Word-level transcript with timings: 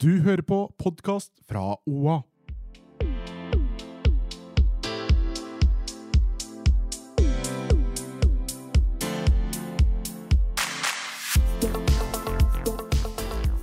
Du 0.00 0.22
hører 0.24 0.40
på 0.42 0.58
podkast 0.80 1.32
fra 1.48 1.76
OA. 1.84 2.22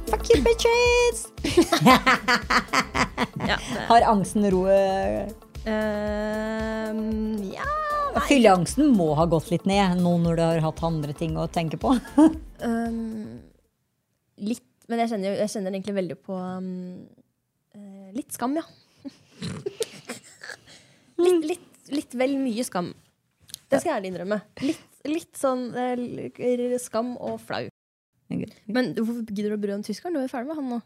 Fuck 0.05 0.29
you, 0.29 0.43
bitches! 0.45 1.26
Har 3.88 4.01
angsten 4.01 4.51
ro 4.51 4.67
eh, 4.70 5.27
Ehm, 5.67 7.41
ja 7.51 7.65
Fylleangsten 8.27 8.88
må 8.95 9.12
ha 9.20 9.26
gått 9.29 9.49
litt 9.51 9.65
ned 9.67 9.99
nå 10.01 10.13
når 10.23 10.40
du 10.40 10.43
har 10.45 10.62
hatt 10.63 10.79
andre 10.85 11.13
ting 11.17 11.35
å 11.38 11.48
tenke 11.51 11.79
på. 11.81 11.91
um, 12.63 13.41
Litt. 14.49 14.63
Men 14.88 15.04
jeg 15.04 15.14
kjenner, 15.14 15.40
jeg 15.41 15.52
kjenner 15.52 15.76
egentlig 15.76 15.98
veldig 15.98 16.18
på 16.23 16.38
um, 16.38 16.68
eh, 17.76 18.12
litt 18.16 18.36
skam, 18.36 18.55
ja. 18.55 18.64
litt, 21.26 21.48
litt, 21.52 21.71
litt 21.91 22.20
vel 22.20 22.38
mye 22.40 22.66
skam. 22.68 22.94
Det 23.68 23.82
skal 23.82 23.91
jeg 23.91 23.98
ærlig 23.98 24.13
innrømme. 24.13 24.40
Litt, 24.63 24.85
litt 25.07 25.40
sånn 25.40 25.70
eh, 25.76 26.77
skam 26.82 27.16
og 27.18 27.41
flau. 27.44 27.66
Men 28.27 28.94
hvorfor 28.96 29.24
gidder 29.27 29.54
du 29.54 29.57
å 29.57 29.60
bry 29.60 29.71
deg 29.71 29.79
om 29.79 29.88
tyskeren? 29.88 30.16
Du 30.16 30.21
er 30.21 30.27
jo 30.27 30.32
ferdig 30.32 30.52
med 30.52 30.60
han 30.60 30.71
nå. 30.76 30.79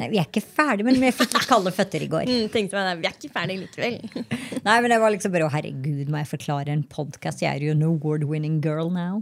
Nei, 0.00 0.08
Vi 0.08 0.20
er 0.20 0.28
ikke 0.28 0.44
ferdig, 0.44 0.86
men 0.88 0.96
vi 1.00 1.10
fikk 1.12 1.34
litt 1.36 1.48
kalde 1.48 1.72
føtter 1.74 2.04
i 2.04 2.08
går. 2.12 2.28
Mm, 2.32 2.46
tenkte 2.52 2.78
meg, 2.78 2.86
nei, 2.88 2.94
Vi 3.00 3.10
er 3.10 3.18
ikke 3.18 3.32
ferdig 3.32 3.58
likevel. 3.60 3.98
Nei, 4.66 4.76
men 4.80 4.92
det 4.92 4.98
var 5.02 5.12
liksom 5.12 5.34
bare, 5.34 5.48
å 5.48 5.52
herregud, 5.52 6.08
må 6.12 6.22
jeg 6.22 6.30
forklare 6.30 6.72
en 6.72 6.84
podkast? 6.88 7.44
Jeg 7.44 7.50
er 7.50 7.66
jo 7.66 7.74
en 7.76 7.84
award-winning 7.88 8.60
girl 8.64 8.92
now. 8.94 9.20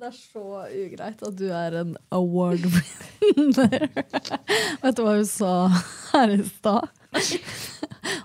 Det 0.00 0.08
er 0.08 0.14
så 0.16 0.42
ugreit 0.64 1.22
at 1.28 1.34
du 1.36 1.50
er 1.52 1.74
en 1.76 1.90
award 2.16 2.62
winner. 2.64 3.82
Vet 4.80 4.96
du 4.96 5.02
hva 5.04 5.12
hun 5.18 5.26
sa 5.28 5.50
her 6.14 6.32
i 6.32 6.38
stad? 6.46 6.88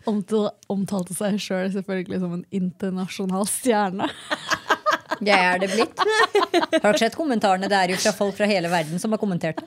Omtal, 0.07 0.53
omtalte 0.71 1.17
seg 1.17 1.35
sjøl 1.35 1.65
selv 1.65 1.81
selvfølgelig 1.81 2.21
som 2.21 2.37
en 2.37 2.45
internasjonal 2.55 3.43
stjerne. 3.51 4.07
Jeg 5.27 5.35
er 5.35 5.59
det 5.65 5.71
blitt. 5.73 5.99
Har 5.99 6.79
dere 6.79 7.03
sett 7.03 7.19
kommentarene? 7.19 7.67
Det 7.71 7.81
er 7.81 7.91
jo 7.91 7.99
fra 8.05 8.15
folk 8.21 8.39
fra 8.39 8.47
hele 8.47 8.71
verden 8.71 9.03
som 9.03 9.11
har 9.11 9.19
kommentert. 9.19 9.59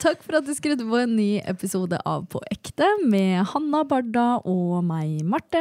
Takk 0.00 0.24
for 0.24 0.40
at 0.40 0.48
du 0.48 0.56
skrudde 0.56 0.88
på 0.88 0.96
en 1.04 1.12
ny 1.18 1.30
episode 1.44 2.00
av 2.08 2.24
På 2.32 2.40
ekte 2.48 2.88
med 3.04 3.52
Hanna 3.52 3.84
Barda 3.84 4.28
og 4.48 4.80
meg, 4.88 5.20
Marte. 5.28 5.60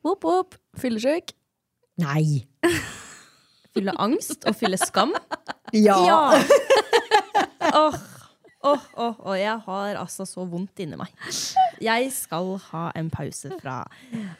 Whoop. 0.00 0.56
Fyllesyk. 0.80 1.36
Nei. 2.00 2.46
Fylle 3.74 3.94
angst 3.98 4.44
og 4.46 4.54
fylle 4.58 4.78
skam. 4.80 5.14
Ja. 5.74 5.98
Åh, 7.74 7.94
åh, 8.64 8.82
åh, 8.96 9.14
oh, 9.26 9.34
jeg 9.38 9.56
har 9.66 9.96
altså 9.98 10.24
så 10.28 10.44
vondt 10.48 10.78
inni 10.84 10.96
meg. 11.00 11.10
Jeg 11.82 12.10
skal 12.14 12.52
ha 12.70 12.84
en 12.96 13.08
pause 13.12 13.50
fra 13.60 13.80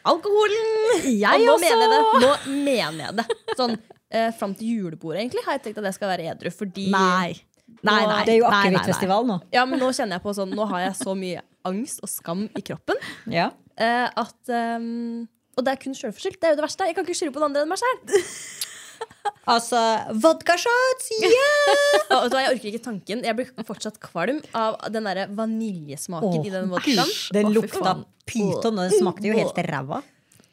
alkoholen. 0.07 1.09
Jeg 1.09 1.41
og 1.41 1.47
nå 1.49 1.55
også. 1.57 1.65
mener 1.65 1.83
jeg 1.83 1.91
det. 1.95 2.21
Nå 2.23 2.61
mener 2.69 3.01
jeg 3.07 3.17
det. 3.19 3.27
Sånn 3.59 3.75
eh, 4.15 4.31
fram 4.39 4.55
til 4.59 4.71
julebordet 4.85 5.25
egentlig 5.25 5.43
har 5.49 5.59
jeg 5.59 5.65
tenkt 5.67 5.81
at 5.83 5.89
jeg 5.91 5.97
skal 5.99 6.13
være 6.13 6.29
edru. 6.35 6.53
Fordi 6.55 6.87
Nei. 6.95 7.33
Nei, 7.85 7.99
nei. 8.07 8.21
Det 8.29 8.37
er 8.37 8.41
jo 8.43 8.49
akevittfestival 8.53 9.27
nå. 9.29 9.39
Ja, 9.57 9.65
men 9.69 9.81
nå 9.83 9.91
kjenner 9.97 10.19
jeg 10.21 10.25
på 10.25 10.33
sånn 10.37 10.53
Nå 10.57 10.65
har 10.71 10.85
jeg 10.87 10.95
så 11.01 11.13
mye 11.19 11.43
angst 11.69 12.01
og 12.05 12.11
skam 12.13 12.45
i 12.57 12.63
kroppen 12.65 13.01
Ja. 13.33 13.49
eh, 13.81 14.07
at 14.09 14.53
um, 14.79 15.25
Og 15.57 15.65
det 15.65 15.73
er 15.75 15.81
kun 15.83 15.97
sjølforskyldt. 15.97 16.39
Det 16.41 16.49
er 16.49 16.55
jo 16.55 16.61
det 16.61 16.67
verste. 16.69 16.87
Jeg 16.89 16.97
kan 16.97 17.09
ikke 17.09 17.17
skylde 17.19 17.35
på 17.35 17.41
den 17.43 17.51
andre 17.51 17.65
enn 17.65 17.73
meg 17.73 17.81
sjøl. 17.83 17.99
Altså, 19.51 19.79
vodka 20.25 20.57
shots! 20.57 21.11
Yeah! 21.21 22.05
Og 22.17 22.33
Jeg 22.33 22.55
orker 22.55 22.69
ikke 22.71 22.85
tanken. 22.87 23.25
Jeg 23.27 23.37
blir 23.37 23.67
fortsatt 23.69 23.99
kvalm 24.01 24.41
av 24.57 24.79
den 24.93 25.05
der 25.05 25.27
vaniljesmaken 25.37 26.41
oh, 26.41 26.47
i 26.47 26.53
den 26.53 26.71
vodkaen. 26.73 27.13
Den 27.37 27.51
oh, 27.51 27.57
lukta 27.59 27.95
pyton, 28.25 28.79
og 28.79 28.87
den 28.87 28.95
smakte 28.97 29.29
jo 29.29 29.37
helt 29.37 29.61
ræva. 29.69 30.01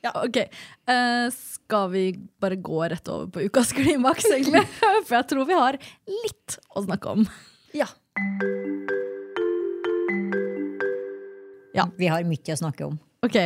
Ja, 0.02 0.16
Ok, 0.25 0.44
Uh, 0.90 1.29
Skal 1.31 1.91
vi 1.94 2.02
bare 2.41 2.57
gå 2.59 2.79
rett 2.90 3.07
over 3.07 3.29
på 3.31 3.46
ukas 3.47 3.69
klimaks, 3.78 4.25
egentlig? 4.28 4.66
For 5.08 5.16
jeg 5.16 5.28
tror 5.29 5.47
vi 5.47 5.56
har 5.56 5.78
litt 6.09 6.58
å 6.75 6.84
snakke 6.84 7.13
om. 7.13 7.23
Ja. 7.78 7.88
Ja. 11.78 11.85
Vi 11.96 12.09
har 12.12 12.28
mye 12.28 12.58
å 12.58 12.59
snakke 12.59 12.90
om. 12.90 13.00
Ok, 13.23 13.38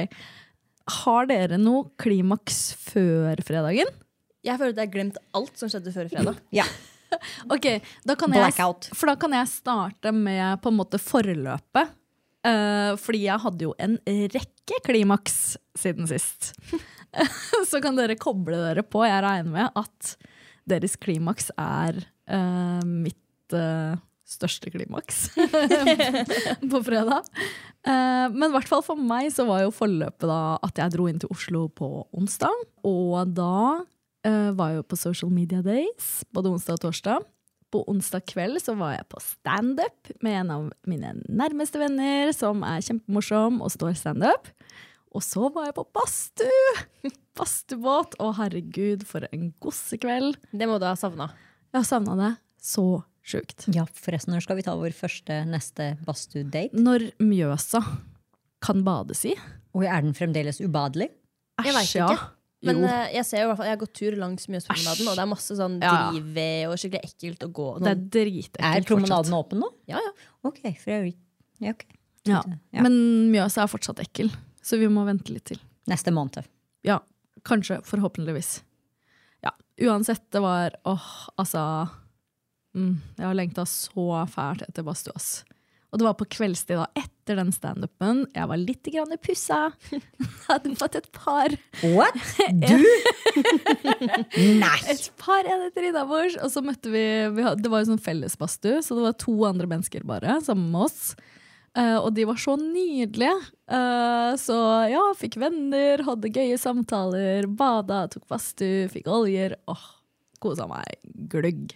Har 1.03 1.29
dere 1.29 1.59
noe 1.61 1.91
klimaks 2.01 2.71
før 2.81 3.43
fredagen? 3.45 3.91
Jeg 4.45 4.59
føler 4.61 4.75
at 4.75 4.81
jeg 4.81 4.87
har 4.87 4.93
glemt 4.93 5.21
alt 5.37 5.57
som 5.59 5.71
skjedde 5.71 5.93
før 5.95 6.11
fredag. 6.11 6.43
Ja. 6.55 6.67
Ok, 7.53 7.67
da 8.03 8.15
kan 8.19 8.33
jeg, 8.33 8.41
Blackout. 8.41 8.89
For 8.97 9.07
da 9.07 9.13
kan 9.19 9.31
jeg 9.37 9.47
starte 9.47 10.11
med 10.11 10.59
på 10.59 10.71
en 10.71 10.79
måte 10.81 10.99
forløpet. 10.99 11.93
Uh, 12.45 12.93
fordi 13.01 13.23
jeg 13.25 13.41
hadde 13.41 13.65
jo 13.65 13.71
en 13.81 13.95
rekke 14.33 14.79
klimaks 14.85 15.55
siden 15.77 16.09
sist. 16.09 16.51
Så 17.69 17.79
kan 17.81 17.97
dere 17.97 18.17
koble 18.19 18.59
dere 18.59 18.83
på. 18.85 19.05
Jeg 19.07 19.23
regner 19.25 19.53
med 19.53 19.79
at 19.79 20.11
deres 20.69 20.97
klimaks 21.01 21.49
er 21.61 22.03
uh, 22.03 22.83
mitt 22.85 23.55
uh, 23.55 23.95
største 24.25 24.73
klimaks 24.73 25.29
på 26.71 26.83
fredag. 26.85 27.27
Men 27.85 28.47
i 28.47 28.53
hvert 28.55 28.69
fall 28.69 28.81
for 28.81 28.97
meg 28.97 29.27
så 29.29 29.43
var 29.45 29.61
jo 29.61 29.73
forløpet 29.73 30.25
da 30.25 30.55
at 30.65 30.79
jeg 30.81 30.95
dro 30.95 31.05
inn 31.05 31.19
til 31.21 31.29
Oslo 31.29 31.67
på 31.69 31.89
onsdag. 32.17 32.63
Og 32.89 33.35
da 33.37 33.85
var 34.57 34.75
jo 34.75 34.83
på 34.87 34.97
Social 34.97 35.31
Media 35.33 35.61
Days, 35.61 36.23
både 36.33 36.49
onsdag 36.55 36.79
og 36.79 36.83
torsdag. 36.87 37.25
På 37.73 37.83
onsdag 37.91 38.23
kveld 38.29 38.61
så 38.63 38.75
var 38.79 38.95
jeg 38.95 39.07
på 39.11 39.19
standup 39.21 40.11
med 40.23 40.39
en 40.39 40.51
av 40.53 40.67
mine 40.89 41.13
nærmeste 41.27 41.81
venner, 41.81 42.31
som 42.33 42.63
er 42.65 42.83
kjempemorsom 42.85 43.61
og 43.65 43.73
står 43.73 43.97
standup. 43.99 44.49
Og 45.15 45.23
så 45.23 45.47
var 45.55 45.69
jeg 45.69 45.77
på 45.77 45.85
badstue! 45.95 46.85
Badstuebåt. 47.37 48.17
Å, 48.19 48.31
herregud, 48.37 49.05
for 49.07 49.27
en 49.31 49.49
gossekveld. 49.63 50.37
Det 50.55 50.67
må 50.69 50.79
du 50.79 50.87
ha 50.87 50.95
savna. 50.99 51.29
Jeg 51.71 51.81
har 51.81 51.87
savna 51.87 52.15
det 52.19 52.31
så 52.63 52.85
sjukt. 53.25 53.67
Ja, 53.73 53.85
forresten, 53.99 54.35
når 54.35 54.45
skal 54.45 54.59
vi 54.59 54.65
ta 54.65 54.75
vår 54.77 54.95
første 54.95 55.41
neste 55.49 55.93
badstue-date? 56.05 56.77
Når 56.77 57.09
Mjøsa 57.23 57.81
kan 58.65 58.83
bades 58.85 59.25
i. 59.29 59.35
Og 59.75 59.85
er 59.87 60.03
den 60.03 60.15
fremdeles 60.17 60.61
ubadelig? 60.63 61.09
Æsj, 61.63 61.97
ja. 61.99 62.09
Men 62.63 62.79
Jo. 62.79 62.85
eh, 62.87 63.09
jeg 63.13 63.25
ser 63.25 63.37
jo 63.41 63.43
i 63.43 63.47
hvert 63.49 63.57
fall 63.57 63.65
Jeg 63.67 63.75
har 63.77 63.81
gått 63.85 63.93
tur 63.99 64.15
langs 64.17 64.47
Mjøspromenaden, 64.47 65.07
og 65.11 65.15
det 65.15 65.23
er 65.25 65.29
masse 65.29 65.55
sånn 65.59 65.75
drivved 65.81 66.69
og 66.71 66.77
skikkelig 66.79 67.03
ekkelt 67.09 67.43
å 67.45 67.49
gå. 67.51 67.67
Det 67.79 67.87
er 67.91 67.95
Sånn. 67.95 68.09
dritekkelt. 68.15 68.77
Er 68.77 68.87
promenaden 68.87 69.33
åpen 69.37 69.59
nå? 69.59 69.69
Ja, 69.91 69.99
ja. 70.01 70.11
Ok, 70.43 70.61
for 70.81 70.91
jeg, 70.95 71.15
ja, 71.59 71.71
okay. 71.75 71.89
Ja. 72.25 72.41
Ja. 72.73 72.81
Men 72.81 72.95
Mjøsa 73.31 73.63
er 73.63 73.67
fortsatt 73.69 73.99
ekkel, 74.01 74.31
så 74.63 74.79
vi 74.79 74.87
må 74.87 75.03
vente 75.05 75.29
litt 75.33 75.45
til. 75.45 75.59
Neste 75.87 76.09
måned. 76.15 76.47
Ja, 76.83 76.99
kanskje. 77.45 77.81
Forhåpentligvis. 77.85 78.61
Ja, 79.43 79.51
uansett, 79.85 80.23
det 80.31 80.41
var 80.41 80.73
åh, 80.85 81.29
altså 81.37 81.89
mm, 82.73 82.95
Jeg 83.19 83.25
har 83.27 83.35
lengta 83.37 83.65
så 83.69 84.25
fælt 84.31 84.63
etter 84.65 84.81
badstua, 84.87 85.13
ass. 85.15 85.43
Og 85.93 86.01
det 86.01 86.07
var 86.07 86.15
på 86.19 86.27
kveldstid 86.27 86.79
da, 86.79 86.87
etter 86.99 87.39
den 87.39 87.51
standupen. 87.55 88.25
Jeg 88.35 88.49
var 88.51 88.59
litt 88.59 88.89
grann 88.91 89.15
pussa. 89.23 89.59
Hadde 90.49 90.73
fått 90.79 90.97
et 90.99 91.07
par 91.15 91.55
What? 91.93 92.17
Du? 92.65 92.83
Nei! 94.61 94.79
et 94.91 95.07
par 95.21 95.47
enheter 95.47 95.87
innabords. 95.89 96.35
Og 96.43 96.51
så 96.51 96.63
møtte 96.65 96.91
vi, 96.91 97.05
vi 97.35 97.47
Det 97.61 97.71
var 97.71 97.83
jo 97.83 97.93
sånn 97.93 98.03
fellesbadstue, 98.03 98.81
så 98.83 98.97
det 98.97 99.07
var 99.07 99.17
to 99.21 99.37
andre 99.47 99.69
mennesker 99.71 100.05
bare 100.07 100.39
sammen 100.45 100.67
med 100.73 100.89
oss. 100.89 101.15
Uh, 101.75 101.99
og 101.99 102.13
de 102.15 102.23
var 102.27 102.39
så 102.39 102.55
nydelige. 102.59 103.35
Uh, 103.67 104.31
så 104.39 104.57
ja, 104.87 105.03
fikk 105.19 105.35
venner, 105.41 106.03
hadde 106.07 106.31
gøye 106.31 106.59
samtaler, 106.59 107.49
bada, 107.51 108.05
tok 108.11 108.23
badstue, 108.31 108.85
fikk 108.93 109.09
oljer. 109.11 109.57
Åh, 109.71 109.89
kosa 110.43 110.69
meg 110.71 110.95
gløgg. 111.31 111.75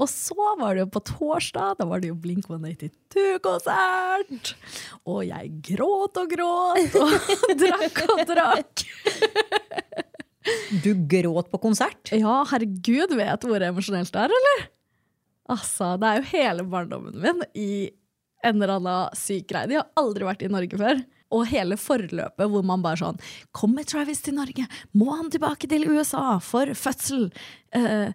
Og 0.00 0.08
så 0.08 0.34
var 0.56 0.74
det 0.74 0.80
jo 0.86 0.90
på 0.94 1.02
torsdag, 1.10 1.74
da 1.80 1.84
var 1.88 2.00
det 2.00 2.08
jo 2.08 2.16
Blink 2.20 2.46
182-konsert! 2.48 4.54
Og 5.04 5.20
jeg 5.28 5.50
gråt 5.68 6.16
og 6.22 6.26
gråt 6.32 6.94
og 7.00 7.10
drakk 7.60 7.98
og 8.06 8.20
drakk. 8.30 8.74
Du 10.80 10.90
gråt 11.10 11.48
på 11.52 11.58
konsert? 11.60 12.12
Ja, 12.16 12.44
herregud, 12.48 13.10
vet 13.18 13.44
hvor 13.44 13.60
emosjonelt 13.68 14.12
det 14.14 14.20
er, 14.24 14.30
eller? 14.40 14.58
Altså, 15.50 15.84
det 16.00 16.06
er 16.08 16.16
jo 16.20 16.30
hele 16.30 16.62
barndommen 16.70 17.14
min 17.20 17.40
i 17.58 17.90
en 18.46 18.56
eller 18.56 18.78
annen 18.78 19.08
syk 19.18 19.48
greie. 19.50 19.68
De 19.68 19.74
har 19.76 19.90
aldri 20.00 20.24
vært 20.24 20.42
i 20.46 20.52
Norge 20.52 20.76
før. 20.80 20.96
Og 21.30 21.46
hele 21.46 21.76
forløpet 21.78 22.50
hvor 22.50 22.64
man 22.66 22.82
bare 22.82 22.98
sånn 22.98 23.20
Kommer 23.54 23.86
Travis 23.86 24.18
til 24.24 24.34
Norge? 24.34 24.64
Må 24.98 25.14
han 25.14 25.30
tilbake 25.30 25.68
til 25.70 25.86
USA 25.86 26.40
for 26.42 26.66
fødsel? 26.74 27.28
Eh, 27.76 28.10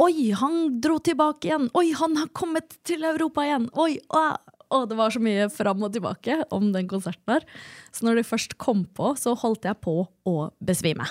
oi, 0.00 0.30
han 0.36 0.80
dro 0.82 0.98
tilbake 1.04 1.50
igjen! 1.50 1.68
Oi, 1.76 1.90
han 1.96 2.16
har 2.20 2.30
kommet 2.36 2.78
til 2.88 3.04
Europa 3.06 3.44
igjen! 3.46 3.68
Oi, 3.80 3.94
ah. 4.16 4.38
Og 4.70 4.84
det 4.86 4.94
var 5.00 5.10
så 5.10 5.18
mye 5.18 5.48
fram 5.50 5.80
og 5.82 5.90
tilbake 5.96 6.36
om 6.54 6.68
den 6.70 6.86
konserten 6.90 7.26
der. 7.26 7.46
Så 7.90 8.06
når 8.06 8.20
de 8.20 8.28
først 8.28 8.54
kom 8.62 8.84
på, 8.94 9.16
så 9.18 9.34
holdt 9.34 9.66
jeg 9.66 9.80
på 9.82 10.04
å 10.06 10.34
besvime. 10.62 11.08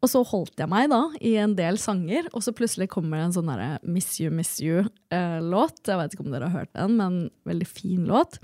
Og 0.00 0.08
så 0.08 0.22
holdt 0.24 0.58
jeg 0.58 0.70
meg 0.72 0.88
da 0.90 1.02
i 1.22 1.34
en 1.38 1.54
del 1.58 1.78
sanger, 1.78 2.26
og 2.32 2.42
så 2.42 2.54
plutselig 2.56 2.88
kommer 2.90 3.20
det 3.20 3.28
en 3.28 3.36
sånn 3.36 3.50
derre 3.52 3.70
Miss 3.84 4.14
You, 4.18 4.32
Miss 4.34 4.56
You-låt. 4.64 5.82
jeg 5.86 6.00
vet 6.00 6.16
ikke 6.16 6.26
om 6.26 6.34
dere 6.34 6.48
har 6.48 6.64
hørt 6.64 6.72
den, 6.74 6.96
men 6.98 7.18
veldig 7.46 7.68
fin 7.68 8.06
låt. 8.08 8.40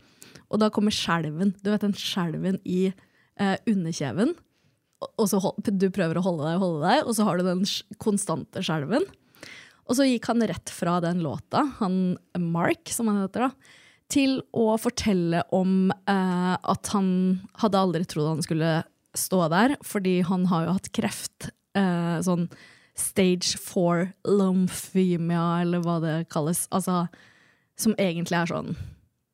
Og 0.53 0.61
da 0.63 0.71
kommer 0.71 0.95
skjelven. 0.95 1.57
Du 1.65 1.73
vet 1.73 1.83
den 1.83 1.97
skjelven 1.97 2.61
i 2.63 2.91
eh, 2.93 3.57
underkjeven. 3.67 4.37
Og 5.17 5.27
så 5.33 5.41
hold, 5.43 5.65
du 5.67 5.89
prøver 5.93 6.21
å 6.21 6.27
holde 6.29 6.45
deg 6.47 6.61
og 6.61 6.67
holde 6.67 6.91
deg, 6.91 7.07
og 7.09 7.17
så 7.17 7.27
har 7.27 7.41
du 7.41 7.49
den 7.49 7.65
konstante 8.03 8.63
skjelven. 8.65 9.09
Og 9.87 9.99
så 9.99 10.07
gikk 10.09 10.27
han 10.31 10.43
rett 10.49 10.71
fra 10.73 10.99
den 11.05 11.21
låta, 11.23 11.63
han 11.79 12.17
Mark, 12.43 12.91
som 12.91 13.11
han 13.11 13.23
heter, 13.23 13.47
da, 13.47 13.75
til 14.13 14.41
å 14.55 14.75
fortelle 14.79 15.43
om 15.55 15.91
eh, 15.91 16.55
at 16.57 16.91
han 16.95 17.09
hadde 17.63 17.81
aldri 17.81 18.07
trodd 18.07 18.33
han 18.35 18.45
skulle 18.45 18.81
stå 19.17 19.47
der, 19.51 19.77
fordi 19.87 20.21
han 20.27 20.47
har 20.51 20.67
jo 20.67 20.75
hatt 20.77 20.91
kreft. 20.95 21.51
Eh, 21.79 22.19
sånn 22.27 22.49
stage 22.97 23.59
four 23.61 24.11
lomphemia, 24.27 25.63
eller 25.63 25.83
hva 25.85 25.99
det 26.03 26.17
kalles. 26.33 26.65
Altså, 26.75 27.05
som 27.79 27.95
egentlig 28.01 28.39
er 28.39 28.51
sånn 28.51 28.77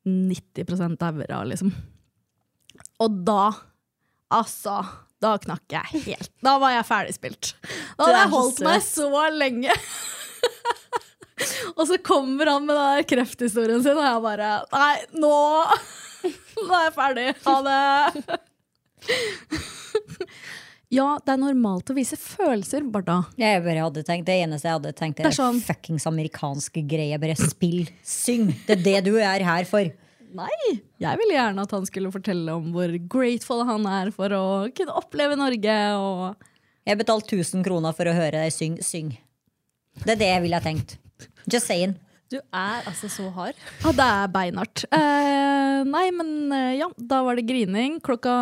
90% 0.07 0.99
daura, 0.99 1.43
liksom. 1.47 1.71
Og 3.03 3.23
da, 3.23 3.53
altså 4.33 4.81
Da 5.23 5.37
knakk 5.39 5.71
jeg 5.71 6.01
helt. 6.09 6.31
Da 6.43 6.57
var 6.59 6.73
jeg 6.73 6.83
ferdigspilt. 6.89 7.53
Da 7.95 8.09
hadde 8.09 8.17
jeg 8.17 8.31
holdt 8.33 8.57
meg 8.65 8.81
så 8.83 9.07
lenge. 9.31 9.75
Og 11.73 11.87
så 11.89 11.97
kommer 12.05 12.51
han 12.53 12.65
med 12.67 12.75
den 12.77 13.07
krefthistorien 13.09 13.81
sin, 13.85 13.97
og 13.97 14.05
jeg 14.05 14.21
bare 14.27 14.49
Nei, 14.73 14.95
nå 15.17 15.33
Nå 16.63 16.69
er 16.77 16.83
jeg 16.87 16.93
ferdig. 16.95 17.27
Ha 17.47 17.55
det. 17.67 18.39
Ja, 20.93 21.15
det 21.25 21.31
er 21.33 21.39
normalt 21.41 21.89
å 21.89 21.95
vise 21.97 22.13
følelser, 22.21 22.83
Barda. 22.93 23.15
Jeg 23.41 23.63
bare 23.65 23.81
hadde 23.81 24.03
tenkt, 24.05 24.27
Det 24.27 24.35
eneste 24.43 24.67
jeg 24.69 24.75
hadde 24.77 24.91
tenkt, 24.93 25.17
er, 25.19 25.25
Det 25.25 25.31
er 25.31 25.37
sånn- 25.39 25.61
fuckings 25.65 26.05
amerikanske 26.05 26.83
greie. 26.85 27.17
Bare 27.17 27.33
spill, 27.39 27.87
syng. 28.05 28.51
Det 28.67 28.75
er 28.77 28.83
det 28.83 28.99
du 29.07 29.15
er 29.17 29.41
her 29.41 29.65
for. 29.65 29.89
Nei, 30.37 30.81
jeg 31.01 31.17
ville 31.17 31.33
gjerne 31.33 31.65
at 31.65 31.71
han 31.73 31.85
skulle 31.89 32.11
fortelle 32.13 32.53
om 32.53 32.71
hvor 32.73 32.93
grateful 33.09 33.65
han 33.65 33.85
er 33.89 34.11
for 34.13 34.29
å 34.37 34.43
kunne 34.73 34.93
oppleve 35.01 35.35
Norge. 35.37 35.79
Og 35.97 36.35
Jeg 36.85 36.97
betalte 37.01 37.37
1000 37.41 37.65
kroner 37.65 37.93
for 37.97 38.05
å 38.05 38.13
høre 38.13 38.43
deg 38.45 38.53
synge. 38.53 38.85
Syng. 38.85 39.17
Det 40.05 40.13
er 40.13 40.21
det 40.21 40.29
jeg 40.29 40.41
ville 40.45 40.61
ha 40.61 40.61
tenkt. 40.61 40.97
Just 41.49 41.67
saying. 41.67 41.95
Du 42.31 42.37
er 42.39 42.85
altså 42.89 43.05
så 43.11 43.27
hard. 43.35 43.57
ja, 43.83 43.91
det 43.93 44.05
er 44.09 44.29
beinhardt. 44.33 44.83
Eh, 44.95 45.83
nei, 45.85 46.05
men 46.15 46.49
eh, 46.55 46.71
ja, 46.79 46.87
da 46.97 47.19
var 47.27 47.37
det 47.37 47.43
grining. 47.45 47.99
Klokka 48.01 48.33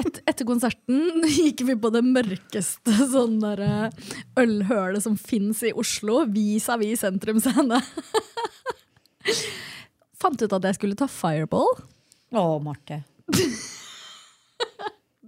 ett 0.00 0.22
etter 0.24 0.46
konserten 0.48 1.20
gikk 1.28 1.60
vi 1.68 1.74
på 1.76 1.90
det 1.92 2.00
mørkeste 2.06 2.94
sånn 3.12 3.36
der, 3.42 3.60
eh, 3.66 4.14
ølhølet 4.40 5.04
som 5.04 5.18
fins 5.20 5.60
i 5.66 5.74
Oslo, 5.76 6.22
vis-à-vis 6.30 7.02
Sentrum 7.04 7.42
Scene. 7.44 7.82
Fant 10.24 10.40
ut 10.40 10.56
at 10.56 10.70
jeg 10.70 10.78
skulle 10.78 10.96
ta 10.96 11.10
fireball. 11.10 11.68
Å, 12.32 12.46
Marte. 12.64 13.02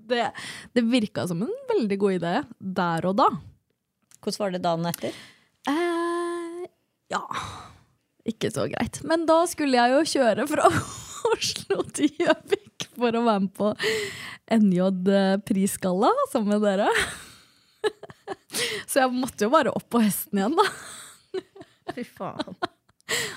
Det, 0.06 0.22
det 0.70 0.82
virka 0.87 1.25
som 1.26 1.40
en 1.43 1.49
veldig 1.67 1.96
god 1.99 2.12
idé 2.20 2.32
der 2.79 3.06
og 3.11 3.17
da. 3.19 3.25
Hvordan 4.22 4.38
var 4.38 4.52
det 4.55 4.61
dagen 4.62 4.87
etter? 4.87 5.17
Eh, 5.67 5.95
ja 7.12 7.23
Ikke 8.26 8.50
så 8.50 8.67
greit. 8.70 9.00
Men 9.06 9.26
da 9.29 9.43
skulle 9.50 9.79
jeg 9.79 9.94
jo 9.94 10.00
kjøre 10.17 10.47
fra 10.50 10.70
Oslo 11.35 11.82
til 11.94 12.11
Gjøvik 12.20 12.88
for 12.97 13.14
å 13.19 13.25
være 13.26 13.44
med 13.44 13.53
på 13.56 13.73
NJ 14.56 14.88
Prisgalla 15.47 16.11
sammen 16.32 16.56
med 16.56 16.67
dere. 16.67 16.91
Så 18.87 19.03
jeg 19.03 19.12
måtte 19.14 19.47
jo 19.47 19.53
bare 19.53 19.73
opp 19.75 19.87
på 19.93 20.00
hesten 20.03 20.41
igjen, 20.41 20.56
da. 20.56 20.67
Fy 21.97 22.06
faen. 22.06 22.56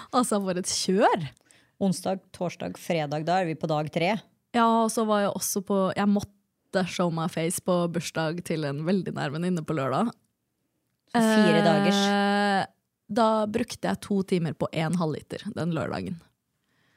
Altså, 0.10 0.40
for 0.42 0.58
et 0.58 0.66
kjør! 0.66 1.28
Onsdag, 1.86 2.24
torsdag, 2.34 2.74
fredag. 2.82 3.22
Da 3.28 3.36
er 3.44 3.46
vi 3.52 3.54
på 3.60 3.68
dag 3.70 3.86
tre. 3.94 4.16
Ja, 4.58 4.64
og 4.66 4.90
så 4.90 5.04
var 5.06 5.22
jeg 5.22 5.36
også 5.38 5.62
på 5.68 5.78
Jeg 5.94 6.10
måtte 6.10 6.82
show 6.90 7.12
my 7.14 7.28
face 7.30 7.62
på 7.62 7.76
bursdag 7.94 8.42
til 8.50 8.66
en 8.66 8.82
veldig 8.88 9.14
nær 9.14 9.30
venninne 9.36 9.62
på 9.62 9.78
lørdag. 9.78 10.10
Så 11.14 11.22
fire 11.22 11.62
dagers. 11.62 12.02
Eh, 12.02 12.64
Da 13.10 13.48
brukte 13.50 13.90
jeg 13.90 14.02
to 14.06 14.22
timer 14.30 14.54
på 14.54 14.70
én 14.72 14.96
halvliter 15.00 15.42
den 15.56 15.74
lørdagen. 15.74 16.20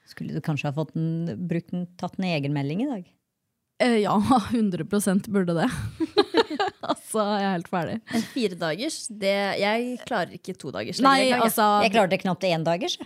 Skulle 0.09 0.35
du 0.37 0.43
kanskje 0.44 0.69
ha 0.69 0.75
fått 0.76 0.93
en, 0.99 1.31
brukt 1.49 1.73
en, 1.73 1.87
tatt 1.97 2.19
en 2.20 2.26
egenmelding 2.29 2.82
i 2.85 2.88
dag? 2.91 3.06
Eh, 3.82 3.97
ja, 4.05 4.14
100 4.53 4.85
burde 5.32 5.55
det. 5.56 5.69
altså, 6.91 7.25
jeg 7.38 7.47
er 7.49 7.55
helt 7.56 7.70
ferdig. 7.73 7.99
En 8.12 8.26
firedagers, 8.35 8.99
det 9.09 9.35
Jeg 9.62 9.99
klarer 10.06 10.37
ikke 10.37 10.55
to 10.59 10.73
dagers. 10.75 11.00
Nei, 11.03 11.17
jeg 11.25 11.32
klarer 11.32 11.49
altså 11.49 11.69
Jeg 11.87 11.94
klarte 11.97 12.20
knapt 12.23 12.47
én 12.50 12.67
dagers. 12.67 12.99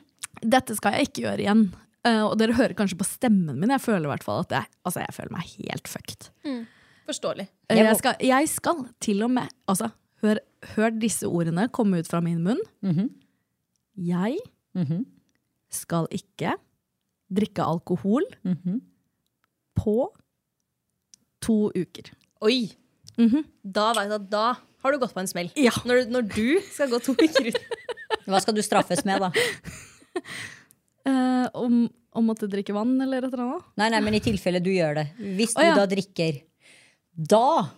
Dette 0.42 0.76
skal 0.76 0.96
jeg 0.98 1.08
ikke 1.10 1.26
gjøre 1.28 1.44
igjen. 1.46 1.66
Uh, 2.06 2.22
og 2.28 2.34
dere 2.38 2.54
hører 2.54 2.74
kanskje 2.78 2.98
på 3.00 3.06
stemmen 3.08 3.56
min. 3.58 3.72
Jeg 3.72 3.82
føler 3.82 4.06
i 4.06 4.12
hvert 4.12 4.26
fall 4.26 4.42
at 4.44 4.52
jeg, 4.54 4.68
altså, 4.86 5.02
jeg 5.02 5.14
føler 5.16 5.32
meg 5.34 5.54
helt 5.56 5.88
fucked. 5.90 6.28
Mm. 6.46 6.60
Forståelig. 7.06 7.46
Eh, 7.70 7.76
Jeg 7.78 7.86
må- 7.86 7.90
Jeg 7.92 7.98
skal, 8.02 8.14
jeg 8.20 8.48
skal 8.50 8.84
til 9.00 9.22
og 9.26 9.30
med 9.30 9.48
altså, 9.70 9.90
hør, 10.26 10.40
hør 10.74 10.94
disse 11.00 11.28
ordene 11.28 11.68
komme 11.72 12.00
ut 12.02 12.08
fra 12.10 12.20
min 12.24 12.42
munn. 12.44 12.60
Mhm. 12.82 13.10
Jeg 13.96 14.38
Mhm. 14.76 15.04
skal 15.72 16.06
ikke 16.12 16.54
drikke 17.32 17.62
alkohol 17.64 18.22
Mhm. 18.44 18.80
på 19.78 19.96
to 21.40 21.70
uker. 21.74 22.10
Oi! 22.42 22.70
Mhm. 23.18 23.44
Da 23.64 23.92
veit 23.96 24.10
jeg 24.10 24.20
at 24.20 24.30
da 24.30 24.44
har 24.82 24.92
du 24.92 24.98
gått 24.98 25.14
på 25.14 25.20
en 25.22 25.26
smell. 25.30 25.50
Ja. 25.56 25.70
Når, 25.84 26.04
du- 26.04 26.10
når 26.12 26.28
du 26.34 26.60
skal 26.70 26.88
gå 26.92 27.00
to 27.02 27.12
uker 27.26 27.48
ut. 27.48 27.58
Hva 28.26 28.40
skal 28.42 28.54
du 28.54 28.62
straffes 28.62 29.04
med, 29.04 29.20
da? 29.20 29.30
Uh, 31.06 31.46
om, 31.54 31.74
å 32.18 32.22
måtte 32.24 32.48
drikke 32.50 32.74
vann 32.74 32.96
eller 33.04 33.22
et 33.22 33.30
eller 33.30 33.44
annet. 33.44 33.66
Nei, 33.78 33.88
nei, 33.94 34.00
men 34.02 34.16
i 34.18 34.20
tilfelle 34.24 34.58
du 34.64 34.72
gjør 34.72 34.96
det. 34.98 35.04
Hvis 35.38 35.52
du 35.54 35.60
Å, 35.62 35.66
ja. 35.68 35.74
da 35.78 35.84
drikker, 35.86 36.40
da 37.14 37.68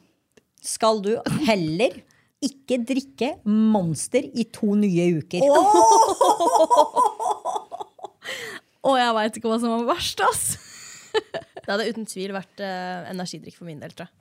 skal 0.64 1.02
du 1.04 1.10
heller 1.44 1.98
ikke 2.44 2.78
drikke 2.86 3.32
Monster 3.48 4.22
i 4.22 4.44
to 4.54 4.74
nye 4.78 5.08
uker. 5.18 5.42
Og 8.88 8.94
jeg 8.96 9.16
veit 9.16 9.38
ikke 9.38 9.50
hva 9.50 9.58
som 9.60 9.74
var 9.74 9.88
verst, 9.94 10.22
ass! 10.24 10.44
Det 11.68 11.74
hadde 11.74 11.90
uten 11.90 12.06
tvil 12.08 12.32
vært 12.32 12.62
eh, 12.64 13.10
energidrikk 13.10 13.58
for 13.58 13.68
min 13.68 13.80
del, 13.82 13.92
tror 13.92 14.06
jeg. 14.06 14.14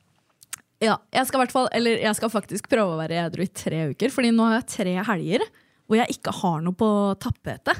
Ja, 0.84 0.98
jeg 1.16 1.30
skal, 1.30 1.42
hvert 1.42 1.54
fall, 1.54 1.70
eller 1.74 2.02
jeg 2.04 2.18
skal 2.18 2.30
faktisk 2.30 2.68
prøve 2.70 2.94
å 2.94 3.00
være 3.00 3.22
edru 3.24 3.46
i 3.46 3.50
tre 3.50 3.88
uker, 3.94 4.12
Fordi 4.14 4.34
nå 4.36 4.46
har 4.46 4.60
jeg 4.60 4.68
tre 4.76 4.94
helger 5.08 5.46
hvor 5.88 6.02
jeg 6.02 6.18
ikke 6.18 6.34
har 6.42 6.60
noe 6.66 6.76
på 6.76 6.90
tapetet. 7.24 7.80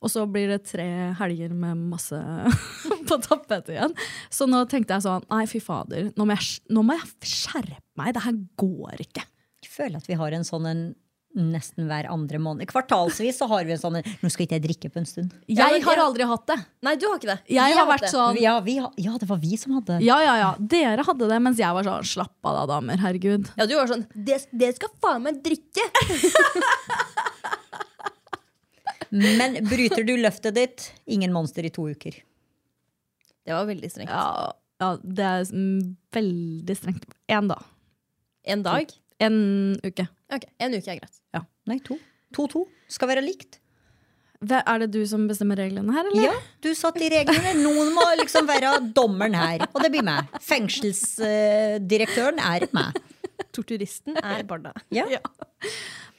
Og 0.00 0.08
så 0.12 0.24
blir 0.28 0.48
det 0.48 0.62
tre 0.68 0.86
helger 1.18 1.52
med 1.56 1.84
masse 1.92 2.16
på 3.08 3.18
tapetet 3.24 3.74
igjen. 3.74 3.94
Så 4.32 4.48
nå 4.48 4.62
tenkte 4.70 4.96
jeg 4.96 5.04
sånn, 5.04 5.26
nei 5.28 5.44
fy 5.50 5.60
fader, 5.62 6.10
nå 6.16 6.26
må 6.26 6.36
jeg, 6.36 6.64
nå 6.72 6.84
må 6.86 6.96
jeg 6.96 7.34
skjerpe 7.36 7.80
meg. 8.00 8.14
Det 8.16 8.24
her 8.24 8.38
går 8.64 9.04
ikke. 9.06 9.26
Føler 9.76 10.00
at 10.00 10.08
vi 10.08 10.16
har 10.18 10.32
en 10.36 10.46
sånn 10.46 10.66
en 10.70 10.86
nesten 11.36 11.84
hver 11.88 12.06
andre 12.08 12.38
måned. 12.40 12.64
Kvartalsvis 12.70 13.36
så 13.42 13.46
har 13.50 13.66
vi 13.68 13.74
en 13.74 13.80
sånn 13.80 13.98
en, 13.98 14.06
Nå 14.22 14.30
skal 14.32 14.46
ikke 14.46 14.56
jeg 14.56 14.64
drikke 14.64 14.90
på 14.94 15.00
en 15.02 15.08
stund. 15.08 15.34
Jeg 15.52 15.82
har 15.84 16.00
aldri 16.00 16.24
hatt 16.28 16.46
det. 16.48 16.56
Nei, 16.86 16.94
du 16.96 17.04
har 17.10 17.18
ikke 17.20 17.28
det. 17.28 17.38
Jeg 17.52 17.74
Vi 17.74 17.78
har 17.78 17.88
vært 17.90 18.06
det. 18.06 18.12
sånn 18.14 18.40
Ja, 18.40 18.54
vi, 18.64 18.78
har- 18.80 18.94
ja, 18.96 19.16
det 19.20 19.28
var 19.28 19.40
vi 19.42 19.56
som 19.60 19.74
hadde 19.76 20.00
Ja, 20.00 20.16
ja, 20.24 20.36
ja. 20.40 20.54
Dere 20.58 21.04
hadde 21.04 21.28
det, 21.28 21.40
mens 21.44 21.60
jeg 21.60 21.76
var 21.76 21.84
sånn 21.84 22.08
slapp 22.08 22.48
av 22.48 22.56
da, 22.56 22.66
damer. 22.72 22.96
Herregud. 23.04 23.50
Ja, 23.58 23.66
du 23.68 23.74
var 23.76 23.86
sånn 23.90 24.06
Det, 24.14 24.40
det 24.52 24.74
skal 24.78 24.88
faen 25.02 25.22
meg 25.28 25.42
drikke! 25.44 25.84
Men 29.10 29.60
bryter 29.68 30.04
du 30.04 30.16
løftet 30.18 30.56
ditt, 30.56 30.92
ingen 31.06 31.32
Monster 31.32 31.64
i 31.64 31.70
to 31.70 31.84
uker. 31.88 32.16
Det 33.46 33.54
var 33.54 33.68
veldig 33.68 33.90
strengt. 33.92 34.10
Ja, 34.10 34.52
ja 34.82 34.88
det 35.04 35.24
er 35.24 35.44
mm, 35.52 35.96
veldig 36.16 36.76
strengt. 36.76 37.04
Én, 37.30 37.46
dag. 37.48 37.62
En 38.42 38.64
dag? 38.66 38.90
En 39.20 39.36
uke. 39.84 40.08
Ok, 40.32 40.44
En 40.60 40.74
uke 40.74 40.90
er 40.92 40.98
greit. 41.00 41.20
Ja. 41.34 41.40
Nei, 41.66 41.78
to. 41.86 41.96
To-to. 42.36 42.66
Skal 42.92 43.08
være 43.08 43.22
likt. 43.24 43.60
Hva- 44.44 44.62
Er 44.68 44.78
det 44.84 44.90
du 44.92 45.00
som 45.08 45.26
bestemmer 45.28 45.56
reglene 45.56 45.92
her, 45.96 46.04
eller? 46.10 46.22
Ja, 46.28 46.34
du 46.60 46.68
satt 46.76 46.98
i 47.00 47.08
reglene. 47.08 47.54
Noen 47.62 47.94
må 47.96 48.04
liksom 48.20 48.46
være 48.46 48.74
dommeren 48.92 49.34
her. 49.34 49.64
Og 49.72 49.80
det 49.82 49.90
blir 49.94 50.04
meg. 50.04 50.28
Fengselsdirektøren 50.44 52.38
er 52.42 52.66
meg. 52.76 52.98
Torturisten 53.56 54.16
er 54.20 54.42
barna. 54.48 54.72
Ja. 54.92 55.06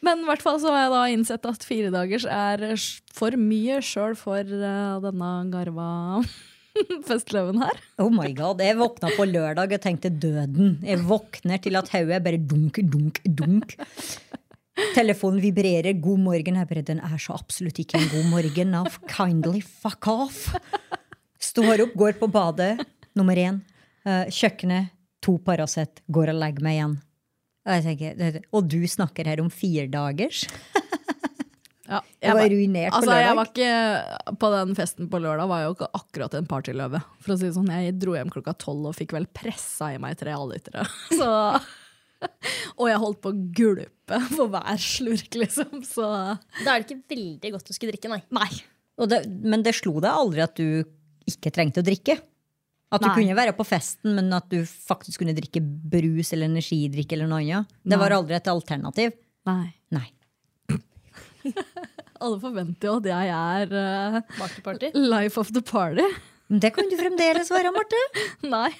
Men 0.05 0.21
i 0.21 0.27
hvert 0.29 0.41
fall 0.45 0.59
så 0.61 0.71
har 0.73 0.83
jeg 0.85 0.91
da 0.93 1.03
innsett 1.13 1.45
at 1.49 1.63
fire 1.65 1.89
dagers 1.93 2.25
er 2.29 2.57
sj- 2.77 3.01
for 3.17 3.31
mye 3.37 3.79
sjøl 3.85 4.15
for 4.17 4.41
eh, 4.41 4.99
denne 5.03 5.31
garva 5.53 5.87
festløven 7.09 7.61
her. 7.61 7.79
Oh 8.01 8.09
my 8.13 8.29
god, 8.35 8.61
Jeg 8.63 8.77
våkna 8.79 9.11
på 9.15 9.27
lørdag 9.29 9.75
og 9.77 9.83
tenkte 9.83 10.11
døden. 10.11 10.77
Jeg 10.85 11.03
våkner 11.07 11.61
til 11.63 11.79
at 11.79 11.91
hodet 11.93 12.23
bare 12.25 12.41
dunk, 12.41 12.79
dunk, 12.91 13.21
dunk. 13.25 13.77
Telefonen 14.93 15.41
vibrerer. 15.41 15.93
'God 15.97 16.19
morgen'. 16.21 16.59
Jeg 16.59 16.69
bare, 16.69 16.81
Den 16.85 16.99
er 16.99 17.17
så 17.17 17.33
absolutt 17.33 17.79
ikke 17.79 17.97
en 17.97 18.09
god 18.13 18.29
morgen. 18.29 18.71
Now, 18.71 18.85
kindly 19.09 19.61
fuck 19.61 20.07
off. 20.07 20.53
Står 21.39 21.81
opp, 21.87 21.97
går 21.97 22.19
på 22.19 22.29
badet. 22.29 22.85
Nummer 23.15 23.35
én. 23.35 23.61
Eh, 24.05 24.25
kjøkkenet. 24.29 24.93
To 25.21 25.37
Paracet. 25.37 26.01
Går 26.11 26.29
og 26.29 26.39
legger 26.39 26.63
meg 26.63 26.77
igjen. 26.77 26.97
Og, 27.67 27.73
jeg 27.73 27.83
tenker, 27.83 28.41
og 28.53 28.67
du 28.69 28.79
snakker 28.87 29.27
her 29.27 29.41
om 29.43 29.49
firedagers? 29.51 30.45
Ja, 31.87 32.01
Jeg 32.21 32.35
var 32.35 32.49
ruinert 32.51 32.91
på 32.91 32.99
lørdag. 33.05 33.23
Jeg 33.23 33.35
var 33.39 33.49
ikke 33.51 34.35
På 34.41 34.49
den 34.51 34.75
festen 34.75 35.07
på 35.11 35.21
lørdag 35.23 35.47
var 35.47 35.61
jeg 35.61 35.69
jo 35.69 35.75
ikke 35.77 35.89
akkurat 36.01 36.33
en 36.35 36.49
partyløve. 36.49 36.99
For 37.23 37.33
å 37.33 37.37
si 37.39 37.47
det 37.47 37.55
sånn, 37.55 37.71
Jeg 37.71 37.95
dro 38.01 38.15
hjem 38.17 38.31
klokka 38.33 38.53
tolv 38.59 38.89
og 38.91 38.97
fikk 38.97 39.15
vel 39.15 39.27
pressa 39.31 39.93
i 39.95 39.99
meg 40.03 40.17
tre 40.19 40.35
halvlitere. 40.35 40.83
Og 42.77 42.87
jeg 42.89 42.97
holdt 43.01 43.19
på 43.21 43.29
å 43.29 43.39
gulpe 43.59 44.19
for 44.33 44.49
hver 44.49 44.79
slurk, 44.81 45.35
liksom. 45.37 45.83
Så 45.85 46.07
Da 46.63 46.73
er 46.73 46.81
det 46.81 46.87
ikke 46.87 47.13
veldig 47.13 47.51
godt 47.53 47.69
å 47.69 47.75
skulle 47.77 47.93
drikke, 47.93 48.09
nei. 48.09 48.23
nei. 48.33 48.49
Og 48.97 49.11
det, 49.11 49.21
men 49.45 49.61
det 49.65 49.75
slo 49.77 49.99
deg 50.01 50.09
aldri 50.09 50.41
at 50.41 50.57
du 50.57 50.81
ikke 51.29 51.51
trengte 51.53 51.83
å 51.83 51.85
drikke? 51.85 52.17
At 52.87 53.03
du 53.03 53.09
Nei. 53.09 53.15
kunne 53.19 53.35
være 53.35 53.51
på 53.53 53.65
festen, 53.67 54.13
men 54.15 54.31
at 54.33 54.45
du 54.49 54.61
faktisk 54.63 55.19
kunne 55.21 55.35
drikke 55.35 55.59
brus 55.61 56.31
eller 56.33 56.47
energidrikk 56.47 57.11
eller 57.17 57.27
noe 57.27 57.41
annet? 57.43 57.73
Det 57.83 57.91
Nei. 57.93 57.99
var 57.99 58.15
aldri 58.15 58.37
et 58.37 58.47
alternativ? 58.47 59.17
nei. 59.47 59.73
Nei. 59.91 60.07
Alle 62.23 62.39
forventer 62.41 62.89
jo 62.89 62.97
at 63.01 63.09
jeg 63.11 63.31
er 63.35 63.73
uh, 63.77 64.21
life 64.97 65.39
of 65.39 65.51
the 65.53 65.61
party. 65.61 66.05
Det 66.47 66.71
kan 66.73 66.87
du 66.89 66.95
fremdeles 66.99 67.51
være, 67.51 67.73
Marte. 67.75 67.99
Nei. 68.55 68.71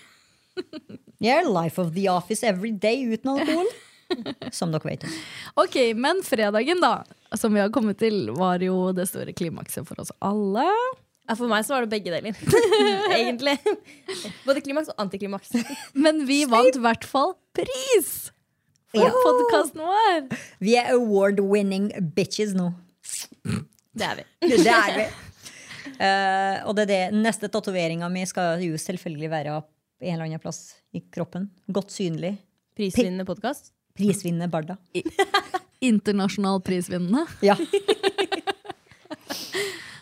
Jeg 1.21 1.43
er 1.43 1.49
life 1.49 1.81
of 1.81 1.91
the 1.95 2.07
office 2.09 2.45
every 2.47 2.71
day 2.71 3.03
uten 3.11 3.35
alkohol. 3.35 3.69
Som 4.55 4.71
dere 4.71 4.87
vet. 4.87 5.03
Ok, 5.59 5.75
men 5.99 6.21
fredagen, 6.25 6.79
da, 6.81 7.01
som 7.35 7.53
vi 7.53 7.59
har 7.61 7.73
kommet 7.75 7.99
til, 7.99 8.29
var 8.37 8.63
jo 8.63 8.93
det 8.95 9.09
store 9.11 9.35
klimakset 9.35 9.85
for 9.87 9.99
oss 10.01 10.13
alle. 10.23 10.65
For 11.35 11.49
meg 11.51 11.65
så 11.67 11.75
var 11.75 11.85
det 11.85 11.91
begge 11.91 12.13
deler. 12.13 12.37
Egentlig. 13.19 13.57
Både 14.45 14.63
klimaks 14.63 14.93
og 14.93 15.03
antiklimaks. 15.03 15.51
Men 15.93 16.23
vi 16.29 16.45
vant 16.47 16.79
i 16.79 16.83
hvert 16.83 17.03
fall 17.07 17.35
pris 17.57 18.29
for 18.91 19.03
Ja. 19.03 19.11
podkasten 19.23 19.81
vår! 19.83 20.37
Vi 20.63 20.75
er 20.79 20.91
award-winning 20.95 21.89
bitches 22.15 22.53
nå. 22.57 22.71
Det 23.97 24.05
er 24.05 24.15
vi. 24.19 24.23
Det 24.51 24.67
er 24.71 24.93
vi. 24.97 25.07
Uh, 25.97 26.67
og 26.67 26.75
det 26.77 26.83
er 26.85 26.89
det. 26.91 27.01
neste 27.15 27.49
tatoveringa 27.49 28.09
mi 28.13 28.25
skal 28.29 28.61
jo 28.61 28.77
selvfølgelig 28.77 29.29
være 29.31 29.55
en 29.57 30.13
eller 30.13 30.25
annen 30.27 30.39
plass 30.43 30.75
i 30.93 31.01
kroppen. 31.01 31.49
Godt 31.73 31.91
synlig. 31.95 32.35
Prisvinnende 32.77 33.25
podkast. 33.25 33.71
Prisvinnende 33.97 34.47
Barda. 34.51 34.77
Internasjonal 35.81 36.61
prisvinnende. 36.61 37.25
Ja. 37.41 37.55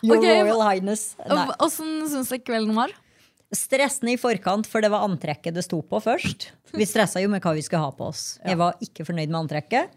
Your 0.05 0.17
okay, 0.19 0.41
Royal 0.43 0.61
Highness. 0.61 1.15
Åssen 1.63 2.03
syns 2.11 2.29
dere 2.29 2.43
kvelden 2.45 2.75
var? 2.77 2.91
Stressende 3.53 4.15
i 4.15 4.17
forkant, 4.17 4.65
for 4.67 4.81
det 4.81 4.89
var 4.89 5.05
antrekket 5.05 5.53
det 5.53 5.65
sto 5.67 5.81
på 5.85 5.99
først. 6.01 6.49
Vi 6.73 6.87
stressa 6.87 7.21
jo 7.21 7.29
med 7.31 7.43
hva 7.43 7.53
vi 7.55 7.63
skulle 7.65 7.83
ha 7.85 7.93
på 7.93 8.09
oss. 8.09 8.39
Jeg 8.43 8.57
var 8.59 8.79
ikke 8.83 9.05
fornøyd 9.05 9.29
med 9.29 9.43
antrekket. 9.43 9.93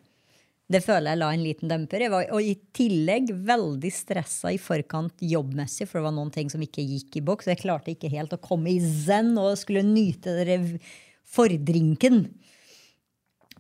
Det 0.69 0.83
føler 0.85 1.15
jeg 1.15 1.21
la 1.23 1.31
en 1.33 1.45
liten 1.47 1.71
demper. 1.71 2.03
Jeg 2.05 2.13
var, 2.13 2.27
og 2.37 2.45
i 2.45 2.53
tillegg 2.77 3.31
veldig 3.49 3.93
stressa 3.95 4.53
i 4.53 4.61
forkant 4.61 5.25
jobbmessig, 5.25 5.87
for 5.89 5.99
det 5.99 6.09
var 6.11 6.17
noen 6.19 6.33
ting 6.35 6.53
som 6.53 6.61
ikke 6.65 6.85
gikk 6.85 7.17
i 7.17 7.25
boks. 7.25 7.49
Jeg 7.49 7.63
klarte 7.63 7.95
ikke 7.95 8.11
helt 8.13 8.37
å 8.37 8.41
komme 8.43 8.75
i 8.75 8.83
zen 8.85 9.33
og 9.41 9.57
skulle 9.57 9.87
nyte 9.87 10.37
fordrinken. 11.25 12.27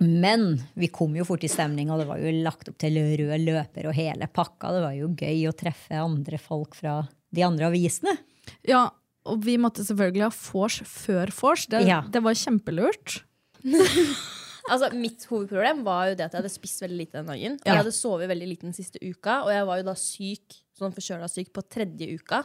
Men 0.04 0.60
vi 0.78 0.92
kom 0.92 1.16
jo 1.16 1.24
fort 1.26 1.48
i 1.48 1.50
stemning, 1.50 1.88
og 1.90 2.02
det 2.02 2.10
var 2.10 2.20
jo 2.20 2.34
lagt 2.44 2.68
opp 2.70 2.76
til 2.78 3.00
rød 3.00 3.40
løper 3.40 3.88
og 3.88 3.96
hele 3.96 4.28
pakka. 4.28 4.76
Det 4.76 4.84
var 4.84 4.94
jo 5.00 5.08
gøy 5.16 5.48
å 5.48 5.56
treffe 5.56 6.04
andre 6.04 6.38
folk 6.38 6.76
fra 6.78 7.00
de 7.34 7.44
andre 7.44 7.72
avisene. 7.72 8.14
Ja, 8.68 8.84
og 9.26 9.42
vi 9.44 9.56
måtte 9.60 9.84
selvfølgelig 9.84 10.22
ha 10.26 10.30
vors 10.52 10.78
før 10.86 11.32
vors. 11.40 11.66
Det, 11.66 11.86
Ja. 11.86 12.00
det 12.02 12.22
var 12.22 12.34
kjempelurt. 12.34 13.22
Altså, 14.68 14.90
Mitt 14.92 15.22
hovedproblem 15.30 15.78
var 15.82 16.10
jo 16.10 16.16
det 16.18 16.26
at 16.26 16.34
jeg 16.34 16.42
hadde 16.42 16.52
spist 16.52 16.82
veldig 16.82 16.96
lite 16.98 17.16
den 17.22 17.30
dagen. 17.30 17.52
Og 17.56 17.62
Ja. 17.64 17.72
jeg 17.72 17.78
hadde 17.80 17.92
sovet 17.96 18.28
veldig 18.28 18.48
lite 18.50 18.66
den 18.66 18.74
siste 18.76 18.98
uka, 19.00 19.38
og 19.46 19.48
jeg 19.48 19.64
var 19.64 19.78
jo 19.78 19.82
da 19.86 19.94
syk, 19.96 20.58
sånn 20.76 20.92
forkjøla 20.92 21.28
syk 21.32 21.52
på 21.56 21.62
tredje 21.72 22.08
uka. 22.20 22.42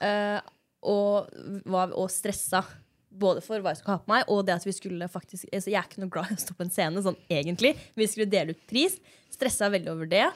Eh, 0.00 0.40
og 0.82 1.28
var 1.66 1.92
og 1.92 2.08
stressa. 2.08 2.64
Både 3.12 3.42
for 3.44 3.60
hva 3.60 3.72
jeg 3.74 3.82
skulle 3.82 3.96
ha 3.98 4.02
på 4.04 4.12
meg, 4.14 4.24
og 4.32 4.46
det 4.46 4.54
at 4.56 4.64
vi 4.64 4.72
skulle 4.72 5.08
faktisk 5.08 5.44
altså, 5.52 5.70
Jeg 5.70 5.76
er 5.80 5.86
ikke 5.88 6.00
noe 6.02 6.10
glad 6.12 6.32
i 6.32 6.34
å 6.36 6.40
stå 6.40 6.56
på 6.56 6.64
en 6.64 6.70
scene, 6.72 7.02
sånn 7.04 7.16
egentlig. 7.28 7.76
Vi 7.96 8.06
skulle 8.06 8.30
dele 8.32 8.56
ut 8.56 8.66
pris. 8.66 8.96
Stressa 9.30 9.68
veldig 9.72 9.92
over 9.92 10.06
det. 10.06 10.26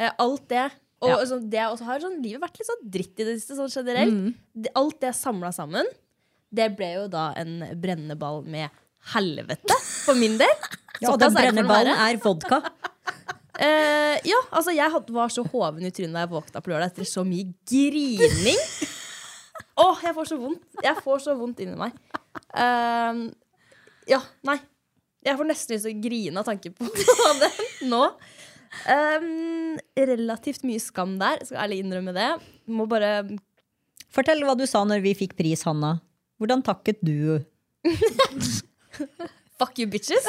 Uh, 0.00 0.10
alt 0.18 0.48
det. 0.48 0.70
Og 1.00 1.10
Ja. 1.12 1.18
sånn, 1.30 1.44
det 1.50 1.60
også 1.62 1.84
har 1.86 2.00
sånn, 2.02 2.16
livet 2.22 2.42
vært 2.42 2.58
litt 2.58 2.66
sånn 2.66 2.90
dritt 2.90 3.20
i 3.20 3.24
det 3.24 3.36
siste, 3.38 3.54
sånn 3.54 3.70
generelt. 3.70 4.34
Det, 4.54 4.72
alt 4.74 5.00
det 5.00 5.12
samla 5.14 5.52
sammen, 5.54 5.86
det 6.50 6.76
ble 6.76 6.88
jo 6.94 7.08
da 7.12 7.28
en 7.38 7.60
brennende 7.78 8.16
ball 8.18 8.42
med 8.42 8.70
helvete, 9.14 9.76
for 10.04 10.14
min 10.18 10.38
del. 10.40 10.54
Ja, 11.00 11.12
og 11.12 11.20
den 11.22 11.30
brenneballen 11.30 11.94
er 11.94 12.16
vodka. 12.18 12.56
uh, 12.58 14.16
ja, 14.32 14.38
altså 14.50 14.72
jeg 14.74 14.90
had, 14.90 15.10
var 15.14 15.28
så 15.30 15.44
hoven 15.46 15.86
i 15.86 15.92
trynet 15.94 16.16
da 16.16 16.24
jeg 16.24 16.32
våkna 16.32 16.58
på 16.64 16.72
lørdag 16.72 16.90
etter 16.90 17.06
så 17.06 17.22
mye 17.22 17.52
grining. 17.70 18.58
Åh, 19.84 20.00
jeg 20.02 20.16
får 20.16 20.26
så 20.32 20.38
vondt. 20.40 20.64
Jeg 20.82 20.98
får 21.04 21.22
så 21.22 21.36
vondt 21.38 21.62
inni 21.62 21.78
meg. 21.78 21.94
Uh, 22.50 23.30
ja, 24.10 24.18
nei. 24.42 24.58
Jeg 25.22 25.38
får 25.38 25.46
nesten 25.52 25.76
lyst 25.76 25.86
til 25.86 25.94
å 25.94 26.02
grine 26.02 26.42
av 26.42 26.50
tanke 26.50 26.74
på 26.74 26.90
det 27.38 27.52
nå. 27.86 28.02
Ehm, 28.90 29.78
relativt 29.96 30.64
mye 30.68 30.82
skam 30.82 31.16
der, 31.20 31.44
skal 31.44 31.62
ærlig 31.66 31.82
innrømme 31.84 32.14
det. 32.16 32.30
Må 32.70 32.88
bare 32.90 33.22
Fortell 34.08 34.40
hva 34.46 34.54
du 34.56 34.64
sa 34.64 34.80
når 34.88 35.02
vi 35.04 35.12
fikk 35.18 35.34
pris, 35.36 35.66
Hanna. 35.68 35.98
Hvordan 36.40 36.62
takket 36.64 37.02
du? 37.04 37.42
Fuck 39.58 39.80
you, 39.82 39.88
bitches! 39.90 40.24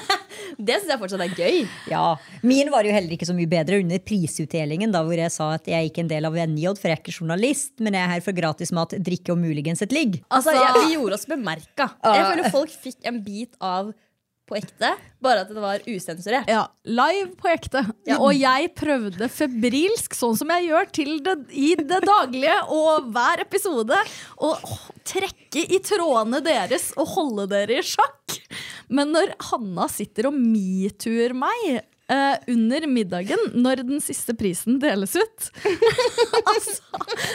det 0.66 0.76
syns 0.78 0.90
jeg 0.92 1.00
fortsatt 1.00 1.22
er 1.24 1.32
gøy. 1.32 1.62
Ja, 1.88 2.18
Min 2.46 2.68
var 2.72 2.84
jo 2.84 2.92
heller 2.92 3.16
ikke 3.16 3.28
så 3.28 3.34
mye 3.36 3.48
bedre 3.48 3.80
under 3.80 4.02
prisutdelingen, 4.04 4.92
da 4.92 5.00
hvor 5.06 5.16
jeg 5.16 5.32
sa 5.32 5.48
at 5.56 5.70
jeg 5.70 5.78
er 5.78 5.88
ikke 5.88 6.04
en 6.04 6.10
del 6.12 6.28
av 6.28 6.36
NJ, 6.36 6.74
for 6.76 6.90
jeg 6.90 6.98
er 6.98 7.00
ikke 7.00 7.16
journalist, 7.16 7.72
men 7.80 7.96
jeg 7.96 8.04
er 8.04 8.12
her 8.12 8.24
for 8.26 8.36
gratismat, 8.36 8.98
drikke 9.08 9.32
og 9.32 9.40
muligens 9.40 9.80
et 9.86 9.96
ligg. 9.96 10.20
Altså, 10.28 10.52
jeg, 10.54 10.74
Vi 10.76 10.98
gjorde 10.98 11.18
oss 11.18 11.26
bemerka. 11.30 11.88
Jeg 12.04 12.28
føler 12.30 12.52
folk 12.52 12.76
fikk 12.84 13.08
en 13.08 13.22
bit 13.24 13.56
av 13.64 13.94
på 14.46 14.56
ekte, 14.58 14.92
bare 15.22 15.42
at 15.42 15.50
det 15.50 15.62
var 15.62 15.82
usensurert. 15.88 16.50
Ja, 16.50 16.66
live 16.86 17.32
på 17.38 17.50
ekte. 17.50 17.82
Og 18.18 18.30
jeg 18.36 18.70
prøvde 18.78 19.28
febrilsk, 19.32 20.14
sånn 20.14 20.36
som 20.38 20.52
jeg 20.54 20.68
gjør 20.68 20.90
det, 21.26 21.34
i 21.50 21.72
det 21.80 22.00
daglige 22.06 22.56
og 22.74 23.10
hver 23.14 23.42
episode, 23.42 23.98
å 24.38 24.52
trekke 25.06 25.66
i 25.66 25.80
trådene 25.82 26.42
deres 26.44 26.92
og 26.96 27.10
holde 27.16 27.48
dere 27.50 27.80
i 27.80 27.86
sjakk. 27.86 28.38
Men 28.88 29.10
når 29.16 29.34
Hanna 29.50 29.88
sitter 29.90 30.30
og 30.30 30.38
metoo-er 30.38 31.34
meg 31.36 31.82
eh, 32.12 32.36
under 32.52 32.86
middagen, 32.90 33.40
når 33.54 33.82
den 33.86 34.02
siste 34.04 34.34
prisen 34.38 34.78
deles 34.82 35.16
ut 35.18 35.48
Altså, 36.46 36.76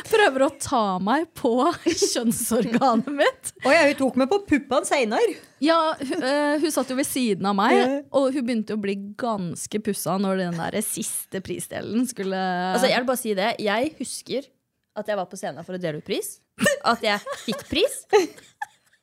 prøver 0.09 0.45
å 0.45 0.49
ta 0.61 0.83
meg 1.03 1.27
på 1.37 1.53
kjønnsorganet 1.85 3.09
mitt. 3.13 3.51
Og 3.65 3.73
ja, 3.73 3.83
hun 3.89 3.97
tok 3.99 4.19
meg 4.21 4.29
på 4.31 4.39
puppene 4.47 4.87
seinere. 4.87 5.35
Ja, 5.61 5.77
hun, 5.99 6.23
eh, 6.25 6.55
hun 6.63 6.73
satt 6.73 6.89
jo 6.91 6.97
ved 6.97 7.07
siden 7.09 7.45
av 7.49 7.57
meg, 7.57 8.07
og 8.09 8.31
hun 8.33 8.45
begynte 8.47 8.77
å 8.77 8.81
bli 8.81 8.95
ganske 9.19 9.81
pussa 9.83 10.15
når 10.21 10.45
den 10.45 10.57
der 10.61 10.79
siste 10.85 11.43
prisdelen 11.43 12.07
skulle 12.09 12.39
Altså, 12.71 12.89
jeg 12.89 13.01
vil 13.01 13.09
bare 13.11 13.21
si 13.21 13.35
det. 13.37 13.51
Jeg 13.61 13.93
husker 13.99 14.47
at 14.97 15.07
jeg 15.07 15.19
var 15.19 15.27
på 15.31 15.39
scenen 15.39 15.67
for 15.67 15.77
å 15.77 15.81
dele 15.81 16.01
ut 16.01 16.07
pris. 16.07 16.39
At 16.87 17.03
jeg 17.05 17.21
fikk 17.45 17.67
pris. 17.69 18.01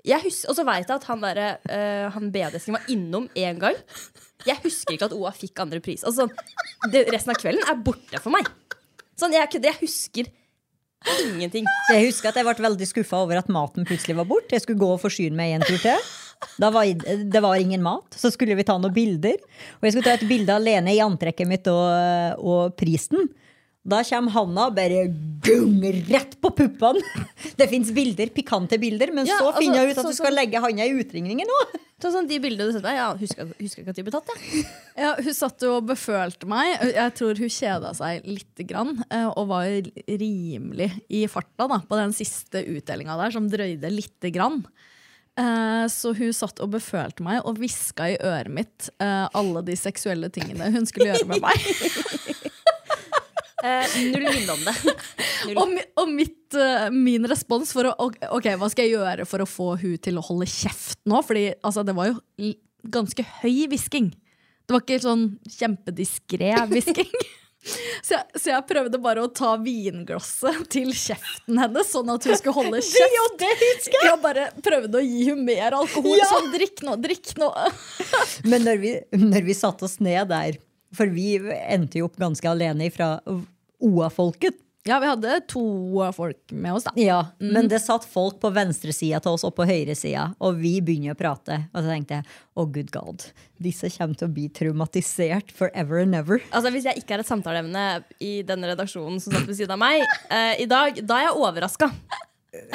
Jeg 0.06 0.22
husker, 0.24 0.50
og 0.50 0.56
så 0.58 0.64
veit 0.66 0.88
jeg 0.88 0.94
at 0.94 1.06
han, 1.08 1.22
der, 1.24 1.40
eh, 1.68 2.08
han 2.14 2.32
BD-esken 2.32 2.76
var 2.76 2.90
innom 2.92 3.28
én 3.38 3.60
gang. 3.60 3.78
Jeg 4.46 4.60
husker 4.62 4.94
ikke 4.94 5.08
at 5.08 5.14
OA 5.16 5.32
fikk 5.34 5.58
andre 5.64 5.80
pris. 5.82 6.04
Altså, 6.06 6.26
sånn, 6.26 6.92
det, 6.92 7.06
resten 7.10 7.34
av 7.34 7.40
kvelden 7.40 7.64
er 7.66 7.80
borte 7.82 8.20
for 8.22 8.34
meg. 8.34 8.46
Sånn, 9.18 9.34
jeg, 9.34 9.50
jeg 9.58 9.78
husker 9.80 10.30
ingenting. 11.24 11.66
Jeg 11.92 12.06
husker 12.08 12.30
at 12.30 12.38
jeg 12.38 12.46
ble 12.46 12.68
veldig 12.68 12.88
skuffa 12.90 13.20
over 13.24 13.40
at 13.40 13.50
maten 13.52 13.86
plutselig 13.88 14.16
var 14.18 14.28
borte. 14.30 14.54
Jeg 14.54 14.64
skulle 14.64 14.80
gå 14.80 14.90
og 14.94 15.02
forsyne 15.02 15.38
meg 15.38 15.56
en 15.56 15.66
tur 15.66 15.78
til. 15.82 16.08
Var, 16.62 16.92
det 17.34 17.42
var 17.42 17.58
ingen 17.58 17.82
mat. 17.82 18.14
Så 18.14 18.30
skulle 18.34 18.56
vi 18.58 18.66
ta 18.66 18.78
noen 18.78 18.94
bilder. 18.94 19.38
Og 19.78 19.88
jeg 19.88 19.96
skulle 19.96 20.06
ta 20.06 20.16
et 20.18 20.28
bilde 20.30 20.54
av 20.54 20.62
Lene 20.62 20.94
i 20.94 21.02
antrekket 21.02 21.50
mitt 21.50 21.70
og, 21.70 22.38
og 22.38 22.76
prisen. 22.78 23.30
Da 23.88 24.02
kommer 24.04 24.34
Hanna 24.34 24.66
og 24.68 24.74
bare 24.76 25.06
gung, 25.44 25.78
rett 26.10 26.34
på 26.42 26.50
puppene. 26.52 27.00
Det 27.58 27.66
fins 27.70 27.88
bilder, 27.94 28.28
pikante 28.34 28.76
bilder, 28.78 29.10
men 29.14 29.26
Ja, 29.26 29.38
så 29.40 29.48
altså, 29.48 29.62
finner 29.62 29.80
jeg 29.84 29.92
ut 29.94 30.00
at 30.00 30.04
så, 30.04 30.10
du 30.12 30.18
skal 30.18 30.34
legge 30.36 30.60
handa 30.62 30.84
i 30.86 30.96
utringningen 31.00 31.48
nå 31.48 31.58
Sånn 32.02 32.12
som 32.14 32.26
de 32.30 32.36
bildene 32.38 32.68
du 32.68 32.76
sendte 32.76 32.86
meg. 32.92 32.98
Ja, 33.00 33.06
husker, 33.18 33.48
husker 33.58 33.82
ikke 33.82 33.90
at 33.90 33.96
de 33.98 34.04
ble 34.06 34.12
tatt, 34.14 34.28
jeg. 34.30 34.60
Ja, 35.02 35.14
hun 35.18 35.34
satt 35.34 35.64
jo 35.66 35.72
og 35.80 35.88
befølte 35.88 36.46
meg. 36.50 36.76
Jeg 36.94 37.14
tror 37.18 37.40
hun 37.42 37.50
kjeda 37.50 37.90
seg 37.98 38.28
lite 38.28 38.66
grann. 38.68 38.92
eh, 39.10 39.24
Og 39.32 39.48
var 39.50 39.66
rimelig 40.06 40.92
i 41.10 41.24
farta 41.32 41.66
da, 41.70 41.80
på 41.88 41.98
den 41.98 42.14
siste 42.14 42.62
utdelinga 42.70 43.16
der, 43.18 43.34
som 43.34 43.48
drøyde 43.50 43.90
lite 43.90 44.30
grann. 44.34 44.60
Eh, 45.38 45.86
Så 45.90 46.14
hun 46.18 46.30
satt 46.38 46.62
og 46.62 46.70
befølte 46.76 47.26
meg 47.26 47.42
og 47.42 47.58
hviska 47.58 48.12
i 48.14 48.20
øret 48.22 48.54
mitt 48.60 48.90
eh, 49.02 49.26
alle 49.34 49.64
de 49.66 49.74
seksuelle 49.78 50.30
tingene 50.34 50.70
hun 50.74 50.86
skulle 50.86 51.10
gjøre 51.10 51.26
med 51.34 51.42
meg. 51.42 51.66
Eh, 53.64 53.94
null 54.12 54.26
minne 54.28 54.54
om 54.54 54.60
det. 54.68 54.74
Og, 55.58 55.64
mi- 55.70 55.86
og 55.98 56.10
mitt, 56.10 56.54
uh, 56.58 56.88
min 56.94 57.24
respons 57.30 57.70
for 57.74 57.86
å 57.88 57.92
ok, 58.06 58.46
hva 58.58 58.68
skal 58.70 58.84
jeg 58.88 58.96
gjøre 58.96 59.24
for 59.26 59.42
å 59.42 59.46
få 59.48 59.68
hun 59.80 59.96
til 60.02 60.18
å 60.18 60.24
holde 60.26 60.46
kjeft 60.50 60.98
nå? 61.08 61.20
Fordi 61.26 61.44
altså, 61.62 61.84
det 61.86 61.94
var 61.96 62.10
jo 62.10 62.52
ganske 62.90 63.24
høy 63.40 63.64
hvisking. 63.70 64.10
Det 64.66 64.74
var 64.74 64.82
ikke 64.84 64.98
sånn 65.06 65.24
kjempediskré 65.54 66.52
hvisking. 66.72 67.10
Så 68.02 68.14
jeg, 68.14 68.24
så 68.38 68.50
jeg 68.52 68.66
prøvde 68.68 69.00
bare 69.02 69.22
å 69.26 69.30
ta 69.34 69.54
vinglasset 69.62 70.60
til 70.74 70.92
kjeften 70.94 71.58
hennes, 71.58 71.88
sånn 71.90 72.10
at 72.14 72.28
hun 72.28 72.38
skulle 72.38 72.58
holde 72.60 72.82
kjeft. 72.86 73.90
Jeg 73.98 74.20
bare 74.22 74.50
prøvde 74.64 75.00
å 75.00 75.04
gi 75.06 75.24
henne 75.30 75.46
mer 75.48 75.78
alkohol. 75.80 76.18
Sånn, 76.30 76.50
drikk 76.54 76.84
nå, 76.86 76.94
drikk 77.02 77.34
nå. 77.40 77.50
Men 78.46 78.66
når 78.68 78.82
vi, 78.84 78.94
når 79.18 79.46
vi 79.50 79.56
satte 79.58 79.86
oss 79.88 79.98
ned 80.04 80.30
der, 80.34 80.60
for 80.94 81.10
vi 81.12 81.36
endte 81.68 82.00
jo 82.00 82.08
opp 82.08 82.16
ganske 82.20 82.48
alene 82.50 82.88
fra 82.94 83.16
OA-folket. 83.78 84.64
Ja, 84.88 84.96
vi 85.02 85.06
hadde 85.06 85.40
to 85.50 85.62
folk 86.16 86.52
med 86.54 86.72
oss, 86.78 86.84
da. 86.86 86.92
Ja, 86.96 87.18
Men 87.38 87.68
det 87.68 87.82
satt 87.84 88.06
folk 88.08 88.38
på 88.40 88.48
venstresida 88.54 89.18
til 89.20 89.34
oss 89.36 89.44
og 89.44 89.52
på 89.58 89.66
høyresida, 89.68 90.30
og 90.40 90.56
vi 90.62 90.78
begynner 90.80 91.12
å 91.12 91.18
prate. 91.18 91.58
Og 91.74 91.82
så 91.82 91.90
tenkte 91.90 92.20
jeg 92.20 92.28
å 92.56 92.64
good 92.72 92.92
god, 92.94 93.26
disse 93.60 93.90
kommer 93.98 94.16
til 94.16 94.30
å 94.30 94.32
bli 94.32 94.46
traumatisert 94.54 95.52
forever 95.52 96.00
and 96.06 96.16
ever. 96.16 96.40
Altså 96.48 96.72
Hvis 96.72 96.88
jeg 96.88 97.02
ikke 97.02 97.18
er 97.18 97.24
et 97.24 97.28
samtaleemne 97.28 97.84
i 98.24 98.32
denne 98.48 98.72
redaksjonen 98.72 99.20
som 99.20 99.34
satt 99.34 99.50
ved 99.50 99.60
siden 99.60 99.76
av 99.76 99.82
meg 99.82 100.06
eh, 100.06 100.54
i 100.64 100.70
dag, 100.70 101.02
da 101.04 101.20
er 101.20 101.28
jeg 101.28 101.36
overraska. 101.36 101.90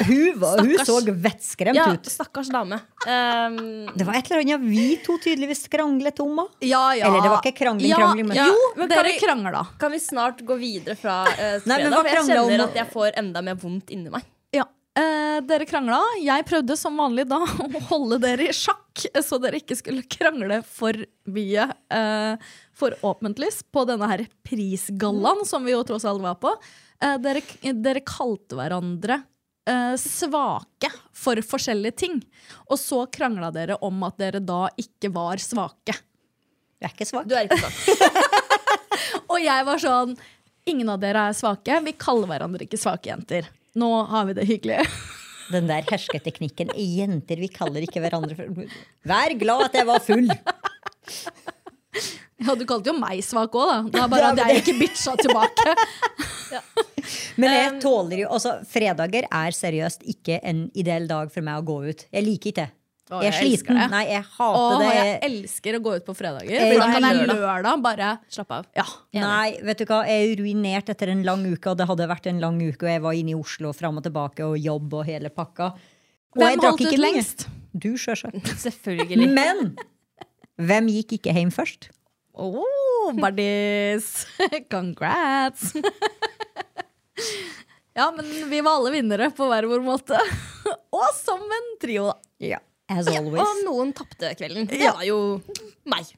Hun, 0.06 0.38
var, 0.40 0.58
hun 0.64 0.78
så 0.84 0.96
vettskremt 1.24 1.76
Ja, 1.78 1.86
ut. 1.92 2.04
stakkars 2.10 2.48
dame. 2.52 2.80
Um, 3.06 3.86
Det 3.94 4.04
var 4.06 4.14
et 4.18 4.30
eller 4.30 4.42
annet 4.42 4.60
vi 4.68 4.96
to 5.04 5.18
tydeligvis 5.22 5.66
kranglet 5.70 6.18
om. 6.24 6.36
da. 6.36 6.46
Ja, 6.60 6.84
ja. 6.94 7.06
Eller 7.08 7.22
det 7.22 7.30
var 7.30 7.40
ikke 7.42 7.56
krangling, 7.58 7.88
ja, 7.90 7.96
krangling, 8.00 8.26
men- 8.28 8.36
Jo, 8.36 8.56
Men 8.76 8.88
dere 8.88 9.04
vi- 9.04 9.18
krangla. 9.20 9.66
kan 9.78 9.90
vi 9.92 9.98
snart 9.98 10.40
gå 10.44 10.56
videre 10.58 10.96
fra 10.96 11.22
uh, 11.24 11.60
Nei, 11.66 11.78
men 11.82 11.90
fredag? 11.90 11.90
hva 11.90 12.02
For 12.02 12.08
jeg 12.08 12.24
kjenner 12.28 12.54
om- 12.62 12.68
at 12.68 12.74
jeg 12.74 12.90
får 12.92 13.10
enda 13.16 13.42
mer 13.42 13.54
vondt 13.56 13.90
inni 13.90 14.10
meg. 14.10 14.22
Ja. 14.52 14.64
Eh, 14.96 15.40
dere 15.40 15.66
krangla. 15.66 16.00
Jeg 16.22 16.44
prøvde 16.46 16.76
som 16.78 16.96
vanlig 16.96 17.26
da 17.28 17.38
å 17.44 17.80
holde 17.90 18.20
dere 18.20 18.48
i 18.48 18.52
sjakk, 18.54 19.06
så 19.26 19.40
dere 19.42 19.58
ikke 19.58 19.74
skulle 19.76 20.04
krangle 20.06 20.62
for 20.64 20.92
mye. 21.26 21.64
Eh, 21.90 22.36
forhåpentligvis 22.78 23.64
på 23.72 23.84
denne 23.86 24.06
her 24.08 24.26
prisgallaen 24.46 25.44
som 25.46 25.64
vi 25.64 25.72
jo 25.72 25.82
tross 25.86 26.04
alt 26.04 26.22
var 26.22 26.36
på. 26.36 26.52
Eh, 27.02 27.16
dere, 27.18 27.42
dere 27.82 28.00
kalte 28.06 28.54
hverandre 28.54 29.22
eh, 29.70 29.94
svake 30.00 30.90
for 31.14 31.40
forskjellige 31.44 31.96
ting. 32.04 32.20
Og 32.68 32.78
så 32.80 33.04
krangla 33.12 33.50
dere 33.54 33.78
om 33.84 34.02
at 34.06 34.18
dere 34.20 34.42
da 34.42 34.66
ikke 34.80 35.12
var 35.14 35.42
svake. 35.42 35.96
Jeg 36.80 36.90
er 36.90 36.94
ikke 36.94 37.08
svak. 37.08 37.28
Du 37.28 37.36
er 37.36 37.48
ikke 37.48 37.60
svak. 37.62 37.74
Og 39.32 39.38
jeg 39.40 39.66
var 39.66 39.80
sånn 39.82 40.16
Ingen 40.64 40.88
av 40.88 41.00
dere 41.02 41.26
er 41.28 41.34
svake. 41.36 41.76
Vi 41.84 41.92
kaller 42.00 42.28
hverandre 42.30 42.64
ikke 42.64 42.78
svake 42.80 43.10
jenter. 43.10 43.50
Nå 43.76 43.88
har 44.08 44.24
vi 44.30 44.36
det 44.38 44.46
hyggelig. 44.48 44.78
Den 45.52 45.68
der 45.68 45.84
hersketeknikken. 45.84 46.70
Jenter, 46.72 47.36
vi 47.36 47.50
kaller 47.52 47.84
ikke 47.84 48.00
hverandre 48.00 48.32
for 48.38 48.78
Vær 49.04 49.34
glad 49.36 49.66
at 49.66 49.76
jeg 49.76 49.88
var 49.90 50.00
full! 50.00 50.32
Ja, 52.44 52.54
Du 52.58 52.64
kalte 52.66 52.90
jo 52.90 52.96
meg 52.98 53.20
svak 53.24 53.54
òg, 53.54 53.90
da. 53.94 54.04
Er 54.04 54.08
bare 54.12 54.30
hadde 54.32 54.46
jeg 54.50 54.62
ikke 54.64 54.74
bitcha 54.80 55.14
tilbake. 55.20 55.74
Men 57.40 57.52
jeg 57.54 57.74
tåler 57.82 58.22
jo 58.24 58.30
altså, 58.32 58.56
Fredager 58.68 59.26
er 59.30 59.54
seriøst 59.56 60.04
ikke 60.10 60.40
en 60.46 60.66
ideell 60.78 61.06
dag 61.10 61.30
for 61.34 61.44
meg 61.46 61.60
å 61.62 61.66
gå 61.66 61.76
ut. 61.90 62.04
Jeg 62.14 62.26
liker 62.26 62.50
ikke 62.52 62.58
det. 62.62 62.70
Å, 63.12 63.18
Jeg 63.20 63.28
er 63.28 63.34
jeg 63.36 63.58
sliten. 63.60 63.76
det. 63.76 63.86
Nei, 63.92 64.02
jeg 64.08 64.22
hater 64.24 64.60
Åh, 64.60 64.78
det. 64.80 64.92
jeg 64.96 65.16
elsker 65.28 65.76
å 65.76 65.80
gå 65.84 65.90
ut 65.98 66.06
på 66.06 66.14
fredager. 66.16 66.54
Eh, 66.56 66.70
For 66.72 66.80
da 66.80 66.86
kan 66.94 67.04
jeg 67.04 67.26
lørdag. 67.28 67.82
bare 67.84 68.12
slappe 68.32 68.60
av. 68.62 68.68
Ja. 68.80 68.86
Nei, 69.20 69.58
vet 69.68 69.82
du 69.82 69.84
hva, 69.90 69.98
jeg 70.08 70.30
er 70.30 70.38
ruinert 70.40 70.88
etter 70.94 71.12
en 71.12 71.20
lang 71.26 71.44
uke, 71.44 71.68
og 71.74 71.76
det 71.82 71.86
hadde 71.90 72.06
vært 72.08 72.30
en 72.32 72.40
lang 72.40 72.56
uke, 72.64 72.80
og 72.86 72.90
jeg 72.94 73.02
var 73.04 73.18
inne 73.18 73.34
i 73.34 73.36
Oslo 73.36 73.74
fram 73.76 74.00
og 74.00 74.06
tilbake 74.08 74.46
og 74.48 74.56
jobb 74.56 74.96
og 75.02 75.04
hele 75.10 75.28
pakka. 75.30 75.68
Og 76.34 76.40
Hvem 76.40 76.64
holdt 76.64 76.86
ut 76.88 76.98
lengst? 77.04 77.44
Du, 77.76 77.90
sjølsagt. 78.00 78.48
Selvfølgelig. 78.64 79.28
Men 79.36 79.74
hvem 80.60 80.88
gikk 80.92 81.16
ikke 81.18 81.34
hjem 81.36 81.52
først? 81.54 81.88
Oh, 82.34 83.12
Bardis! 83.18 84.24
Congrats! 84.74 85.72
ja, 87.94 88.08
men 88.16 88.26
vi 88.50 88.60
var 88.64 88.78
alle 88.78 88.92
vinnere 88.96 89.30
på 89.34 89.46
hver 89.50 89.66
vår 89.70 89.82
måte. 89.86 90.18
Og 90.94 91.10
som 91.18 91.42
en 91.58 91.68
trio, 91.82 92.08
da. 92.10 92.16
Ja, 92.42 92.58
as 92.90 93.06
always. 93.10 93.42
Og 93.44 93.62
noen 93.68 93.92
tapte 93.96 94.32
kvelden. 94.38 94.66
Det 94.70 94.80
Ja. 94.82 94.94
var 94.96 95.06
jo 95.06 95.18
meg. 95.88 96.10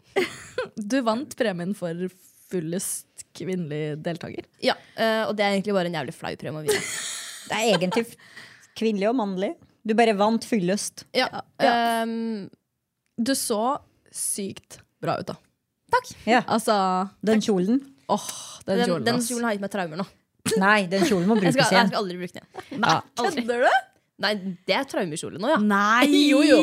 Du 0.76 0.98
vant 1.06 1.36
premien 1.38 1.74
for 1.76 2.06
fullest 2.50 3.26
kvinnelig 3.36 3.98
deltaker. 4.04 4.46
Ja, 4.64 4.76
eh, 4.96 5.24
Og 5.28 5.36
det 5.36 5.44
er 5.44 5.52
egentlig 5.56 5.74
bare 5.76 5.90
en 5.90 5.98
jævlig 5.98 6.14
flau 6.16 6.32
premie 6.40 6.62
å 6.62 6.64
vinne. 6.64 6.84
Det 7.46 7.56
er 7.58 7.74
egentlig 7.76 8.04
kvinnelig 8.78 9.10
og 9.10 9.18
mannlig. 9.18 9.52
Du 9.86 9.92
bare 9.94 10.14
vant 10.18 10.44
fyllest. 10.46 11.04
Ja. 11.14 11.28
Um, 11.60 12.48
Du 13.18 13.32
så 13.34 13.78
sykt 14.16 14.78
bra 15.02 15.18
ut, 15.20 15.26
da. 15.28 15.36
Ja, 16.26 16.40
Altså, 16.50 16.74
Den 17.24 17.40
kjolen. 17.44 17.78
åh, 18.10 18.26
den, 18.66 18.78
den, 18.80 18.88
kjolen. 18.88 19.04
den 19.06 19.20
kjolen 19.22 19.44
har 19.46 19.52
gitt 19.56 19.60
meg 19.66 19.70
traumer 19.72 20.00
nå. 20.02 20.06
Nei, 20.62 20.86
den 20.90 21.04
kjolen 21.06 21.26
må 21.28 21.36
Jeg 21.38 21.52
brukes 21.52 21.56
igjen. 21.56 21.70
jeg 21.70 21.76
igjen. 21.76 21.88
skal 21.92 22.00
aldri 22.02 22.16
bruke 22.20 22.32
den 22.32 22.46
igjen. 22.46 22.82
Ja. 22.86 22.96
Kødder 23.20 23.62
du? 23.66 23.76
Nei, 24.24 24.32
det 24.66 24.74
er 24.78 24.84
traumekjole 24.88 25.38
nå, 25.42 25.48
ja. 25.52 25.60
Nei! 25.60 26.06
Jo, 26.32 26.40
jo. 26.46 26.58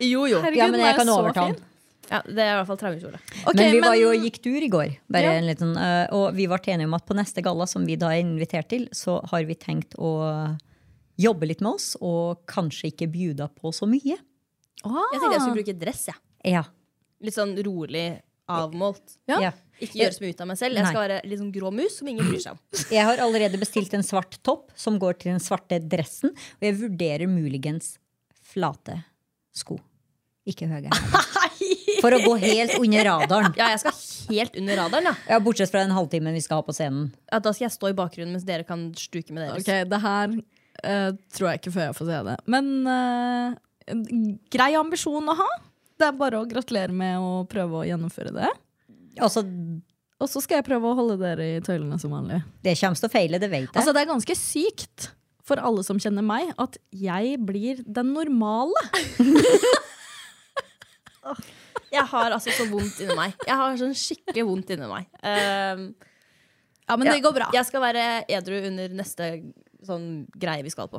Jo, 0.00 0.26
jo. 0.30 0.38
Herregud, 0.40 0.58
Ja, 0.62 0.68
men 0.72 0.80
jeg 0.80 0.96
kan 0.98 1.10
overta 1.12 1.46
den. 1.52 1.62
Ja, 2.10 2.18
det 2.28 2.42
er 2.44 2.50
i 2.52 2.56
hvert 2.58 2.68
fall 2.68 2.78
traumekjole. 2.82 3.18
Okay, 3.48 3.56
men 3.58 3.70
vi 3.72 3.80
var 3.80 3.94
men- 3.94 4.00
jo 4.02 4.10
gikk 4.26 4.38
tur 4.44 4.60
i 4.66 4.68
går. 4.72 4.94
Bare 5.12 5.22
Ja. 5.30 5.32
en 5.40 5.46
liten, 5.48 5.70
øh, 5.76 6.06
og 6.12 6.34
vi 6.36 6.46
ble 6.50 6.58
enige 6.74 6.84
om 6.88 6.94
at 6.98 7.06
på 7.08 7.16
neste 7.16 7.42
galla, 7.44 7.66
som 7.66 7.84
vi 7.88 7.96
da 7.96 8.10
er 8.12 8.20
invitert 8.24 8.68
til, 8.68 8.88
så 8.92 9.18
har 9.30 9.44
vi 9.48 9.54
tenkt 9.54 9.94
å 9.96 10.10
jobbe 11.20 11.46
litt 11.48 11.60
med 11.64 11.74
oss, 11.78 11.94
og 12.02 12.44
kanskje 12.50 12.90
ikke 12.92 13.08
bjuda 13.12 13.48
på 13.56 13.72
så 13.72 13.86
mye. 13.88 14.16
Jeg 14.16 14.84
tenkte 14.84 15.32
jeg 15.32 15.40
skulle 15.40 15.58
bruke 15.62 15.78
dress. 15.80 16.06
Ja. 16.08 16.14
Ja. 16.44 16.64
Litt 17.24 17.36
sånn 17.36 17.54
rolig, 17.64 18.08
avmålt. 18.50 19.16
Ja. 19.30 19.38
ja. 19.48 19.52
Ikke 19.82 19.98
gjøre 20.02 20.14
så 20.14 20.22
mye 20.22 20.34
ut 20.34 20.42
av 20.44 20.48
meg 20.50 20.58
selv. 20.60 20.78
Jeg 20.78 20.92
skal 20.92 21.02
være 21.02 21.16
litt 21.26 21.40
sånn 21.40 21.54
grå 21.54 21.70
mus 21.74 21.96
som 21.98 22.10
ingen 22.10 22.28
bryr 22.28 22.42
seg 22.44 22.54
om. 22.54 22.60
Jeg 22.94 23.08
har 23.08 23.22
allerede 23.24 23.58
bestilt 23.60 23.96
en 23.96 24.06
svart 24.06 24.38
topp 24.46 24.70
som 24.78 25.00
går 25.02 25.18
til 25.18 25.32
den 25.32 25.42
svarte 25.42 25.80
dressen, 25.80 26.34
og 26.60 26.68
jeg 26.68 26.76
vurderer 26.78 27.30
muligens 27.30 27.96
flate 28.54 29.00
sko. 29.56 29.80
Ikke 30.46 30.68
høye. 30.68 30.92
For 32.04 32.12
å 32.12 32.20
gå 32.20 32.34
helt 32.42 32.76
under 32.76 33.06
radaren. 33.08 33.54
Ja, 33.56 33.70
jeg 33.72 33.80
skal 33.80 34.34
helt 34.34 34.56
under 34.60 34.76
radaren, 34.82 35.08
ja. 35.08 35.14
Ja, 35.32 35.38
Bortsett 35.42 35.72
fra 35.72 35.80
den 35.80 35.94
halvtimen 35.96 36.36
vi 36.36 36.42
skal 36.44 36.60
ha 36.60 36.66
på 36.66 36.74
scenen. 36.76 37.08
ja. 37.30 37.40
Da 37.40 37.52
skal 37.54 37.66
jeg 37.70 37.76
stå 37.78 37.90
i 37.90 37.96
bakgrunnen 37.96 38.36
mens 38.36 38.44
dere 38.46 38.66
kan 38.68 38.90
stuke 38.98 39.32
med 39.32 39.46
deres. 39.46 39.64
Ok, 39.64 39.88
det 39.88 40.00
her 40.04 40.34
uh, 40.36 41.10
tror 41.32 41.48
jeg 41.50 41.62
ikke 41.62 41.74
før 41.78 41.88
jeg 41.88 41.96
får 41.98 42.10
se 42.10 42.20
det. 42.28 42.36
Men 42.52 42.70
uh, 42.84 43.56
grei 44.52 44.74
ambisjon 44.78 45.32
å 45.32 45.38
ha. 45.40 45.48
Det 45.98 46.06
er 46.08 46.16
bare 46.18 46.40
å 46.42 46.46
gratulere 46.50 46.94
med 46.94 47.22
å 47.22 47.44
prøve 47.50 47.82
å 47.82 47.84
gjennomføre 47.86 48.32
det. 48.34 48.48
Altså, 49.22 49.44
Og 50.20 50.30
så 50.30 50.40
skal 50.42 50.58
jeg 50.60 50.66
prøve 50.66 50.90
å 50.90 50.96
holde 50.98 51.18
dere 51.20 51.46
i 51.56 51.60
tøylene 51.64 51.98
som 52.02 52.14
vanlig. 52.14 52.40
Det 52.64 52.74
kommer 52.80 52.98
til 52.98 53.08
å 53.08 53.12
feile, 53.12 53.38
det 53.42 53.50
vet 53.52 53.68
jeg. 53.68 53.76
Altså, 53.78 53.94
det 53.94 54.02
er 54.02 54.10
ganske 54.10 54.36
sykt 54.38 55.08
for 55.44 55.60
alle 55.60 55.84
som 55.84 55.98
kjenner 56.00 56.24
meg, 56.24 56.50
at 56.58 56.78
jeg 56.96 57.36
blir 57.44 57.82
den 57.86 58.14
normale. 58.16 58.80
Jeg 61.94 62.02
har 62.10 62.34
altså 62.34 62.50
så 62.50 62.64
vondt 62.66 62.98
inni 63.04 63.14
meg. 63.14 63.36
Jeg 63.46 63.54
har 63.54 63.76
sånn 63.78 63.94
skikkelig 63.94 64.42
vondt 64.48 64.72
inni 64.74 64.88
meg. 64.90 65.06
Um, 65.22 65.84
Ja, 66.84 66.98
men 67.00 67.08
ja, 67.08 67.14
det 67.14 67.22
går 67.24 67.32
bra. 67.32 67.46
Jeg 67.54 67.64
skal 67.64 67.80
være 67.80 68.02
edru 68.28 68.58
under 68.68 68.92
neste 68.92 69.28
sånn 69.86 70.26
greie 70.36 70.60
vi 70.66 70.72
skal 70.72 70.90
på. 70.92 70.98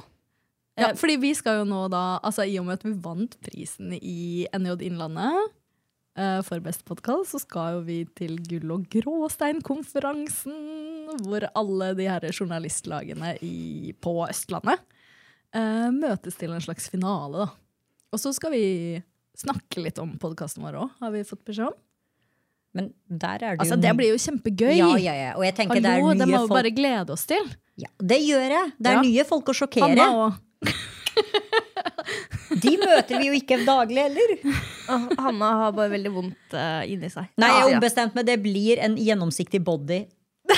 Ja, 0.77 0.89
fordi 0.99 1.15
vi 1.21 1.29
skal 1.37 1.61
jo 1.61 1.67
nå 1.69 1.85
da, 1.91 2.19
altså 2.25 2.43
i 2.43 2.57
og 2.59 2.65
med 2.67 2.79
at 2.81 2.83
vi 2.83 2.91
vant 2.99 3.37
prisen 3.45 3.93
i 3.95 4.43
NJ 4.51 4.73
Innlandet 4.89 5.37
eh, 6.19 6.41
for 6.43 6.59
best 6.65 6.83
podkast, 6.87 7.31
så 7.31 7.39
skal 7.39 7.77
jo 7.77 7.83
vi 7.87 8.01
til 8.19 8.35
Gull- 8.43 8.73
og 8.75 8.83
gråsteinkonferansen, 8.91 10.57
hvor 11.23 11.45
alle 11.55 11.93
de 11.95 12.09
her 12.09 12.25
journalistlagene 12.31 13.35
i, 13.45 13.93
på 14.03 14.17
Østlandet 14.27 14.81
eh, 15.55 15.89
møtes 15.95 16.35
til 16.39 16.51
en 16.55 16.63
slags 16.63 16.89
finale, 16.91 17.45
da. 17.45 17.49
Og 18.15 18.19
så 18.21 18.31
skal 18.35 18.51
vi 18.55 18.65
snakke 19.35 19.81
litt 19.83 19.97
om 19.99 20.13
podkasten 20.19 20.63
vår 20.63 20.77
òg, 20.85 20.93
har 21.01 21.11
vi 21.15 21.23
fått 21.27 21.43
beskjed 21.47 21.67
om. 21.71 21.79
Men 22.75 22.89
der 23.07 23.39
er 23.39 23.55
det 23.55 23.63
Altså, 23.63 23.75
jo 23.77 23.83
det 23.83 23.91
blir 23.95 24.09
jo 24.11 24.19
kjempegøy. 24.19 24.73
Ja, 24.75 24.87
ja, 24.99 25.13
ja. 25.15 25.29
Og 25.39 25.45
jeg 25.47 25.55
tenker 25.55 25.79
Hallo, 25.79 25.85
det 26.11 26.25
er 26.25 26.27
må 26.27 26.41
nye 26.41 26.41
vi 26.43 26.51
bare 26.51 26.71
glede 26.75 27.13
oss 27.15 27.23
til. 27.29 27.45
ja, 27.79 27.87
Det 28.03 28.17
gjør 28.19 28.49
jeg. 28.51 28.71
Det 28.79 28.91
er 28.91 28.97
Ja. 28.99 29.03
nye 29.07 29.23
folk 29.23 29.47
å 29.47 29.55
sjokkere. 29.55 29.87
Hanna 29.95 30.07
og 30.25 30.33
De 32.63 32.73
møter 32.79 33.19
vi 33.19 33.29
jo 33.29 33.35
ikke 33.35 33.57
daglig 33.65 34.03
heller. 34.05 34.33
Hanna 35.19 35.49
har 35.61 35.73
bare 35.75 35.91
veldig 35.95 36.11
vondt 36.13 36.55
uh, 36.55 36.83
inni 36.87 37.09
seg. 37.11 37.27
Nei, 37.41 37.49
jeg 37.51 37.63
er 37.65 37.77
ombestemt, 37.77 38.15
men 38.17 38.27
det 38.27 38.37
blir 38.43 38.81
en 38.85 38.95
gjennomsiktig 39.01 39.61
body. 39.65 40.03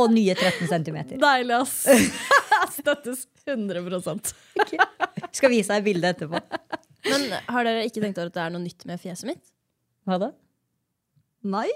Og 0.00 0.10
nye 0.12 0.34
13 0.34 0.68
centimeter. 0.70 1.18
Deilig, 1.22 1.54
ass. 1.56 1.84
Støttes 2.78 3.26
100% 3.46 4.32
Skal 5.36 5.52
vise 5.52 5.70
deg 5.70 5.84
bildet 5.86 6.16
etterpå. 6.16 6.40
Men 7.04 7.26
har 7.52 7.66
dere 7.66 7.84
ikke 7.86 8.02
tenkt 8.02 8.18
over 8.18 8.32
at 8.32 8.36
det 8.36 8.44
er 8.46 8.54
noe 8.54 8.64
nytt 8.64 8.86
med 8.88 9.00
fjeset 9.02 9.28
mitt? 9.28 9.44
Hva 10.08 10.18
da? 10.20 10.30
Nei. 11.44 11.68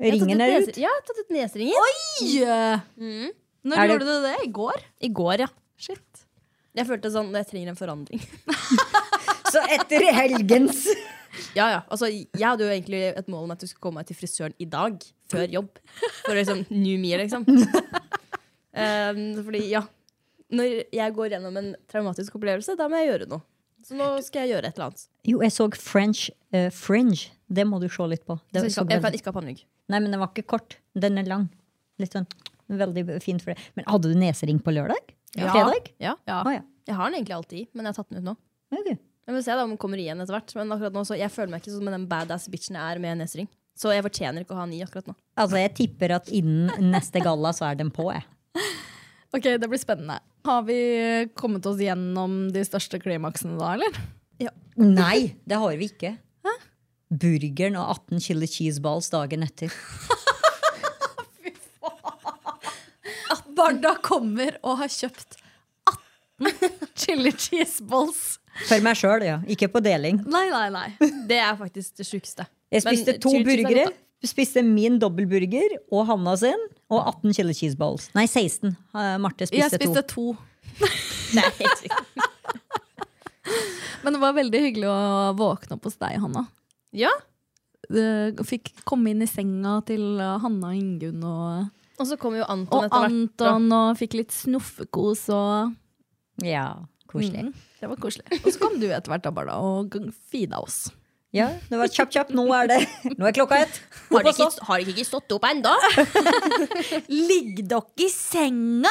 Ringen 0.00 0.38
ut 0.38 0.44
er 0.46 0.56
ut. 0.64 0.78
Ja, 0.78 0.86
jeg 0.86 0.94
har 0.94 1.04
tatt 1.04 1.20
ut 1.20 1.32
neseringen. 1.34 1.76
Oi! 1.76 1.94
Mm. 2.96 3.30
Når 3.64 3.76
Er 3.76 3.86
det- 3.86 3.92
gjorde 3.94 4.06
du 4.08 4.22
det? 4.26 4.36
I 4.44 4.50
går? 4.50 4.82
I 5.00 5.08
går, 5.08 5.38
ja. 5.44 5.48
Shit. 5.80 6.24
Jeg 6.76 6.86
følte 6.86 7.10
sånn 7.10 7.32
Jeg 7.34 7.46
trenger 7.50 7.72
en 7.72 7.76
forandring. 7.78 8.20
Så 9.52 9.62
etter 9.74 10.04
helgens 10.14 10.84
Ja, 11.54 11.66
ja. 11.70 11.80
Altså, 11.90 12.06
jeg 12.10 12.44
hadde 12.46 12.64
jo 12.66 12.70
egentlig 12.70 13.00
et 13.16 13.28
mål 13.30 13.44
om 13.48 13.50
at 13.54 13.60
du 13.62 13.66
skulle 13.66 13.82
komme 13.88 14.00
meg 14.00 14.06
til 14.08 14.16
frisøren 14.18 14.54
i 14.58 14.66
dag. 14.70 14.98
Før 15.30 15.46
jobb. 15.50 15.78
For 16.24 16.34
liksom 16.34 16.64
new 16.70 16.98
me, 16.98 17.12
liksom. 17.18 17.44
Um, 17.46 19.22
fordi, 19.46 19.64
ja. 19.70 19.82
Når 20.50 20.84
jeg 20.94 21.14
går 21.14 21.30
gjennom 21.36 21.56
en 21.60 21.72
traumatisk 21.90 22.34
opplevelse, 22.38 22.74
da 22.78 22.88
må 22.90 22.98
jeg 22.98 23.12
gjøre 23.12 23.28
noe. 23.30 23.42
Så 23.86 23.96
nå 23.96 24.08
skal 24.26 24.44
jeg 24.44 24.56
gjøre 24.56 24.68
et 24.68 24.76
eller 24.76 24.88
annet. 24.90 25.04
Jo, 25.30 25.38
jeg 25.44 25.54
så 25.54 25.68
French 25.78 26.24
uh, 26.54 26.68
Fringe. 26.74 27.30
Det 27.48 27.64
må 27.66 27.78
du 27.82 27.88
se 27.90 28.06
litt 28.10 28.26
på. 28.26 28.36
Det 28.52 28.64
Så 28.64 28.68
jeg, 28.68 28.74
kan, 28.76 28.90
jeg 28.90 29.04
kan 29.06 29.18
ikke 29.18 29.30
ha 29.30 29.36
pannrygg. 29.38 29.62
Nei, 29.90 29.98
men 30.02 30.10
den 30.12 30.20
var 30.22 30.30
ikke 30.34 30.46
kort. 30.56 30.76
Den 30.98 31.18
er 31.22 31.30
lang. 31.30 31.48
Litt 32.02 32.14
sånn 32.14 32.26
Veldig 32.70 33.04
fint 33.24 33.42
for 33.42 33.52
det. 33.52 33.70
Men 33.78 33.86
hadde 33.90 34.10
du 34.12 34.18
nesering 34.18 34.60
på 34.62 34.74
lørdag? 34.74 35.14
Ja. 35.36 35.52
Fredag? 35.52 35.92
Ja. 36.02 36.16
Ja. 36.28 36.40
Ah, 36.42 36.52
ja. 36.54 36.66
Jeg 36.88 36.98
har 36.98 37.10
den 37.10 37.20
egentlig 37.20 37.36
alltid 37.36 37.62
i, 37.62 37.68
men 37.74 37.86
jeg 37.86 37.92
har 37.94 37.98
tatt 38.00 38.10
den 38.12 38.22
ut 38.22 38.28
nå. 38.30 38.36
Okay. 38.74 38.98
Jeg 39.26 39.36
vil 39.36 39.44
se 39.46 39.54
da 39.54 39.64
om 39.64 39.72
den 39.74 39.80
kommer 39.80 40.00
igjen 40.02 40.22
etter 40.22 40.34
hvert. 40.34 40.54
Men 40.58 40.74
akkurat 40.74 40.96
nå 40.96 41.04
så 41.06 41.18
jeg 41.18 41.30
føler 41.34 41.52
meg 41.54 41.62
ikke 41.62 41.74
som 41.76 41.90
den 41.90 42.06
badass 42.10 42.48
bitchen 42.50 42.78
jeg 42.78 42.96
er 42.96 43.02
med 43.02 43.20
nesering. 43.22 43.50
Så 43.78 43.92
jeg 43.94 44.04
fortjener 44.04 44.44
ikke 44.44 44.54
å 44.56 44.60
ha 44.60 44.66
den 44.66 44.76
i 44.76 44.82
akkurat 44.84 45.06
nå. 45.10 45.14
Altså, 45.40 45.60
jeg 45.60 45.72
tipper 45.78 46.16
at 46.18 46.30
innen 46.34 46.90
neste 46.92 47.22
galla 47.24 47.52
så 47.56 47.68
er 47.70 47.78
den 47.80 47.92
på, 47.94 48.10
jeg. 48.14 48.26
Ok, 49.30 49.44
det 49.62 49.68
blir 49.70 49.78
spennende. 49.78 50.16
Har 50.42 50.64
vi 50.66 50.76
kommet 51.38 51.62
oss 51.70 51.78
gjennom 51.78 52.48
de 52.50 52.64
største 52.66 52.98
klimaksene 52.98 53.54
da, 53.60 53.76
eller? 53.76 54.00
Nei, 54.80 55.36
det 55.46 55.58
har 55.60 55.76
vi 55.78 55.86
ikke. 55.90 56.14
Hæ? 56.46 56.54
Burgeren 57.20 57.76
og 57.78 57.92
18 58.10 58.24
chili 58.24 58.48
cheese 58.50 58.82
balls 58.82 59.10
dagen 59.12 59.44
etter. 59.46 59.70
Barda 63.60 63.92
kommer 64.04 64.56
og 64.64 64.78
har 64.80 64.88
kjøpt 64.92 65.36
18 65.90 66.70
chili 66.96 67.32
cheese 67.36 67.82
balls. 67.84 68.38
For 68.66 68.80
meg 68.84 68.96
sjøl, 68.98 69.22
ja. 69.28 69.38
Ikke 69.50 69.68
på 69.70 69.80
deling. 69.84 70.22
Nei, 70.28 70.46
nei, 70.52 70.68
nei. 70.74 70.88
Det 71.28 71.38
er 71.38 71.56
faktisk 71.60 71.96
det 72.00 72.06
sjukeste. 72.08 72.46
Jeg 72.72 72.82
Men 72.86 72.96
spiste 72.96 73.12
to 73.22 73.30
cheese 73.34 73.44
er 73.44 73.48
burgere. 73.64 73.90
Spiste 74.20 74.60
min 74.66 74.98
dobbeltburger 75.00 75.78
og 75.96 76.02
Hanna 76.10 76.34
sin, 76.36 76.60
og 76.92 77.06
18 77.08 77.32
chili 77.38 77.54
cheese 77.56 77.76
balls. 77.80 78.10
Nei, 78.16 78.26
16. 78.28 78.74
Marte 79.22 79.46
spiste, 79.48 79.62
Jeg 79.62 79.70
spiste, 79.72 80.02
spiste 80.02 80.12
to. 80.12 80.24
to. 80.34 80.36
Sykt. 81.56 81.80
Men 84.04 84.16
det 84.16 84.20
var 84.22 84.36
veldig 84.36 84.60
hyggelig 84.66 84.88
å 84.90 84.98
våkne 85.38 85.76
opp 85.76 85.84
hos 85.88 85.98
deg, 86.00 86.16
Hanna. 86.22 86.42
Ja. 86.96 87.10
Fikk 88.46 88.72
komme 88.88 89.12
inn 89.14 89.24
i 89.24 89.28
senga 89.30 89.78
til 89.88 90.04
Hanna 90.20 90.72
og 90.72 90.78
Ingunn 90.78 91.22
og, 91.26 91.68
Og 92.00 92.06
så 92.08 92.16
kom 92.20 92.34
jo 92.38 92.46
Anton 92.48 92.86
etter 92.86 92.96
hvert. 92.96 93.10
Og 93.12 93.48
Anton 93.50 93.72
og 93.76 93.98
fikk 94.00 94.14
litt 94.16 94.32
snuffekos 94.32 95.26
og 95.36 95.74
Ja, 96.46 96.70
koselig. 97.10 97.42
Mm, 97.50 97.66
Det 97.82 97.88
var 97.90 98.00
koselig. 98.00 98.40
Og 98.40 98.48
så 98.54 98.58
kom 98.62 98.78
du 98.80 98.86
etter 98.88 99.12
hvert 99.12 99.26
da, 99.26 99.32
Barda, 99.36 99.58
og 99.60 99.94
feeda 100.32 100.62
oss. 100.64 100.86
Ja, 101.30 101.44
det 101.70 101.78
var 101.78 101.86
kjapp, 101.92 102.10
kjapp. 102.10 102.32
Nå 102.34 102.42
er 102.56 102.66
det 102.66 102.78
Nå 103.20 103.28
er 103.28 103.34
klokka 103.36 103.60
ett. 103.62 103.76
Har 104.10 104.24
dere 104.26 104.32
ikke, 104.34 104.64
har 104.66 104.80
dere 104.82 104.90
ikke 104.96 105.04
stått 105.06 105.30
opp 105.36 105.44
ennå? 105.46 105.74
Ligg 107.06 107.60
dere 107.70 108.02
i 108.02 108.08
senga? 108.10 108.90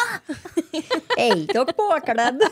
Er 1.20 1.42
dere 1.50 1.76
påkledd? 1.76 2.46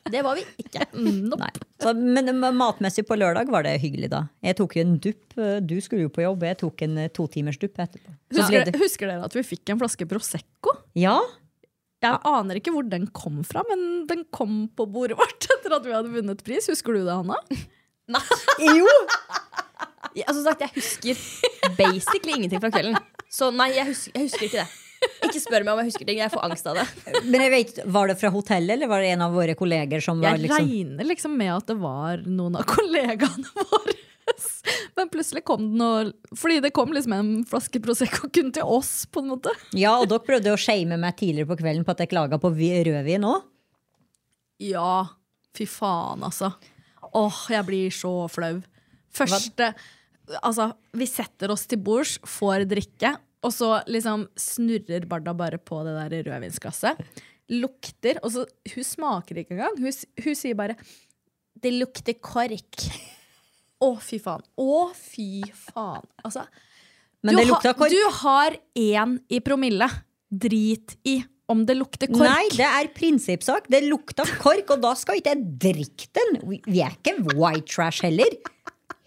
Det 0.14 0.22
var 0.24 0.38
vi 0.38 0.44
ikke. 0.62 0.86
Nope. 0.96 1.50
Så, 1.82 1.92
men 1.94 2.30
matmessig 2.56 3.04
på 3.08 3.16
lørdag 3.20 3.50
var 3.52 3.62
det 3.66 3.74
hyggelig, 3.82 4.08
da. 4.12 4.22
Jeg 4.44 4.56
tok 4.58 4.76
jo 4.78 4.84
en 4.86 4.94
dupp. 5.02 5.36
Du 5.68 5.74
skulle 5.84 6.06
jo 6.06 6.12
på 6.14 6.24
jobb, 6.24 6.42
jeg 6.48 6.58
tok 6.62 6.82
en 6.86 6.96
eh, 7.04 7.10
to 7.14 7.26
timers 7.30 7.58
dupp 7.60 7.76
etterpå. 7.84 8.14
Husker, 8.36 8.64
det- 8.70 8.80
husker 8.80 9.10
dere 9.12 9.28
at 9.28 9.36
vi 9.36 9.44
fikk 9.44 9.74
en 9.74 9.80
flaske 9.82 10.08
Prosecco? 10.08 10.74
Ja, 10.98 11.18
Jeg 12.00 12.16
aner 12.24 12.56
ikke 12.56 12.72
hvor 12.72 12.86
den 12.88 13.06
kom 13.12 13.42
fra, 13.44 13.60
men 13.68 14.06
den 14.08 14.24
kom 14.32 14.70
på 14.74 14.86
bordet 14.88 15.18
vårt 15.20 15.44
etter 15.52 15.74
at 15.76 15.84
vi 15.84 15.92
hadde 15.92 16.08
vunnet 16.14 16.40
pris. 16.46 16.70
Husker 16.72 16.96
du 16.96 17.02
det, 17.04 17.12
Hanna? 17.12 17.36
Nei. 18.10 18.22
jo! 18.80 18.88
Ja, 20.16 20.32
som 20.32 20.40
sagt, 20.42 20.64
jeg 20.64 20.72
husker 20.74 21.20
basically 21.76 22.38
ingenting 22.38 22.62
fra 22.64 22.72
kvelden. 22.72 22.96
Så 23.30 23.50
nei, 23.54 23.68
jeg 23.76 23.86
husker, 23.92 24.16
jeg 24.16 24.26
husker 24.30 24.48
ikke 24.48 24.62
det. 24.64 24.70
Ikke 25.00 25.40
spør 25.40 25.64
meg 25.64 25.72
om 25.72 25.80
jeg 25.80 25.90
husker 25.92 26.08
ting. 26.08 26.18
Jeg 26.20 26.32
får 26.32 26.44
angst 26.44 26.66
av 26.68 26.76
det. 26.80 26.84
Men 27.24 27.44
jeg 27.46 27.52
vet, 27.54 27.78
Var 27.88 28.10
det 28.10 28.16
fra 28.20 28.30
hotellet, 28.34 28.74
eller 28.76 28.90
var 28.90 29.00
det 29.04 29.12
en 29.14 29.24
av 29.24 29.34
våre 29.36 29.54
kolleger 29.56 30.02
som 30.04 30.20
var 30.20 30.36
Jeg 30.36 30.44
liksom 30.46 30.66
regner 30.68 31.08
liksom 31.08 31.36
med 31.40 31.52
at 31.54 31.70
det 31.70 31.76
var 31.80 32.24
noen 32.26 32.58
av 32.60 32.66
kollegaene 32.68 33.54
våre. 33.72 33.96
Men 34.94 35.08
plutselig 35.10 35.42
kom 35.48 35.64
den 35.72 35.80
og 35.82 36.36
Fordi 36.38 36.60
det 36.62 36.70
kom 36.76 36.92
liksom 36.94 37.14
en 37.16 37.30
flaske 37.48 37.80
Prosecco 37.82 38.28
kun 38.30 38.52
til 38.54 38.68
oss, 38.76 39.06
på 39.10 39.22
en 39.24 39.32
måte. 39.32 39.54
Ja, 39.76 39.96
og 39.98 40.10
dere 40.10 40.22
prøvde 40.26 40.52
å 40.54 40.60
shame 40.60 40.98
meg 41.00 41.16
tidligere 41.18 41.50
på 41.50 41.58
kvelden 41.62 41.86
på 41.86 41.94
at 41.94 42.04
jeg 42.04 42.12
klaga 42.12 42.38
på 42.42 42.52
rødvin 42.52 43.26
òg. 43.26 43.46
Ja, 44.60 45.06
fy 45.56 45.64
faen, 45.70 46.22
altså. 46.26 46.52
Åh, 47.16 47.40
jeg 47.50 47.66
blir 47.66 47.94
så 47.94 48.12
flau. 48.30 48.60
Første 49.10 49.72
Altså, 50.46 50.68
vi 50.94 51.08
setter 51.10 51.50
oss 51.50 51.64
til 51.66 51.80
bords, 51.82 52.12
får 52.22 52.62
drikke, 52.70 53.16
og 53.46 53.52
så 53.56 53.70
liksom 53.88 54.26
snurrer 54.38 55.06
Barda 55.08 55.32
bare 55.36 55.58
på 55.58 55.80
det 55.86 55.94
der 55.96 56.26
rødvinsglasset. 56.28 57.00
Lukter, 57.50 58.20
og 58.22 58.34
så 58.34 58.44
Hun 58.74 58.84
smaker 58.86 59.40
ikke 59.40 59.56
engang. 59.56 59.78
Hun, 59.80 59.92
hun 60.24 60.36
sier 60.38 60.54
bare 60.54 60.76
'Det 61.60 61.72
lukter 61.74 62.14
kork'. 62.14 62.84
Å, 63.80 63.96
fy 64.00 64.18
faen. 64.20 64.44
Å, 64.60 64.92
fy 64.94 65.42
faen. 65.56 66.04
Altså, 66.24 66.44
Men 67.24 67.34
du, 67.34 67.40
det 67.40 67.48
lukta 67.48 67.72
kork. 67.74 67.90
du 67.90 68.02
har 68.20 68.56
én 68.76 69.18
i 69.28 69.40
promille. 69.40 69.88
Drit 70.30 70.96
i 71.04 71.22
om 71.50 71.64
det 71.66 71.74
lukter 71.74 72.06
kork. 72.06 72.28
Nei, 72.28 72.46
det 72.54 72.68
er 72.68 72.90
prinsippsak. 72.94 73.66
Det 73.72 73.82
lukta 73.88 74.22
kork, 74.38 74.70
og 74.70 74.84
da 74.84 74.92
skal 74.94 75.18
ikke 75.18 75.32
jeg 75.34 75.48
drikke 75.64 76.10
den. 76.14 76.38
Vi 76.68 76.82
er 76.84 76.94
ikke 76.94 77.16
white 77.34 77.66
trash 77.72 78.04
heller. 78.06 78.36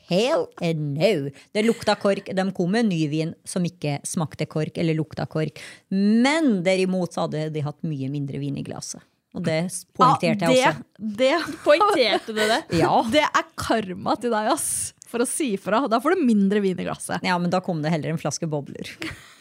Hell 0.09 0.47
no. 0.75 1.31
Det 1.55 1.63
lukta 1.63 1.95
kork. 1.99 2.29
De 2.35 2.45
kom 2.55 2.71
med 2.75 2.89
ny 2.89 3.01
vin 3.11 3.33
som 3.47 3.65
ikke 3.65 3.99
smakte 4.07 4.47
kork 4.51 4.77
eller 4.81 4.97
lukta 4.97 5.25
kork. 5.29 5.61
Men 5.89 6.59
derimot 6.65 7.15
så 7.15 7.27
hadde 7.27 7.47
de 7.55 7.65
hatt 7.65 7.79
mye 7.87 8.11
mindre 8.11 8.41
vin 8.41 8.57
i 8.59 8.65
glasset. 8.65 9.03
Og 9.33 9.41
det 9.47 9.63
poengterte 9.97 10.45
jeg 10.51 10.59
ja, 10.59 10.73
også. 10.75 11.13
det, 11.17 11.31
Poengterte 11.65 12.35
du 12.35 12.41
det? 12.41 12.59
Ja. 12.77 12.99
det 13.09 13.23
er 13.25 13.47
karma 13.57 14.13
til 14.21 14.33
deg, 14.35 14.51
ass. 14.53 14.93
For 15.09 15.23
å 15.23 15.29
si 15.29 15.55
fra. 15.61 15.81
Da 15.89 15.97
får 16.03 16.17
du 16.17 16.25
mindre 16.27 16.61
vin 16.61 16.77
i 16.77 16.85
glasset. 16.85 17.23
ja, 17.25 17.37
men 17.41 17.49
da 17.53 17.61
kom 17.65 17.81
det 17.81 17.93
heller 17.93 18.13
en 18.13 18.21
flaske 18.21 18.49
bobler. 18.49 18.93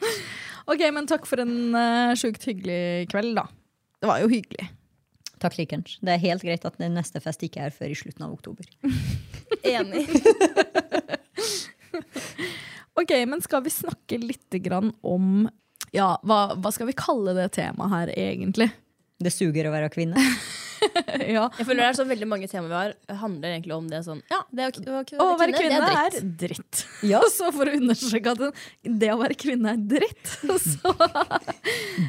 Ok, 0.70 0.82
men 0.94 1.08
takk 1.10 1.24
for 1.26 1.42
en 1.42 1.74
uh, 1.74 2.12
sjukt 2.18 2.44
hyggelig 2.46 3.08
kveld, 3.10 3.34
da. 3.38 3.48
Det 4.00 4.08
var 4.08 4.20
jo 4.22 4.30
hyggelig. 4.30 4.68
Takk 5.40 5.56
likeens. 5.56 5.96
Det 6.04 6.12
er 6.14 6.20
helt 6.22 6.44
greit 6.44 6.64
at 6.68 6.76
den 6.80 6.96
neste 6.98 7.20
fest 7.24 7.42
ikke 7.46 7.64
er 7.68 7.74
før 7.74 7.92
i 7.92 7.96
slutten 7.96 8.26
av 8.26 8.34
oktober. 8.36 8.68
Enig. 9.74 10.06
Ok, 13.00 13.12
men 13.26 13.40
skal 13.40 13.62
vi 13.64 13.70
snakke 13.72 14.18
litt 14.20 14.56
grann 14.60 14.90
om 15.06 15.46
Ja, 15.94 16.18
hva, 16.26 16.54
hva 16.60 16.72
skal 16.74 16.90
vi 16.90 16.94
kalle 16.98 17.32
det 17.38 17.46
temaet 17.56 17.92
her, 17.94 18.12
egentlig? 18.18 18.66
Det 19.20 19.32
suger 19.32 19.68
å 19.68 19.72
være 19.72 19.88
kvinne. 19.94 20.20
ja. 21.36 21.44
Jeg 21.58 21.66
føler 21.66 21.80
det 21.82 21.88
er 21.90 21.96
så 21.98 22.06
veldig 22.08 22.28
mange 22.30 22.48
temaer 22.50 22.70
vi 22.70 22.78
har, 22.78 22.94
handler 23.22 23.54
egentlig 23.56 23.74
om 23.76 23.88
det 23.90 24.00
sånn 24.06 24.22
Ja, 24.32 24.40
det 24.54 24.68
å, 24.68 24.72
å, 24.80 25.02
å, 25.02 25.26
Å 25.26 25.38
være 25.40 25.54
kvinne 25.56 25.80
det 25.84 25.98
er 26.00 26.16
dritt. 26.16 26.32
dritt. 26.44 26.82
Ja. 27.10 27.20
Og 27.20 27.30
så 27.38 27.50
for 27.54 27.68
å 27.70 27.76
understreke 27.76 28.34
at 28.34 28.42
det- 28.44 28.98
det 29.00 29.12
å 29.14 29.18
være 29.20 29.36
kvinne 29.40 29.74
er 29.76 29.84
dritt, 29.94 30.34
så 30.70 30.94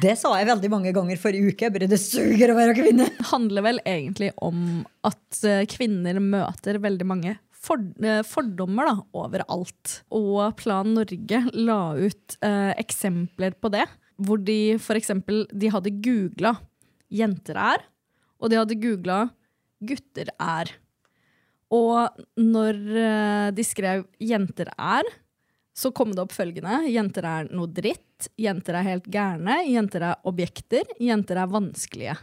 Det 0.02 0.14
sa 0.18 0.32
jeg 0.38 0.48
veldig 0.50 0.70
mange 0.72 0.92
ganger 0.96 1.20
forrige 1.20 1.52
uke. 1.52 1.70
Bare 1.74 1.88
det 1.90 2.00
suger 2.02 2.52
å 2.52 2.58
være 2.58 2.74
kvinne. 2.78 3.08
handler 3.32 3.64
vel 3.68 3.80
egentlig 3.88 4.32
om 4.42 4.82
at 5.06 5.42
eh, 5.48 5.64
kvinner 5.70 6.18
møter 6.22 6.78
veldig 6.82 7.06
mange 7.08 7.36
for, 7.62 7.78
eh, 8.02 8.22
fordommer 8.26 8.88
da, 8.90 8.94
overalt. 9.18 9.98
Og 10.14 10.56
Plan 10.58 10.88
Norge 10.96 11.42
la 11.54 11.80
ut 11.98 12.36
eh, 12.42 12.72
eksempler 12.82 13.54
på 13.62 13.70
det, 13.74 13.84
hvor 14.22 14.42
de 14.42 14.76
for 14.82 14.98
eksempel 14.98 15.44
de 15.52 15.70
hadde 15.72 15.92
googla 16.02 16.56
'jenter 17.12 17.58
er', 17.60 17.82
og 18.42 18.50
de 18.50 18.58
hadde 18.58 18.80
googla 18.82 19.18
'gutter 19.82 20.30
er'. 20.38 20.74
Og 21.72 22.10
når 22.36 22.80
eh, 23.00 23.50
de 23.54 23.64
skrev 23.64 24.04
'jenter 24.20 24.68
er', 24.76 25.08
så 25.72 25.92
kom 25.94 26.12
det 26.12 26.20
opp 26.20 26.34
følgende. 26.36 26.82
Jenter 26.92 27.24
er 27.24 27.48
noe 27.54 27.70
dritt. 27.70 28.28
Jenter 28.36 28.76
er 28.76 28.88
helt 28.90 29.08
gærne. 29.08 29.62
Jenter 29.64 30.04
er 30.10 30.20
objekter. 30.28 30.84
Jenter 31.00 31.40
er 31.40 31.48
vanskelige. 31.48 32.18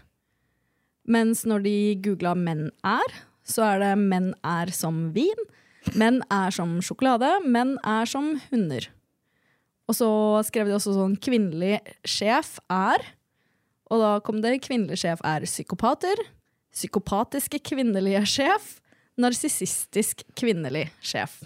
Mens 1.09 1.45
når 1.49 1.63
de 1.65 1.77
googla 2.03 2.35
'menn 2.35 2.69
er', 2.85 3.15
så 3.43 3.63
er 3.73 3.79
det 3.79 3.95
'menn 3.97 4.33
er 4.43 4.69
som 4.71 5.11
vin'. 5.13 5.47
Menn 5.95 6.21
er 6.29 6.51
som 6.51 6.79
sjokolade. 6.81 7.41
Menn 7.45 7.77
er 7.83 8.05
som 8.05 8.39
hunder. 8.51 8.85
Og 9.89 9.95
så 9.95 10.09
skrev 10.45 10.67
de 10.67 10.77
også 10.77 10.93
sånn 10.93 11.17
'kvinnelig 11.17 11.81
sjef 12.05 12.59
er'. 12.69 13.01
Og 13.89 14.01
da 14.03 14.11
kom 14.21 14.41
det 14.41 14.61
'kvinnelig 14.61 14.99
sjef 15.01 15.21
er 15.25 15.41
psykopater'. 15.47 16.21
Psykopatiske 16.73 17.59
kvinnelige 17.65 18.21
sjef. 18.29 18.79
Narsissistisk 19.17 20.23
kvinnelig 20.37 20.89
sjef. 21.01 21.41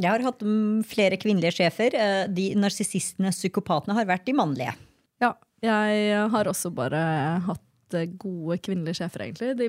Jeg 0.00 0.10
har 0.10 0.24
hatt 0.24 0.42
flere 0.88 1.16
kvinnelige 1.20 1.54
sjefer. 1.60 1.94
Eh, 1.94 2.26
De 2.26 2.54
narsissistene, 2.58 3.30
psykopatene, 3.30 3.94
har 3.94 4.08
vært 4.08 4.24
de 4.26 4.32
mannlige. 4.32 4.74
Ja, 5.20 5.34
jeg 5.62 6.30
har 6.32 6.44
også 6.50 6.72
bare 6.74 6.98
hatt 7.46 7.94
eh, 7.94 8.08
gode 8.18 8.58
kvinnelige 8.58 8.98
sjefer, 8.98 9.28
egentlig. 9.28 9.56
De 9.60 9.68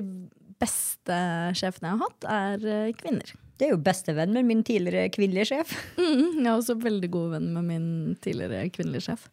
beste 0.58 1.18
sjefene 1.54 1.90
jeg 1.92 1.98
har 1.98 2.04
hatt, 2.08 2.24
er 2.24 2.68
eh, 2.88 2.92
kvinner. 2.98 3.34
Det 3.54 3.68
er 3.68 3.74
jo 3.76 3.82
bestevenn 3.86 4.32
med 4.34 4.48
min 4.48 4.64
tidligere 4.66 5.12
kvinnelige 5.14 5.52
sjef. 5.52 5.74
Mm, 6.00 6.40
jeg 6.42 6.48
er 6.48 6.56
også 6.56 6.74
veldig 6.82 7.10
god 7.14 7.36
venn 7.36 7.52
med 7.54 7.68
min 7.68 7.88
tidligere 8.24 8.66
kvinnelige 8.74 9.06
sjef. 9.06 9.28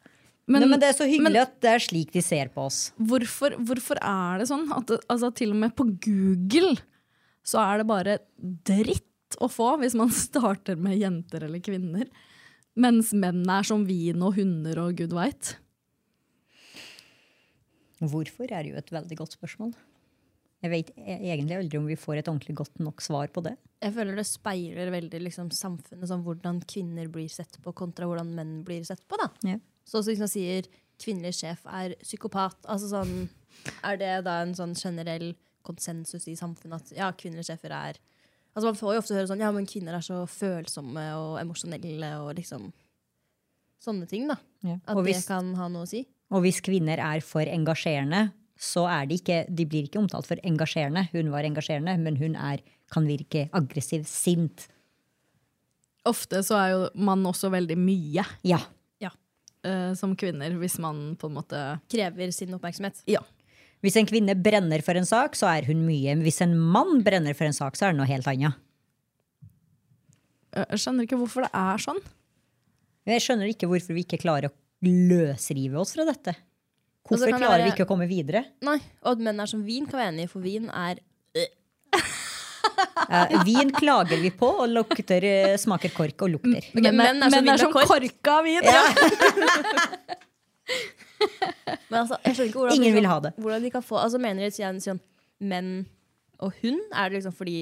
Men, 0.50 0.66
men 0.70 0.80
det 0.82 0.90
er 0.90 0.98
så 0.98 1.06
hyggelig 1.08 1.32
men- 1.38 1.42
at 1.44 1.54
det 1.62 1.70
er 1.70 1.84
slik 1.86 2.12
de 2.12 2.22
ser 2.26 2.50
på 2.52 2.66
oss. 2.66 2.80
Hvorfor, 2.98 3.54
hvorfor 3.62 4.00
er 4.02 4.42
det 4.42 4.48
sånn 4.50 4.66
at 4.76 4.90
altså, 5.08 5.30
til 5.38 5.54
og 5.54 5.60
med 5.62 5.76
på 5.78 5.86
Google 6.02 6.76
så 7.46 7.62
er 7.64 7.82
det 7.82 7.88
bare 7.90 8.18
dritt 8.42 9.38
å 9.42 9.48
få 9.50 9.76
hvis 9.82 9.96
man 9.98 10.10
starter 10.28 10.76
med 10.82 10.98
jenter 11.00 11.46
eller 11.48 11.62
kvinner? 11.64 12.10
Mens 12.76 13.12
menn 13.14 13.44
er 13.52 13.64
som 13.68 13.86
vin 13.86 14.22
og 14.24 14.36
hunder 14.40 14.80
og 14.80 14.96
gud 15.00 15.14
veit. 15.14 15.56
Hvorfor 18.02 18.50
er 18.52 18.66
jo 18.66 18.78
et 18.80 18.92
veldig 18.92 19.18
godt 19.20 19.36
spørsmål. 19.38 19.74
Jeg 20.62 20.72
vet 20.74 20.90
e- 20.98 21.18
egentlig 21.34 21.58
aldri 21.58 21.78
om 21.80 21.88
vi 21.90 21.98
får 21.98 22.20
et 22.22 22.30
ordentlig 22.30 22.56
godt 22.58 22.80
nok 22.82 23.02
svar 23.02 23.30
på 23.34 23.42
det. 23.46 23.56
Jeg 23.82 23.94
føler 23.96 24.18
det 24.18 24.26
speiler 24.30 24.92
veldig 24.94 25.22
liksom, 25.26 25.50
samfunnet, 25.54 26.08
sånn 26.10 26.24
hvordan 26.26 26.60
kvinner 26.70 27.10
blir 27.14 27.30
sett 27.34 27.58
på, 27.62 27.74
kontra 27.78 28.06
hvordan 28.10 28.30
menn 28.38 28.60
blir 28.66 28.84
sett 28.86 29.02
på. 29.10 29.18
da. 29.22 29.30
Ja. 29.46 29.58
Så 29.92 30.02
hvis 30.08 30.22
man 30.22 30.32
sier 30.32 30.68
kvinnelig 31.02 31.42
sjef 31.42 31.66
er 31.68 31.98
psykopat, 32.06 32.60
altså 32.70 32.92
sånn, 32.92 33.26
er 33.84 33.98
det 34.00 34.14
da 34.28 34.42
en 34.46 34.54
sånn 34.56 34.76
generell 34.78 35.34
konsensus 35.66 36.28
i 36.32 36.38
samfunnet 36.40 36.80
at 36.80 36.94
ja, 36.98 37.10
kvinnelige 37.14 37.52
sjefer 37.52 37.76
er 37.76 38.00
Altså 38.52 38.68
Man 38.68 38.76
får 38.76 38.96
jo 38.96 39.00
ofte 39.00 39.16
høre 39.16 39.28
sånn 39.30 39.40
ja, 39.44 39.50
men 39.56 39.68
kvinner 39.70 39.96
er 39.96 40.04
så 40.04 40.24
følsomme 40.28 41.04
og 41.16 41.36
emosjonelle 41.40 42.10
og 42.20 42.34
liksom 42.40 42.72
Sånne 43.82 44.06
ting, 44.06 44.28
da. 44.30 44.36
Ja. 44.62 44.76
At 44.86 45.00
hvis, 45.02 45.24
det 45.24 45.30
kan 45.32 45.48
ha 45.58 45.66
noe 45.72 45.88
å 45.88 45.90
si. 45.90 46.04
Og 46.30 46.44
hvis 46.44 46.60
kvinner 46.62 47.00
er 47.02 47.24
for 47.26 47.48
engasjerende, 47.50 48.28
så 48.62 48.84
er 48.92 49.08
de 49.10 49.18
ikke 49.18 49.40
De 49.50 49.66
blir 49.66 49.88
ikke 49.88 49.98
omtalt 50.04 50.28
for 50.30 50.42
engasjerende. 50.46 51.08
Hun 51.16 51.32
var 51.34 51.48
engasjerende, 51.48 51.96
men 51.98 52.20
hun 52.20 52.36
er, 52.38 52.62
kan 52.94 53.08
virke 53.10 53.48
aggressiv, 53.58 54.06
sint. 54.06 54.68
Ofte 56.06 56.44
så 56.46 56.60
er 56.60 56.70
jo 56.76 56.84
man 57.08 57.26
også 57.30 57.50
veldig 57.54 57.80
mye 57.82 58.28
Ja. 58.46 58.62
Eh, 59.67 59.91
som 59.97 60.15
kvinner, 60.19 60.56
hvis 60.62 60.78
man 60.82 61.13
på 61.19 61.30
en 61.30 61.38
måte 61.38 61.62
Krever 61.91 62.34
sin 62.36 62.54
oppmerksomhet. 62.58 63.04
Ja. 63.10 63.24
Hvis 63.82 63.97
en 63.97 64.10
kvinne 64.10 64.36
brenner 64.38 64.84
for 64.86 64.97
en 64.97 65.08
sak, 65.10 65.38
så 65.38 65.50
er 65.50 65.65
hun 65.69 65.82
mye. 65.88 66.13
Men 66.13 66.26
hvis 66.26 66.41
en 66.45 66.54
mann 66.58 67.02
brenner 67.06 67.38
for 67.38 67.50
en 67.50 67.58
sak, 67.58 67.78
så 67.78 67.88
er 67.88 67.95
det 67.95 68.02
noe 68.02 68.10
helt 68.10 68.30
annet. 68.30 68.60
Jeg 70.52 70.82
skjønner 70.84 71.08
ikke 71.08 71.17
hvorfor 71.17 71.47
det 71.47 71.52
er 71.56 71.82
sånn. 71.82 72.02
Jeg 73.08 73.24
skjønner 73.24 73.50
ikke 73.50 73.69
hvorfor 73.71 73.97
vi 73.97 74.04
ikke 74.06 74.19
klarer 74.21 74.52
å 74.52 74.56
løsrive 74.86 75.80
oss 75.82 75.95
fra 75.95 76.06
dette. 76.10 76.36
Hvorfor 77.08 77.32
kan 77.32 77.39
det 77.39 77.47
klarer 77.47 77.65
vi 77.65 77.71
ikke 77.74 77.88
å 77.88 77.89
komme 77.89 78.08
videre? 78.10 78.43
Nei, 78.65 78.78
Og 79.02 79.15
at 79.15 79.24
menn 79.26 79.41
er 79.41 79.50
som 79.50 79.63
vin, 79.65 79.88
kan 79.89 80.00
være 80.02 80.12
enig 80.13 80.28
i, 80.28 80.32
for 80.32 80.45
vin 80.45 80.67
er 80.69 81.02
Eh, 83.12 83.43
vin 83.43 83.71
klager 83.76 84.21
vi 84.21 84.30
på, 84.32 84.47
og 84.63 84.69
lukter, 84.71 85.26
eh, 85.28 85.58
smaker 85.60 85.91
kork 85.91 86.24
og 86.24 86.30
lukter. 86.38 86.63
Men 86.78 86.95
menn 86.95 87.19
er 87.26 87.30
som 87.34 87.43
menn 87.43 87.54
er 87.54 87.58
som 87.60 87.74
kork. 87.74 87.89
korka 87.91 88.38
vin! 88.45 88.63
Men 91.91 91.97
altså, 92.02 92.17
jeg 92.24 92.34
skjønner 92.34 92.50
ikke 92.50 92.62
hvordan 92.62 92.78
Ingen 92.80 92.95
vil 92.95 93.08
ha 93.10 93.17
det. 93.21 93.32
Hvordan 93.38 93.65
de 93.65 93.71
kan 93.74 93.84
få, 93.86 94.00
altså 94.02 94.17
Mener 94.21 94.47
de 94.47 94.52
sånn, 94.56 94.80
sånn 94.82 95.02
menn 95.43 95.71
og 96.41 96.56
hund? 96.63 96.82
Er 96.95 97.12
det 97.12 97.19
liksom 97.19 97.36
fordi 97.36 97.56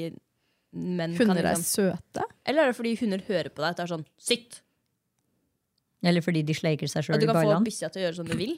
menn 0.71 1.15
kan 1.17 1.31
Hunder 1.31 1.41
er 1.43 1.57
liksom 1.57 1.65
søte. 1.65 2.23
Eller 2.45 2.63
er 2.63 2.71
det 2.71 2.77
fordi 2.77 2.93
hunder 3.01 3.23
hører 3.27 3.49
på 3.49 3.63
deg? 3.63 3.69
At 3.73 3.81
det 3.81 3.85
er 3.87 3.91
sånn 3.95 4.05
Sitt! 4.21 4.61
Eller 6.05 6.23
fordi 6.23 6.45
de 6.47 6.55
sleiker 6.55 6.87
seg 6.87 7.09
At 7.09 7.19
du 7.19 7.27
kan 7.27 7.35
få 7.35 7.41
ballene. 7.41 7.65
bikkja 7.67 7.89
til 7.91 8.03
å 8.03 8.05
gjøre 8.05 8.19
som 8.21 8.29
du 8.29 8.35
vil? 8.39 8.55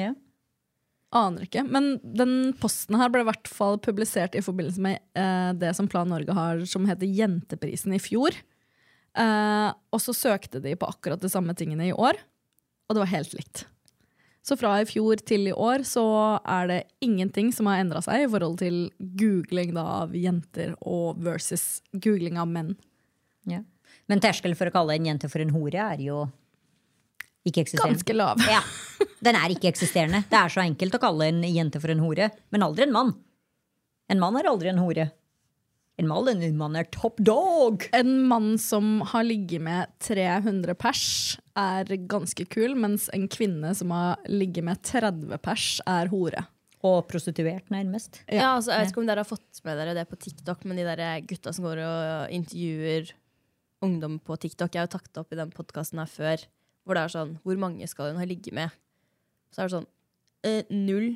Ja. 0.00 0.10
Aner 1.12 1.44
ikke. 1.44 1.64
Men 1.68 1.98
den 2.02 2.54
posten 2.60 2.96
her 2.96 3.10
ble 3.12 3.24
i 3.24 3.28
hvert 3.28 3.50
fall 3.50 3.76
publisert 3.82 4.36
i 4.38 4.44
forbindelse 4.44 4.80
med 4.80 5.00
eh, 5.18 5.50
det 5.60 5.74
som 5.76 5.88
Plan 5.90 6.08
Norge 6.08 6.32
har 6.36 6.62
som 6.68 6.88
heter 6.88 7.10
Jenteprisen 7.10 7.92
i 7.92 8.00
fjor. 8.00 8.36
Eh, 9.18 9.68
og 9.92 10.00
så 10.00 10.14
søkte 10.16 10.62
de 10.64 10.72
på 10.78 10.88
akkurat 10.88 11.20
de 11.20 11.28
samme 11.28 11.52
tingene 11.58 11.90
i 11.90 11.92
år, 11.92 12.16
og 12.88 12.96
det 12.96 13.04
var 13.04 13.12
helt 13.12 13.36
likt. 13.36 13.66
Så 14.42 14.56
fra 14.58 14.72
i 14.82 14.86
fjor 14.88 15.20
til 15.22 15.46
i 15.52 15.54
år 15.54 15.84
så 15.86 16.04
er 16.40 16.70
det 16.70 16.80
ingenting 17.04 17.52
som 17.54 17.68
har 17.70 17.82
endra 17.82 18.00
seg 18.02 18.24
i 18.24 18.30
forhold 18.30 18.58
til 18.58 18.88
googling 18.98 19.76
av 19.78 20.16
jenter 20.18 20.72
og 20.80 21.20
versus 21.22 21.82
googling 21.92 22.40
av 22.42 22.50
menn. 22.50 22.72
Ja. 23.46 23.60
Men 24.10 24.22
terskelen 24.22 24.58
for 24.58 24.66
å 24.66 24.74
kalle 24.74 24.96
en 24.96 25.06
jente 25.06 25.30
for 25.30 25.44
en 25.44 25.54
hore 25.54 25.84
er 25.94 26.02
jo. 26.02 26.24
Ganske 27.44 28.14
lav. 28.14 28.42
Ja. 28.46 28.60
Den 29.22 29.38
er 29.38 29.50
ikke 29.54 29.70
eksisterende. 29.70 30.22
Det 30.30 30.38
er 30.38 30.52
så 30.52 30.62
enkelt 30.62 30.94
å 30.94 31.02
kalle 31.02 31.30
en 31.30 31.42
jente 31.46 31.80
for 31.82 31.90
en 31.90 32.02
hore, 32.02 32.30
men 32.54 32.64
aldri 32.66 32.86
en 32.86 32.94
mann. 32.94 33.12
En 34.10 34.20
mann 34.22 34.38
er 34.38 34.48
aldri 34.50 34.70
en 34.70 34.80
hore. 34.82 35.10
En 36.00 36.08
mann, 36.08 36.28
en 36.30 36.56
mann 36.56 36.76
er 36.78 36.86
top 36.90 37.20
dog! 37.20 37.84
En 37.94 38.24
mann 38.30 38.54
som 38.58 39.02
har 39.12 39.26
ligget 39.26 39.62
med 39.62 39.90
300 40.02 40.74
pers, 40.80 41.04
er 41.58 41.90
ganske 42.08 42.46
kul, 42.50 42.74
mens 42.80 43.10
en 43.12 43.28
kvinne 43.30 43.74
som 43.76 43.92
har 43.92 44.22
ligget 44.30 44.64
med 44.66 44.80
30 44.88 45.36
pers, 45.44 45.66
er 45.86 46.10
hore. 46.12 46.46
Og 46.82 47.04
prostituert, 47.10 47.68
nærmest. 47.70 48.22
Ja, 48.26 48.56
altså, 48.56 48.72
Jeg 48.72 48.88
vet 48.88 48.94
ikke 48.94 49.02
om 49.04 49.10
dere 49.10 49.22
har 49.22 49.28
fått 49.28 49.60
med 49.66 49.78
dere 49.78 49.94
det 49.94 50.08
på 50.10 50.18
TikTok, 50.18 50.64
men 50.64 50.80
de 50.80 50.86
der 50.88 51.04
gutta 51.28 51.52
som 51.54 51.68
går 51.68 51.84
og 51.84 52.32
intervjuer 52.34 53.12
ungdom 53.84 54.18
på 54.22 54.38
TikTok. 54.40 54.72
Jeg 54.72 54.82
har 54.82 54.88
jo 54.88 54.96
tatt 54.96 55.12
det 55.12 55.22
opp 55.22 55.34
i 55.34 55.38
den 55.38 55.52
podkasten 55.54 56.00
her 56.02 56.10
før, 56.10 56.42
hvor 56.82 56.98
det 56.98 57.04
er 57.04 57.12
sånn 57.12 57.36
Hvor 57.46 57.58
mange 57.60 57.86
skal 57.90 58.12
hun 58.12 58.20
ha 58.20 58.26
ligget 58.28 58.54
med? 58.56 58.72
Så 59.52 59.62
er 59.62 59.68
det 59.68 59.76
sånn 59.76 59.88
eh, 60.48 60.72
Null. 60.74 61.12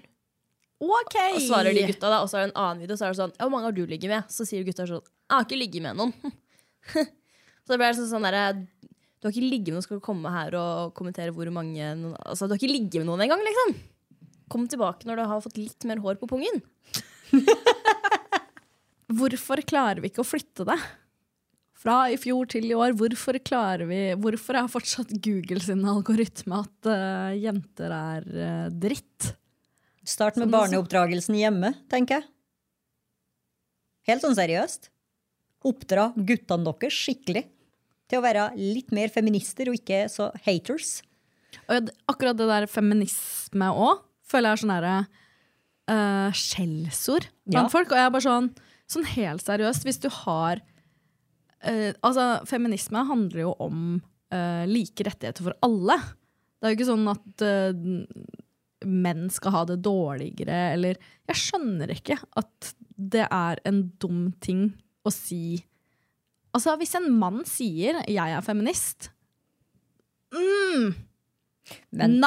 Ok! 0.83 1.17
Og 1.17 1.41
svarer 1.41 1.73
de 1.73 1.87
gutta, 1.89 2.11
da, 2.13 2.21
og 2.21 2.29
så 2.31 2.39
er 2.39 2.45
det 2.45 2.51
en 2.51 2.59
annen 2.61 2.83
video, 2.85 2.99
så 2.99 3.09
er 3.09 3.15
det 3.15 3.21
sånn 3.23 3.35
Ja, 3.35 3.47
hvor 3.47 3.55
mange 3.55 3.71
har 3.71 3.77
du 3.77 3.85
ligget 3.89 4.13
med? 4.13 4.33
Så 4.33 4.47
sier 4.49 4.67
gutta 4.67 4.87
sånn 4.89 5.03
Jeg 5.03 5.35
har 5.35 5.47
ikke 5.47 5.61
ligget 5.61 5.87
med 5.87 5.99
noen. 5.99 6.35
så 7.65 7.73
det 7.73 7.81
blir 7.81 7.97
sånn, 7.97 8.11
sånn 8.13 8.29
derre 8.29 8.45
Du 8.61 9.29
har 9.29 9.35
ikke 9.35 9.49
ligget 9.49 9.73
med 9.73 9.79
noen, 9.81 9.89
skal 9.89 10.05
komme 10.05 10.33
her 10.35 10.59
og 10.61 10.95
kommentere 10.99 11.35
hvor 11.35 11.51
mange 11.55 11.93
noen, 11.99 12.17
Altså, 12.23 12.47
du 12.47 12.55
har 12.55 12.61
ikke 12.61 12.75
ligget 12.75 13.01
med 13.03 13.11
noen 13.11 13.27
engang, 13.27 13.43
liksom. 13.47 13.77
Kom 14.53 14.69
tilbake 14.71 15.09
når 15.09 15.19
du 15.19 15.27
har 15.33 15.43
fått 15.43 15.59
litt 15.59 15.89
mer 15.89 15.99
hår 16.05 16.21
på 16.21 16.29
pungen. 16.31 16.63
Hvorfor 19.17 19.63
klarer 19.67 20.03
vi 20.03 20.13
ikke 20.13 20.23
å 20.23 20.29
flytte 20.29 20.67
det? 20.69 20.77
Fra 21.87 22.09
i 22.11 22.17
fjor 22.19 22.49
til 22.51 22.65
i 22.67 22.75
år, 22.75 22.97
hvorfor 22.99 23.37
klarer 23.47 23.87
vi 23.87 23.99
Hvorfor 24.19 24.57
er 24.59 24.71
fortsatt 24.71 25.13
Google 25.23 25.61
sin 25.63 25.85
algoritme 25.87 26.59
at 26.65 26.89
uh, 26.91 27.31
jenter 27.39 27.95
er 27.95 28.27
uh, 28.27 28.65
dritt? 28.75 29.29
Start 30.07 30.35
med 30.39 30.51
barneoppdragelsen 30.51 31.39
hjemme, 31.39 31.71
tenker 31.91 32.19
jeg. 32.19 32.27
Helt 34.11 34.27
sånn 34.27 34.35
seriøst. 34.39 34.91
Oppdra 35.67 36.09
guttene 36.19 36.67
deres 36.67 36.99
skikkelig 36.99 37.45
til 38.11 38.19
å 38.19 38.27
være 38.27 38.51
litt 38.59 38.91
mer 38.95 39.11
feminister 39.15 39.71
og 39.71 39.79
ikke 39.79 40.05
så 40.11 40.33
haters. 40.45 41.01
Og 41.71 41.91
akkurat 42.11 42.39
det 42.39 42.51
der 42.51 42.67
feminisme 42.71 43.71
òg, 43.71 44.03
føler 44.27 44.51
jeg 44.51 44.59
er 44.59 44.63
sånn 44.63 44.75
derre 44.75 44.97
uh, 45.07 46.31
skjellsord 46.35 47.31
blant 47.47 47.71
Ja. 47.71 47.75
folk. 47.79 47.95
Og 47.95 47.99
jeg 47.99 48.11
er 48.11 48.15
bare 48.19 48.27
sånn, 48.27 48.51
sånn 48.91 49.13
helt 49.15 49.47
seriøst, 49.47 49.87
hvis 49.87 50.03
du 50.03 50.11
har 50.25 50.63
eh, 51.63 51.93
Altså, 52.03 52.45
feminisme 52.47 53.05
handler 53.09 53.41
jo 53.47 53.55
om 53.63 54.01
eh, 54.33 54.65
like 54.69 55.05
rettigheter 55.07 55.43
for 55.47 55.57
alle. 55.67 55.99
Det 56.57 56.67
er 56.67 56.73
jo 56.75 56.79
ikke 56.79 56.91
sånn 56.91 57.09
at 57.13 57.45
eh, 57.47 58.87
menn 58.87 59.29
skal 59.33 59.55
ha 59.55 59.65
det 59.69 59.79
dårligere, 59.85 60.59
eller 60.77 60.99
Jeg 61.27 61.41
skjønner 61.41 61.93
ikke 61.95 62.19
at 62.37 62.75
det 62.97 63.27
er 63.31 63.61
en 63.69 63.83
dum 64.01 64.31
ting 64.41 64.69
å 65.07 65.13
si. 65.13 65.59
Altså, 66.57 66.77
hvis 66.81 66.95
en 66.97 67.11
mann 67.13 67.43
sier 67.45 68.01
'jeg 68.07 68.33
er 68.33 68.41
feminist' 68.43 69.11
mm, 70.33 70.95
Men- 71.93 72.21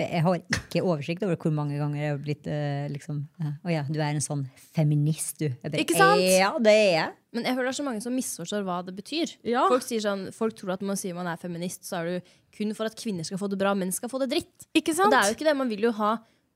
Jeg 0.00 0.22
har 0.24 0.38
ikke 0.40 0.80
oversikt 0.80 1.24
over 1.26 1.36
hvor 1.36 1.52
mange 1.52 1.76
ganger 1.76 2.00
jeg 2.00 2.12
har 2.14 2.20
blitt 2.24 2.46
eh, 2.48 2.86
liksom 2.88 3.18
eh, 3.42 3.50
Å 3.60 3.72
ja, 3.74 3.82
du 3.84 3.98
er 4.00 4.14
en 4.14 4.24
sånn 4.24 4.46
feminist, 4.72 5.42
du. 5.42 5.50
Bare, 5.60 5.82
Ikke 5.82 5.98
sant? 5.98 6.22
Ja, 6.24 6.54
det 6.64 6.72
er 6.72 6.88
jeg. 6.94 7.10
Men 7.36 7.44
jeg 7.48 7.56
føler 7.58 7.68
det 7.68 7.72
er 7.74 7.78
så 7.78 7.84
mange 7.84 8.04
som 8.04 8.16
misforstår 8.16 8.64
hva 8.64 8.78
det 8.86 8.94
betyr. 8.96 9.34
Ja. 9.44 9.66
Folk, 9.68 9.84
sånn, 9.84 10.24
folk 10.36 10.56
tror 10.56 10.74
at 10.76 10.84
når 10.84 10.92
man 10.94 11.00
sier 11.00 11.16
man 11.16 11.28
er 11.28 11.40
feminist, 11.40 11.84
så 11.88 12.00
er 12.00 12.08
du 12.08 12.32
kun 12.56 12.72
for 12.76 12.88
at 12.88 12.96
kvinner 12.96 13.28
skal 13.28 13.40
få 13.40 13.50
det 13.52 13.60
bra, 13.60 13.74
menn 13.76 13.92
skal 13.92 14.08
få 14.12 14.20
det 14.24 14.30
dritt. 14.32 14.68
Ikke 14.72 14.94
sant? 14.96 15.12
Og 15.12 15.16
det 15.16 15.20
er 15.20 15.32
jo 15.34 15.36
ikke 15.36 15.48
det. 15.50 15.56
Man 15.60 15.72
vil 15.72 15.84
jo 15.90 15.92
ha 16.00 16.14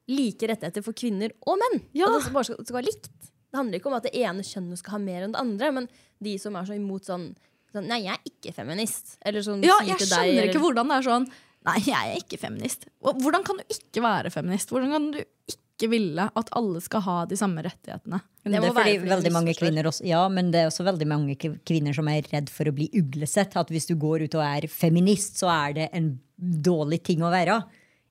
like 0.08 0.48
rettigheter 0.48 0.84
for 0.86 0.96
kvinner 0.96 1.32
og 1.44 1.58
menn. 1.60 1.82
Ja. 1.96 2.08
Og 2.08 2.22
det 2.24 2.32
bare 2.32 2.48
skal, 2.48 2.60
det 2.60 2.70
skal 2.70 2.78
være 2.80 2.88
likt. 2.88 3.10
Det 3.20 3.60
handler 3.60 3.80
ikke 3.80 3.90
om 3.92 3.98
at 3.98 4.08
det 4.08 4.14
ene 4.20 4.44
kjønnet 4.44 4.80
skal 4.80 4.96
ha 4.96 5.02
mer 5.02 5.26
enn 5.26 5.36
det 5.36 5.42
andre, 5.44 5.70
men 5.76 5.90
de 6.24 6.38
som 6.40 6.56
er 6.56 6.68
så 6.68 6.76
imot 6.76 7.08
sånn, 7.08 7.28
sånn 7.72 7.88
Nei, 7.90 7.98
jeg 8.06 8.14
er 8.16 8.30
ikke 8.30 8.54
feminist. 8.56 9.16
Eller 9.26 9.44
sånn 9.44 9.64
Ja, 9.64 9.76
jeg 9.84 9.98
deg, 10.00 10.08
skjønner 10.08 10.32
eller- 10.32 10.48
ikke 10.52 10.62
hvordan 10.64 10.88
det 10.92 10.96
er 10.96 11.06
sånn 11.10 11.26
Nei, 11.66 11.78
jeg 11.82 12.12
er 12.12 12.18
ikke 12.20 12.38
feminist. 12.40 12.86
Hvordan 13.02 13.46
kan 13.46 13.58
du 13.60 13.64
ikke 13.72 14.02
være 14.04 14.32
feminist? 14.34 14.72
Hvordan 14.72 14.92
kan 14.94 15.08
du 15.14 15.22
ikke 15.22 15.90
ville 15.92 16.28
at 16.38 16.52
alle 16.56 16.80
skal 16.80 17.02
ha 17.04 17.16
de 17.28 17.38
samme 17.38 17.64
rettighetene? 17.66 18.20
Det 18.46 18.52
det 18.54 18.60
er 18.62 18.76
fordi 18.76 18.98
veldig 19.02 19.32
mange 19.34 19.54
kvinner 19.58 19.88
også, 19.90 20.04
ja, 20.06 20.20
men 20.30 20.52
det 20.54 20.60
er 20.62 20.68
også 20.70 20.86
veldig 20.86 21.08
mange 21.10 21.34
kvinner 21.36 21.96
som 21.96 22.06
er 22.12 22.28
redd 22.30 22.52
for 22.52 22.70
å 22.70 22.76
bli 22.76 22.86
uglesett. 22.96 23.58
At 23.58 23.72
hvis 23.74 23.90
du 23.90 23.96
går 23.98 24.28
ut 24.28 24.38
og 24.38 24.44
er 24.46 24.68
feminist, 24.70 25.42
så 25.42 25.50
er 25.50 25.74
det 25.80 25.88
en 25.96 26.14
dårlig 26.38 27.02
ting 27.10 27.26
å 27.26 27.32
være. 27.34 27.58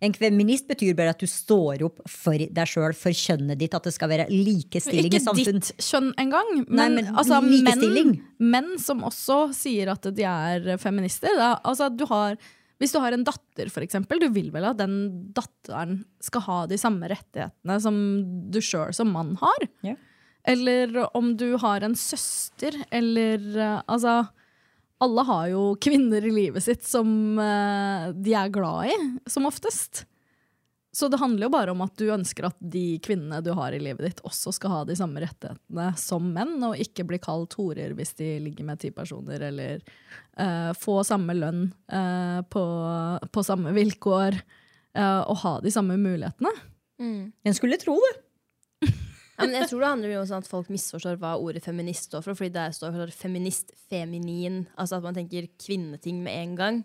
En 0.03 0.13
feminist 0.13 0.67
betyr 0.67 0.95
bare 0.97 1.13
at 1.15 1.21
du 1.23 1.27
står 1.29 1.85
opp 1.87 2.01
for 2.11 2.35
deg 2.35 2.67
sjøl, 2.67 2.93
for 2.97 3.15
kjønnet 3.15 3.59
ditt, 3.61 3.75
at 3.77 3.87
det 3.87 3.93
skal 3.95 4.11
være 4.11 4.25
likestilling 4.29 5.07
i 5.07 5.21
Ikke 5.21 5.35
ditt 5.39 5.71
kjønn 5.79 6.11
engang, 6.21 6.51
Nei, 6.57 6.65
men, 6.67 6.97
men 6.99 7.15
altså, 7.15 7.39
menn, 7.39 8.11
menn 8.43 8.73
som 8.81 9.05
også 9.07 9.39
sier 9.55 9.93
at 9.95 10.09
de 10.17 10.27
er 10.27 10.75
feminister. 10.81 11.31
Da, 11.39 11.53
altså, 11.63 11.87
du 11.89 12.03
har, 12.11 12.35
hvis 12.81 12.91
du 12.91 12.99
har 12.99 13.15
en 13.15 13.23
datter, 13.23 13.69
for 13.71 13.85
eksempel, 13.85 14.19
du 14.19 14.27
vil 14.35 14.49
vel 14.51 14.67
at 14.67 14.79
den 14.81 14.97
datteren 15.35 16.01
skal 16.23 16.43
ha 16.47 16.57
de 16.67 16.79
samme 16.79 17.07
rettighetene 17.11 17.77
som 17.83 17.97
du 18.51 18.59
sjøl 18.63 18.91
som 18.95 19.13
mann 19.15 19.35
har? 19.39 19.67
Yeah. 19.85 19.99
Eller 20.45 20.97
om 21.17 21.33
du 21.39 21.55
har 21.61 21.85
en 21.85 21.95
søster, 21.97 22.75
eller 22.93 23.45
eh, 23.57 23.79
altså 23.87 24.25
Alle 25.03 25.23
har 25.27 25.47
jo 25.51 25.63
kvinner 25.81 26.23
i 26.23 26.31
livet 26.31 26.63
sitt 26.63 26.85
som 26.87 27.09
eh, 27.41 28.11
de 28.15 28.35
er 28.37 28.51
glad 28.53 28.91
i, 28.93 28.99
som 29.27 29.47
oftest. 29.49 30.05
Så 30.95 31.09
det 31.11 31.17
handler 31.19 31.49
jo 31.49 31.51
bare 31.51 31.73
om 31.73 31.81
at 31.83 31.91
du 31.99 32.05
ønsker 32.13 32.45
at 32.47 32.55
de 32.59 32.95
kvinnene 33.03 33.41
du 33.43 33.49
har 33.57 33.75
i 33.75 33.81
livet 33.83 34.05
ditt, 34.05 34.21
også 34.23 34.53
skal 34.55 34.71
ha 34.71 34.77
de 34.87 34.95
samme 34.95 35.19
rettighetene 35.19 35.89
som 35.99 36.29
menn, 36.31 36.53
og 36.63 36.79
ikke 36.79 37.03
bli 37.09 37.19
kalt 37.19 37.57
horer 37.59 37.91
hvis 37.97 38.15
de 38.15 38.29
ligger 38.45 38.69
med 38.69 38.79
ti 38.79 38.93
personer, 38.95 39.43
eller 39.49 39.83
uh, 40.39 40.71
få 40.79 41.01
samme 41.03 41.35
lønn 41.35 41.65
uh, 41.91 42.39
på, 42.47 42.63
på 43.27 43.43
samme 43.43 43.75
vilkår, 43.75 44.39
uh, 44.95 45.27
og 45.27 45.35
ha 45.43 45.53
de 45.65 45.75
samme 45.75 45.99
mulighetene. 45.99 46.55
En 47.43 47.59
skulle 47.59 47.81
tro 47.81 47.97
det. 47.99 48.15
Ja, 49.35 49.43
men 49.43 49.57
jeg 49.59 49.67
tror 49.67 49.81
det 49.81 49.91
handler 49.91 50.11
mye 50.13 50.19
om 50.21 50.27
sånn 50.29 50.43
at 50.45 50.47
folk 50.47 50.71
misforstår 50.71 51.17
hva 51.19 51.33
ordet 51.43 51.65
feminist 51.65 52.07
står 52.07 52.23
for. 52.23 52.39
Fordi 52.39 52.53
det 52.55 52.69
står 52.77 52.93
for 52.95 53.11
feminist, 53.11 53.73
feminin. 53.91 54.61
Altså 54.79 55.01
at 55.01 55.03
man 55.03 55.17
tenker 55.17 55.49
kvinneting 55.59 56.21
med 56.23 56.39
en 56.39 56.53
gang. 56.59 56.77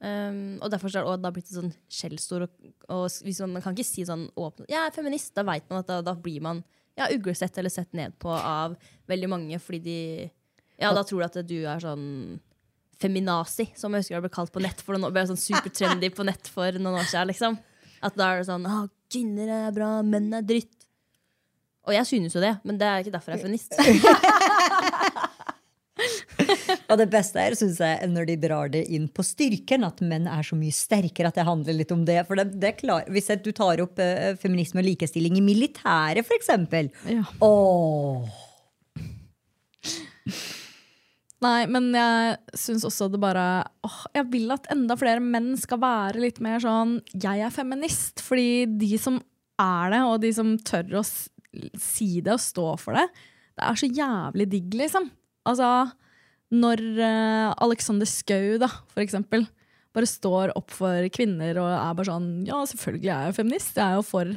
Um, 0.00 0.56
og 0.64 0.70
derfor 0.72 0.88
er 0.96 1.08
det 1.20 1.30
blitt 1.36 1.50
et 1.50 1.58
sånn 1.58 1.72
skjellsord. 1.92 2.46
Og, 2.46 2.68
og 2.88 3.06
man, 3.42 3.56
man 3.58 3.64
kan 3.64 3.76
ikke 3.76 3.84
si 3.84 4.04
sånn 4.08 4.30
åpent 4.32 4.70
Jeg 4.70 4.80
er 4.80 4.94
feminist. 4.94 5.34
Da 5.36 5.44
vet 5.46 5.66
man 5.68 5.82
at 5.82 5.90
da, 5.90 6.00
da 6.04 6.14
blir 6.16 6.40
man 6.44 6.62
ja, 6.98 7.08
uglesett 7.12 7.58
eller 7.60 7.72
sett 7.72 7.92
ned 7.96 8.16
på 8.20 8.32
av 8.32 8.76
veldig 9.10 9.30
mange. 9.30 9.60
Fordi 9.62 9.82
de 9.84 9.98
Ja, 10.80 10.94
da 10.96 11.04
tror 11.04 11.20
de 11.20 11.28
at 11.28 11.48
du 11.48 11.58
er 11.68 11.82
sånn 11.82 12.40
feminazi, 13.00 13.70
som 13.76 13.92
jeg 13.96 14.04
husker 14.04 14.18
det 14.18 14.26
ble 14.28 14.32
kalt 14.32 14.52
på 14.52 14.60
nett 14.60 14.80
for 14.84 14.92
noen 14.92 15.08
år, 15.08 15.14
ble 15.16 15.24
sånn 15.30 15.40
supertrendy 15.40 16.10
på 16.12 16.24
nett 16.28 16.48
for 16.52 16.76
noen 16.76 17.00
år 17.00 17.08
siden. 17.08 17.30
Liksom. 17.32 17.56
At 18.04 18.16
da 18.16 18.32
er 18.32 18.42
det 18.42 18.48
sånn 18.50 18.68
ah, 18.68 18.86
Kvinner 19.10 19.48
er 19.50 19.72
bra, 19.74 19.98
menn 20.06 20.28
er 20.36 20.44
dritt. 20.46 20.86
Og 21.88 21.96
jeg 21.96 22.06
synes 22.06 22.36
jo 22.36 22.42
det, 22.44 22.52
men 22.68 22.76
det 22.78 22.86
er 22.86 23.02
ikke 23.02 23.14
derfor 23.16 23.34
jeg 23.34 23.40
er 23.40 23.44
feminist. 23.48 23.74
Og 26.90 26.98
det 26.98 27.06
beste 27.12 27.38
er, 27.38 27.54
synes 27.58 27.78
jeg, 27.78 28.10
når 28.10 28.26
de 28.26 28.36
drar 28.42 28.70
det 28.72 28.82
inn 28.90 29.06
på 29.14 29.22
styrken. 29.26 29.86
At 29.86 30.02
menn 30.02 30.26
er 30.30 30.46
så 30.46 30.58
mye 30.58 30.74
sterkere 30.74 31.30
at 31.30 31.38
det 31.38 31.46
handler 31.46 31.76
litt 31.78 31.94
om 31.94 32.02
det. 32.08 32.18
For 32.26 32.40
det, 32.40 32.48
det 32.58 32.72
er 32.72 32.78
klar, 32.80 33.06
Hvis 33.10 33.30
du 33.44 33.52
tar 33.54 33.82
opp 33.84 34.00
uh, 34.02 34.34
feminisme 34.40 34.82
og 34.82 34.88
likestilling 34.88 35.38
i 35.38 35.44
militæret, 35.44 36.26
f.eks. 36.26 36.50
Ja. 37.10 37.24
Åh. 37.46 38.38
Nei, 41.40 41.64
men 41.72 41.88
jeg 41.96 42.58
syns 42.58 42.84
også 42.84 43.06
det 43.08 43.20
bare 43.22 43.44
åh, 43.86 44.00
Jeg 44.12 44.26
vil 44.28 44.50
at 44.52 44.66
enda 44.74 44.92
flere 45.00 45.22
menn 45.24 45.54
skal 45.56 45.80
være 45.80 46.20
litt 46.20 46.36
mer 46.44 46.60
sånn 46.60 46.98
Jeg 47.14 47.46
er 47.46 47.54
feminist. 47.54 48.20
Fordi 48.26 48.66
de 48.80 48.98
som 49.00 49.22
er 49.60 49.94
det, 49.94 50.02
og 50.08 50.20
de 50.24 50.34
som 50.36 50.56
tør 50.66 51.00
å 51.00 51.04
si 51.04 52.20
det 52.24 52.34
og 52.34 52.42
stå 52.42 52.66
for 52.80 52.98
det, 52.98 53.06
det 53.58 53.66
er 53.66 53.78
så 53.80 53.88
jævlig 53.88 54.46
digg, 54.52 54.76
liksom. 54.78 55.08
Altså, 55.48 55.68
når 56.50 56.82
uh, 56.98 57.54
Alexander 57.62 58.08
Schou, 58.10 58.58
da, 58.60 58.68
for 58.90 59.04
eksempel, 59.04 59.46
bare 59.94 60.06
står 60.06 60.52
opp 60.58 60.70
for 60.74 61.06
kvinner 61.14 61.58
og 61.62 61.70
er 61.70 61.96
bare 61.98 62.10
sånn 62.12 62.28
Ja, 62.46 62.60
selvfølgelig 62.68 63.10
er 63.10 63.26
jeg 63.28 63.38
feminist. 63.40 63.74
Jeg 63.74 63.86
er 63.86 63.98
jo 63.98 64.06
for 64.06 64.36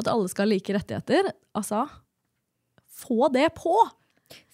at 0.00 0.08
alle 0.10 0.30
skal 0.32 0.46
ha 0.46 0.52
like 0.54 0.74
rettigheter. 0.76 1.28
Altså, 1.56 1.84
få 3.04 3.28
det 3.34 3.50
på! 3.58 3.74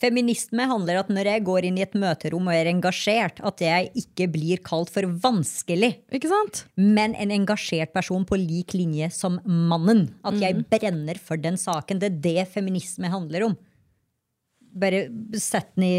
Feminisme 0.01 0.65
handler 0.69 0.99
at 1.01 1.11
når 1.13 1.29
jeg 1.31 1.45
går 1.47 1.67
inn 1.69 1.79
i 1.79 1.85
et 1.85 1.95
møterom 1.97 2.49
og 2.51 2.53
er 2.57 2.69
engasjert, 2.69 3.39
at 3.47 3.63
jeg 3.65 3.91
ikke 4.03 4.27
blir 4.33 4.61
kalt 4.65 4.91
for 4.93 5.07
vanskelig, 5.23 5.93
Ikke 6.13 6.29
sant? 6.29 6.65
men 6.77 7.15
en 7.15 7.33
engasjert 7.33 7.93
person 7.95 8.27
på 8.29 8.39
lik 8.41 8.75
linje 8.77 9.11
som 9.15 9.39
mannen. 9.47 10.09
At 10.27 10.37
jeg 10.43 10.65
brenner 10.73 11.21
for 11.23 11.41
den 11.41 11.57
saken. 11.61 12.01
Det 12.03 12.11
er 12.11 12.19
det 12.27 12.49
feminisme 12.53 13.09
handler 13.13 13.49
om. 13.51 13.57
Bare 14.81 15.07
sett 15.41 15.73
den 15.79 15.87
i, 15.87 15.95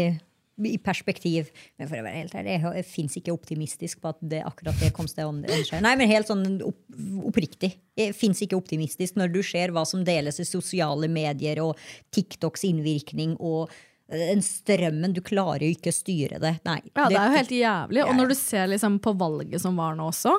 i 0.68 0.78
perspektiv. 0.82 1.50
Men 1.80 1.90
for 1.90 1.98
å 1.98 2.04
være 2.06 2.20
helt 2.20 2.34
ærlig, 2.38 2.56
jeg, 2.60 2.86
fins 2.88 3.16
ikke 3.18 3.34
optimistisk 3.34 4.02
på 4.02 4.12
at 4.12 4.20
det 4.32 4.42
akkurat 4.46 4.78
det 4.82 4.92
kom 4.96 5.08
til 5.10 5.30
å 5.30 5.60
skje. 5.66 5.80
Nei, 5.84 5.94
men 6.00 6.10
helt 6.10 6.30
sånn 6.30 6.44
opp, 6.66 6.82
oppriktig. 7.30 7.74
Jeg 7.98 8.16
fins 8.18 8.42
ikke 8.44 8.58
optimistisk 8.58 9.18
når 9.20 9.32
du 9.34 9.40
ser 9.46 9.74
hva 9.74 9.84
som 9.88 10.04
deles 10.06 10.40
i 10.42 10.48
sosiale 10.48 11.10
medier 11.12 11.62
og 11.64 11.80
TikToks 12.14 12.66
innvirkning 12.68 13.34
og 13.38 13.72
eh, 14.08 14.28
den 14.32 14.44
strømmen. 14.46 15.16
Du 15.16 15.22
klarer 15.24 15.66
jo 15.66 15.74
ikke 15.76 15.92
å 15.92 15.98
styre 15.98 16.40
det. 16.42 16.56
Nei. 16.68 16.80
Ja, 16.94 17.10
det 17.10 17.18
er 17.18 17.28
jo 17.28 17.40
helt 17.40 17.54
jævlig. 17.58 18.06
Og 18.06 18.16
når 18.18 18.32
du 18.32 18.38
ser 18.38 18.72
liksom 18.72 19.02
på 19.04 19.14
valget 19.20 19.64
som 19.64 19.78
var 19.80 19.98
nå 19.98 20.08
også, 20.12 20.38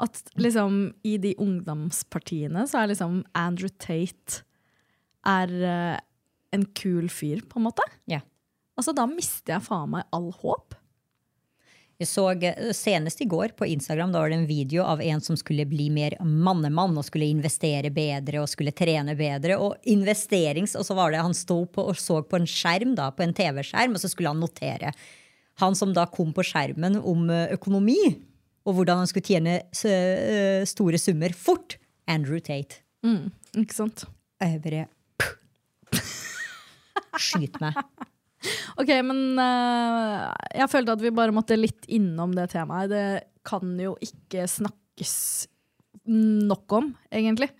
at 0.00 0.22
liksom 0.40 0.86
i 1.04 1.16
de 1.20 1.34
ungdomspartiene 1.40 2.64
så 2.68 2.82
er 2.82 2.94
liksom 2.94 3.20
Andrew 3.36 3.68
Tate 3.82 4.46
er 5.28 5.52
eh, 5.60 5.98
en 6.56 6.66
kul 6.76 7.08
fyr, 7.12 7.44
på 7.48 7.60
en 7.60 7.66
måte. 7.68 7.84
Ja. 8.10 8.22
Altså, 8.78 8.94
da 8.96 9.06
mister 9.10 9.56
jeg 9.56 9.66
faen 9.66 9.90
meg 9.96 10.06
all 10.14 10.30
håp. 10.42 10.76
Jeg 12.00 12.08
så 12.08 12.30
eh, 12.32 12.70
Senest 12.76 13.20
i 13.20 13.28
går 13.28 13.52
på 13.58 13.68
Instagram 13.68 14.12
da 14.14 14.22
var 14.22 14.32
det 14.32 14.38
en 14.40 14.48
video 14.48 14.86
av 14.88 15.02
en 15.04 15.20
som 15.20 15.36
skulle 15.36 15.66
bli 15.68 15.90
mer 15.92 16.16
mannemann 16.24 16.96
og 16.96 17.04
skulle 17.04 17.28
investere 17.28 17.90
bedre 17.92 18.40
og 18.40 18.48
skulle 18.48 18.72
trene 18.76 19.16
bedre. 19.18 19.58
Og 19.60 19.76
investerings, 19.92 20.76
og 20.80 20.86
så 20.88 20.96
var 20.96 21.12
det 21.12 21.20
han 21.20 21.36
sto 21.36 21.62
på 21.68 21.84
og 21.92 21.98
så 22.00 22.22
på 22.24 22.40
en 22.40 22.48
skjerm, 22.48 22.94
da, 22.96 23.10
på 23.12 23.26
en 23.26 23.36
TV-skjerm, 23.36 23.96
og 23.96 24.02
så 24.02 24.08
skulle 24.12 24.32
han 24.32 24.40
notere. 24.40 24.94
Han 25.60 25.76
som 25.76 25.92
da 25.92 26.06
kom 26.08 26.32
på 26.36 26.46
skjermen 26.46 26.96
om 27.04 27.28
eh, 27.28 27.52
økonomi, 27.58 28.00
og 28.64 28.76
hvordan 28.76 29.02
han 29.02 29.10
skulle 29.10 29.28
tjene 29.28 29.58
eh, 29.60 30.64
store 30.68 31.00
summer 31.00 31.36
fort. 31.36 31.76
Andrew 32.10 32.40
Tate. 32.42 32.80
Ikke 33.60 33.76
sant? 33.76 34.06
Og 34.40 34.48
jeg 34.48 34.62
bare 34.64 34.86
Skyt 37.20 37.60
meg. 37.60 37.76
Ok, 38.80 38.90
men 39.04 39.36
uh, 39.36 40.30
jeg 40.56 40.70
følte 40.72 40.94
at 40.96 41.02
vi 41.04 41.12
bare 41.14 41.34
måtte 41.34 41.58
litt 41.58 41.88
innom 41.92 42.32
det 42.36 42.48
temaet. 42.54 42.92
Det 42.92 43.06
kan 43.46 43.74
jo 43.80 43.96
ikke 44.04 44.46
snakkes 44.48 45.14
nok 46.10 46.78
om, 46.78 46.92
egentlig. 47.12 47.50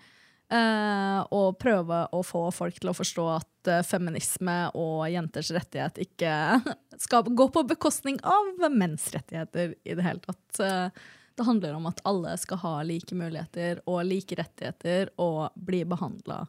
Uh, 0.51 1.21
og 1.31 1.55
prøve 1.61 2.01
å 2.11 2.19
få 2.27 2.43
folk 2.51 2.75
til 2.81 2.91
å 2.91 2.95
forstå 2.97 3.25
at 3.37 3.69
uh, 3.71 3.83
feminisme 3.87 4.55
og 4.75 5.05
jenters 5.07 5.53
rettighet 5.55 6.01
ikke 6.03 6.33
skal 7.05 7.29
gå 7.29 7.47
på 7.55 7.63
bekostning 7.69 8.17
av 8.27 8.67
menns 8.73 9.07
rettigheter 9.13 9.77
i 9.87 9.95
det 9.95 10.03
hele 10.03 10.19
tatt. 10.25 10.59
Uh, 10.59 11.11
det 11.39 11.47
handler 11.47 11.77
om 11.77 11.87
at 11.87 12.01
alle 12.03 12.33
skal 12.41 12.59
ha 12.65 12.73
like 12.83 13.15
muligheter 13.15 13.79
og 13.87 14.03
like 14.09 14.35
rettigheter 14.35 15.13
og 15.23 15.55
bli 15.55 15.85
behandla 15.87 16.43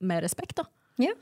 med 0.00 0.22
respekt, 0.24 0.56
da. 0.62 0.64
Ja. 0.96 1.12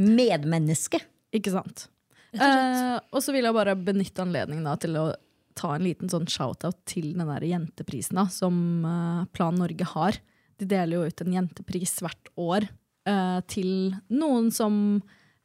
Medmenneske. 0.00 1.00
Ikke 1.34 1.52
sant? 1.54 1.88
Eh, 2.34 2.96
og 3.14 3.22
så 3.22 3.34
vil 3.34 3.46
jeg 3.46 3.54
bare 3.54 3.76
benytte 3.78 4.24
anledningen 4.24 4.66
da, 4.66 4.74
til 4.80 4.98
å 4.98 5.08
ta 5.54 5.74
en 5.76 5.84
liten 5.86 6.10
sånn 6.10 6.26
shout-out 6.30 6.80
til 6.90 7.12
den 7.14 7.28
der 7.30 7.46
jenteprisen 7.46 8.18
da, 8.18 8.26
som 8.32 8.56
eh, 8.86 9.26
Plan 9.34 9.58
Norge 9.58 9.86
har. 9.94 10.18
De 10.58 10.66
deler 10.70 10.98
jo 10.98 11.10
ut 11.10 11.22
en 11.22 11.36
jentepris 11.36 11.98
hvert 12.02 12.32
år 12.40 12.66
eh, 13.08 13.38
til 13.50 13.94
noen 14.14 14.50
som 14.54 14.76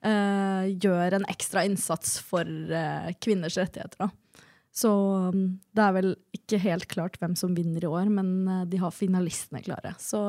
eh, 0.05 0.71
gjør 0.81 1.19
en 1.19 1.29
ekstra 1.29 1.65
innsats 1.69 2.17
for 2.25 2.45
eh, 2.45 3.11
kvinners 3.21 3.57
rettigheter. 3.61 4.07
Da. 4.07 4.41
Så 4.79 4.89
um, 5.33 5.57
det 5.75 5.81
er 5.83 5.95
vel 5.95 6.11
ikke 6.35 6.59
helt 6.61 6.85
klart 6.91 7.17
hvem 7.19 7.33
som 7.37 7.55
vinner 7.57 7.83
i 7.83 7.89
år, 7.89 8.11
men 8.13 8.69
de 8.69 8.79
har 8.79 8.93
finalistene 8.93 9.63
klare. 9.65 9.95
Så 9.99 10.19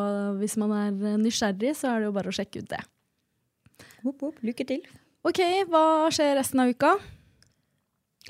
hvis 0.41 0.57
man 0.61 0.73
er 0.75 1.21
nysgjerrig, 1.21 1.75
så 1.77 1.93
er 1.93 2.01
det 2.01 2.09
jo 2.09 2.16
bare 2.16 2.33
å 2.33 2.35
sjekke 2.35 2.64
ut 2.64 2.73
det. 2.73 2.81
Hopp, 4.01 4.22
hopp, 4.24 4.36
lykke 4.40 4.64
til. 4.64 4.84
Ok, 5.28 5.40
hva 5.68 6.09
skjer 6.14 6.38
resten 6.38 6.62
av 6.62 6.70
uka? 6.72 6.94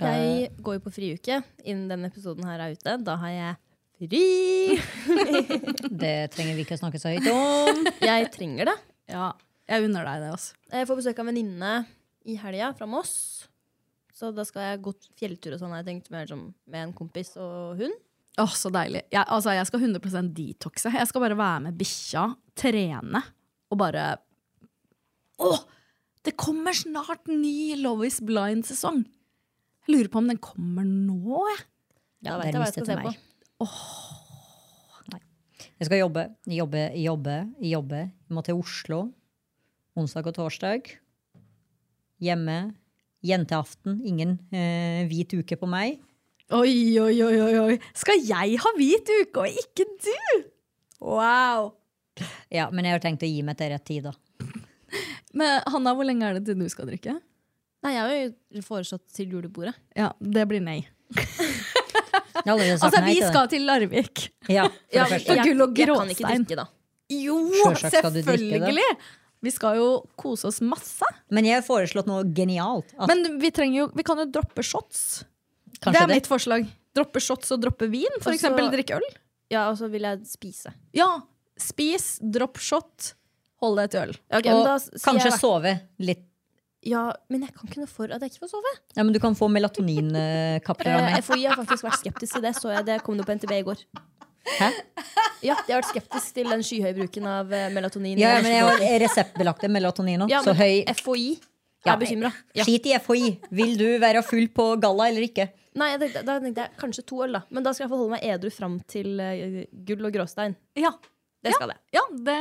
Jeg 0.01 0.49
går 0.65 0.79
jo 0.79 0.83
på 0.83 0.93
friuke 0.95 1.37
innen 1.63 1.85
denne 1.91 2.09
episoden 2.11 2.47
her 2.49 2.63
er 2.65 2.75
ute. 2.75 2.95
Da 3.07 3.15
har 3.21 3.31
jeg 3.31 3.59
fri! 4.01 4.79
Det 6.03 6.17
trenger 6.35 6.57
vi 6.57 6.65
ikke 6.65 6.75
å 6.75 6.81
snakke 6.81 6.99
så 6.99 7.13
høyt 7.13 7.29
om. 7.31 7.85
Jeg 8.03 8.31
trenger 8.35 8.73
det. 8.73 8.75
Ja, 9.13 9.29
jeg 9.71 9.87
unner 9.87 10.09
deg 10.09 10.25
det, 10.25 10.33
Også. 10.35 10.57
Jeg 10.73 10.89
får 10.89 10.99
besøk 11.03 11.21
av 11.21 11.27
en 11.27 11.31
venninne 11.31 11.75
i 12.27 12.35
helga 12.41 12.73
fra 12.79 12.89
Moss. 12.91 13.13
Så 14.15 14.33
da 14.35 14.43
skal 14.49 14.73
jeg 14.73 14.81
gå 14.85 14.95
fjelltur 15.21 15.55
og 15.55 15.63
sånn, 15.63 15.75
har 15.77 15.85
jeg 15.85 15.93
tenkt, 15.93 16.11
med, 16.11 16.33
med 16.67 16.89
en 16.89 16.97
kompis 16.97 17.37
og 17.39 17.79
hund. 17.79 17.95
Åh, 18.41 18.57
så 18.59 18.73
deilig. 18.75 19.05
Jeg, 19.13 19.23
altså, 19.23 19.55
jeg 19.55 19.69
skal 19.71 19.87
100% 19.87 20.35
detoxe. 20.35 20.93
Jeg 20.99 21.11
skal 21.11 21.25
bare 21.25 21.39
være 21.39 21.63
med 21.69 21.79
bikkja, 21.79 22.27
trene 22.59 23.23
og 23.71 23.79
bare 23.79 24.09
Åh! 25.41 25.63
Det 26.27 26.35
kommer 26.37 26.77
snart 26.77 27.31
ny 27.33 27.75
Love 27.81 28.05
is 28.07 28.19
blind-sesong. 28.21 29.05
Jeg 29.87 29.95
lurer 29.95 30.11
på 30.13 30.21
om 30.21 30.29
den 30.29 30.41
kommer 30.43 30.85
nå, 30.85 31.41
jeg. 31.49 31.63
Ja, 32.27 32.35
det 32.37 32.51
vet 32.51 32.55
er 32.55 32.59
hva 32.61 32.67
lyst 32.67 32.77
jeg 32.77 32.85
skal 32.85 32.85
til 32.85 32.91
se 32.91 32.99
meg. 32.99 33.23
på. 33.57 33.69
Nei. 35.15 35.21
Jeg 35.81 35.89
skal 35.89 36.03
jobbe, 36.03 36.27
jobbe, 36.59 36.83
jobbe, 37.01 37.39
jobbe. 37.71 38.03
Jeg 38.05 38.37
må 38.37 38.45
til 38.45 38.61
Oslo 38.61 39.01
onsdag 40.01 40.29
og 40.31 40.37
torsdag. 40.37 40.93
Hjemme. 42.21 42.59
Jenteaften. 43.25 43.99
Ingen 44.09 44.37
eh, 44.53 45.03
hvit 45.09 45.33
uke 45.41 45.57
på 45.61 45.69
meg. 45.69 45.99
Oi, 46.57 46.97
oi, 47.01 47.17
oi, 47.25 47.35
oi, 47.41 47.53
oi. 47.61 47.75
Skal 47.97 48.21
jeg 48.25 48.57
ha 48.63 48.73
hvit 48.77 49.11
uke 49.23 49.45
og 49.45 49.61
ikke 49.65 49.87
du? 50.05 50.49
Wow. 51.01 51.73
Ja, 52.53 52.69
Men 52.73 52.85
jeg 52.89 52.97
har 52.97 53.03
tenkt 53.05 53.25
å 53.25 53.29
gi 53.29 53.41
meg 53.47 53.57
til 53.61 53.71
rett 53.73 53.85
tid, 53.89 54.09
da. 54.09 54.15
Men 55.37 55.61
Hanna, 55.71 55.95
hvor 55.95 56.07
lenge 56.09 56.27
er 56.27 56.39
det 56.39 56.47
til 56.49 56.59
du 56.59 56.69
skal 56.73 56.89
drikke? 56.91 57.19
Nei, 57.85 57.93
jeg 57.95 58.01
har 58.03 58.15
jo 58.59 58.63
foreslått 58.67 59.07
til 59.17 59.31
julebordet. 59.37 59.75
Ja, 59.97 60.11
det 60.21 60.47
blir 60.51 60.61
nei. 60.65 60.83
Altså, 62.41 63.03
vi 63.05 63.19
skal 63.21 63.49
til 63.53 63.67
Larvik. 63.69 64.31
Ja, 64.49 64.69
Ja, 64.95 65.05
men 65.11 65.21
jeg, 65.21 65.43
gull 65.45 65.61
og 65.67 65.77
jeg 65.79 65.89
kan 65.91 66.13
ikke 66.15 66.29
drikke, 66.31 66.57
da. 66.57 66.65
Jo, 67.11 67.37
Selvsagt 67.53 67.97
skal 67.99 68.15
du 68.15 68.21
drikke 68.23 68.37
det. 68.39 68.51
selvfølgelig! 68.55 68.95
Vi 69.41 69.53
skal 69.55 69.77
jo 69.81 69.87
kose 70.21 70.49
oss 70.51 70.61
masse. 70.65 71.07
Men 71.33 71.47
jeg 71.49 71.59
har 71.59 71.65
foreslått 71.67 72.09
noe 72.09 72.25
genialt. 72.37 72.91
At, 72.99 73.09
Men 73.09 73.39
vi, 73.41 73.51
jo, 73.73 73.87
vi 73.97 74.05
kan 74.07 74.21
jo 74.21 74.27
droppe 74.29 74.65
shots. 74.65 75.25
kanskje 75.81 75.93
det 75.97 76.03
er 76.03 76.11
det. 76.11 76.19
mitt 76.21 76.29
forslag. 76.29 76.67
Droppe 76.97 77.23
shots 77.25 77.53
og 77.55 77.63
droppe 77.63 77.89
vin. 77.89 78.09
For 78.21 78.31
Også, 78.33 78.37
eksempel 78.37 78.69
drikke 78.73 78.99
øl. 79.01 79.07
Ja, 79.51 79.69
og 79.71 79.79
så 79.81 79.89
vil 79.91 80.05
jeg 80.07 80.21
spise. 80.29 80.73
Ja, 80.97 81.09
spis, 81.61 82.19
dropp 82.21 82.61
shot, 82.61 83.15
hold 83.61 83.79
deg 83.81 83.91
til 83.93 84.01
øl. 84.07 84.13
Okay, 84.33 84.53
Og 84.55 84.65
da 84.67 84.75
kanskje 85.05 85.31
jeg, 85.31 85.39
sove 85.41 85.73
litt. 85.99 86.27
Ja, 86.89 87.03
men 87.29 87.43
jeg 87.45 87.53
kan 87.53 87.69
ikke 87.69 87.83
noe 87.83 87.91
for 87.93 88.09
at 88.09 88.23
jeg 88.25 88.33
ikke 88.33 88.47
får 88.47 88.53
sove. 88.55 88.71
Ja, 88.97 89.03
men 89.05 89.13
du 89.13 89.19
kan 89.21 89.35
få 89.37 89.51
melatoninkapper. 89.53 90.89
av 90.89 91.01
Eh, 91.01 91.11
meg. 91.13 91.25
FHI 91.27 91.45
har 91.51 91.59
faktisk 91.61 91.85
vært 91.85 91.99
skeptisk 92.01 92.33
til 92.39 92.43
det. 92.47 92.55
Så 92.57 92.73
jeg 92.73 92.87
det 92.89 93.03
kom 93.05 93.19
det 93.21 93.27
på 93.29 93.35
NTB 93.37 93.53
i 93.59 93.63
går. 93.67 93.83
Hæ? 94.57 94.71
Ja, 95.45 95.55
de 95.67 95.73
har 95.75 95.83
vært 95.83 95.91
skeptisk 95.93 96.33
til 96.39 96.49
den 96.49 96.63
skyhøye 96.65 96.95
bruken 96.97 97.27
av 97.29 97.53
eh, 97.53 97.69
melatonin. 97.75 98.19
Ja, 98.19 98.39
men 98.41 98.53
jeg 98.53 98.65
har 98.65 99.01
reseptbelagte 99.05 99.69
melatonin 99.69 100.25
òg, 100.25 100.33
Ja, 100.33 100.41
så 100.45 100.55
høy 100.57 100.81
FHI 100.97 101.29
Ja, 101.85 101.95
er 101.95 102.01
bekymra. 102.01 102.33
Ja. 102.57 102.65
Skit 102.65 102.89
i 102.89 102.97
FHI. 102.99 103.29
Vil 103.57 103.77
du 103.81 103.87
være 104.01 104.23
full 104.25 104.49
på 104.53 104.71
galla 104.81 105.09
eller 105.13 105.25
ikke? 105.29 105.51
Nei, 105.81 105.93
jeg 105.93 106.01
tenkte, 106.03 106.25
da 106.27 106.39
tenkte 106.43 106.65
jeg 106.65 106.77
kanskje 106.81 107.05
to 107.07 107.21
øl, 107.25 107.37
da. 107.37 107.43
Men 107.53 107.63
da 107.65 107.73
skal 107.77 107.85
jeg 107.87 107.93
få 107.93 108.01
holde 108.01 108.17
meg 108.17 108.25
edru 108.27 108.51
fram 108.53 108.81
til 108.91 109.21
uh, 109.21 109.61
gull 109.87 110.09
og 110.09 110.13
gråstein. 110.17 110.57
Ja, 110.77 110.91
Det 111.45 111.55
skal 111.55 111.71
jeg. 111.73 111.79
ja 111.95 112.03
det 112.27 112.41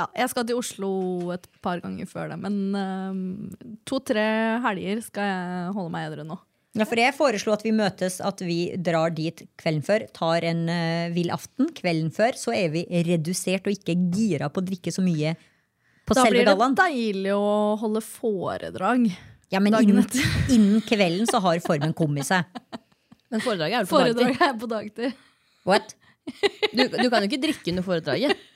ja, 0.00 0.06
Jeg 0.22 0.32
skal 0.32 0.46
til 0.48 0.60
Oslo 0.60 0.92
et 1.34 1.46
par 1.64 1.82
ganger 1.84 2.08
før 2.10 2.32
det, 2.32 2.38
men 2.42 2.56
uh, 2.76 3.74
to-tre 3.88 4.24
helger 4.64 5.02
skal 5.04 5.28
jeg 5.28 5.74
holde 5.76 5.92
meg 5.94 6.08
edru 6.10 6.24
nå. 6.28 6.38
Ja, 6.78 6.86
for 6.86 7.00
jeg 7.02 7.16
foreslo 7.16 7.50
at 7.56 7.64
vi 7.66 7.72
møtes, 7.74 8.20
at 8.22 8.42
vi 8.46 8.58
drar 8.78 9.10
dit 9.14 9.42
kvelden 9.58 9.82
før, 9.82 10.04
tar 10.14 10.46
en 10.46 10.68
uh, 10.70 11.10
vill 11.14 11.32
aften 11.34 11.72
kvelden 11.74 12.12
før, 12.14 12.38
så 12.38 12.54
er 12.54 12.70
vi 12.74 12.84
redusert 13.08 13.66
og 13.66 13.74
ikke 13.74 13.96
gira 14.14 14.50
på 14.52 14.62
å 14.62 14.68
drikke 14.68 14.94
så 14.94 15.02
mye 15.04 15.34
på 16.06 16.16
Da 16.16 16.24
selve 16.26 16.44
blir 16.44 16.50
det 16.50 16.70
deilig 16.78 17.34
å 17.34 17.50
holde 17.80 18.02
foredrag. 18.06 19.08
Ja, 19.50 19.58
men 19.62 19.74
innen, 19.82 20.06
innen 20.54 20.84
kvelden 20.86 21.26
så 21.30 21.42
har 21.42 21.58
formen 21.64 21.94
kommet 21.96 22.28
seg. 22.28 22.46
Men 23.30 23.42
foredraget 23.42 23.80
er 23.80 23.84
jo 23.84 23.90
på 23.90 23.96
Foredrag 23.96 24.30
dagtid. 24.30 24.46
er 24.46 24.56
på 24.58 24.70
dagtid. 24.70 25.26
What? 25.68 25.94
Du, 26.70 26.82
du 26.86 27.06
kan 27.10 27.22
jo 27.22 27.28
ikke 27.28 27.42
drikke 27.42 27.72
under 27.72 27.86
foredraget. 27.86 28.46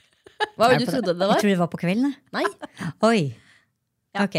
Hva 0.55 0.69
var 0.69 0.77
det 0.77 0.85
du 0.85 0.91
trodde 0.93 1.15
det 1.15 1.27
var? 1.27 1.35
Jeg 1.35 1.45
trodde 1.45 1.57
det 1.57 1.63
var 1.65 1.73
på 1.73 1.81
kvelden. 1.81 2.15
Nei. 2.37 2.45
Oi. 3.09 3.23
Ok. 4.15 4.37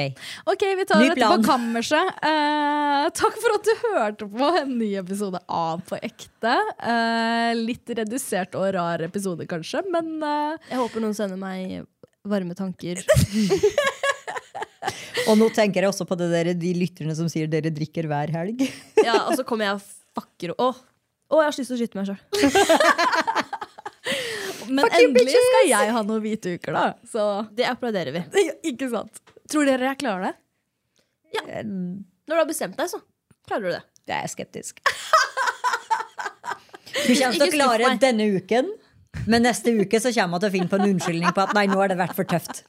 Ok, 0.47 0.61
vi 0.79 0.85
tar 0.87 1.01
dette 1.03 1.27
på 1.27 1.39
kammerset. 1.43 2.11
Eh, 2.23 3.07
takk 3.17 3.35
for 3.43 3.57
at 3.57 3.67
du 3.67 3.73
hørte 3.81 4.27
på 4.31 4.51
en 4.61 4.71
ny 4.79 4.93
episode 5.01 5.41
av 5.51 5.81
På 5.89 5.99
ekte. 5.99 6.53
Eh, 6.79 7.51
litt 7.59 7.91
redusert 7.99 8.55
og 8.55 8.69
rar 8.77 9.03
episode, 9.03 9.43
kanskje, 9.51 9.83
men 9.91 10.15
eh, 10.23 10.71
Jeg 10.71 10.79
håper 10.79 11.03
noen 11.03 11.17
sender 11.17 11.41
meg 11.41 11.83
varme 12.25 12.55
tanker. 12.57 13.03
Og 15.25 15.37
nå 15.39 15.47
tenker 15.53 15.81
jeg 15.81 15.89
også 15.89 16.05
på 16.07 16.17
det 16.19 16.27
der, 16.31 16.51
de 16.57 16.71
lytterne 16.77 17.15
som 17.17 17.29
sier 17.31 17.49
dere 17.49 17.71
drikker 17.73 18.05
hver 18.09 18.29
helg. 18.35 18.61
Ja, 19.01 19.25
Og 19.25 19.33
så 19.39 19.45
kommer 19.47 19.65
jeg 19.69 19.79
og 19.79 19.85
fucker 20.15 20.53
Å, 20.53 20.67
å, 20.71 21.39
jeg 21.41 21.47
har 21.47 21.55
så 21.55 21.63
lyst 21.63 21.73
til 21.73 21.77
å 21.77 21.81
skyte 21.81 21.97
meg 21.99 22.05
sjøl. 22.11 22.19
Men 24.75 24.89
endelig 24.99 25.35
skal 25.35 25.69
jeg 25.69 25.93
ha 25.95 26.03
noen 26.05 26.23
hvite 26.23 26.55
uker, 26.57 26.75
da. 26.75 26.85
Så 27.09 27.25
Det 27.55 27.67
applauderer 27.69 28.15
vi. 28.15 28.23
ikke 28.71 28.89
sant. 28.91 29.21
Tror 29.51 29.67
dere 29.67 29.91
jeg 29.91 30.01
klarer 30.01 30.29
det? 30.29 30.33
Ja. 31.35 31.61
Når 31.65 32.31
du 32.31 32.39
har 32.39 32.47
bestemt 32.49 32.77
deg, 32.79 32.89
så 32.89 33.01
klarer 33.47 33.67
du 33.67 33.73
det. 33.75 33.83
Jeg 34.09 34.17
er 34.21 34.31
skeptisk. 34.31 34.81
Du 36.95 37.11
kommer 37.11 37.35
til 37.35 37.43
å 37.43 37.51
klare 37.51 37.89
denne 37.99 38.25
uken, 38.37 38.69
men 39.27 39.43
neste 39.43 39.73
uke 39.75 39.99
så 39.99 40.13
kommer 40.15 40.39
jeg 40.39 40.45
til 40.45 40.47
å 40.47 40.53
finne 40.53 40.71
på 40.71 40.77
en 40.79 40.93
unnskyldning 40.93 41.33
på 41.35 41.43
at 41.43 41.51
nei, 41.57 41.65
nå 41.67 41.75
har 41.81 41.91
det 41.91 41.97
vært 41.99 42.15
for 42.15 42.27
tøft. 42.29 42.61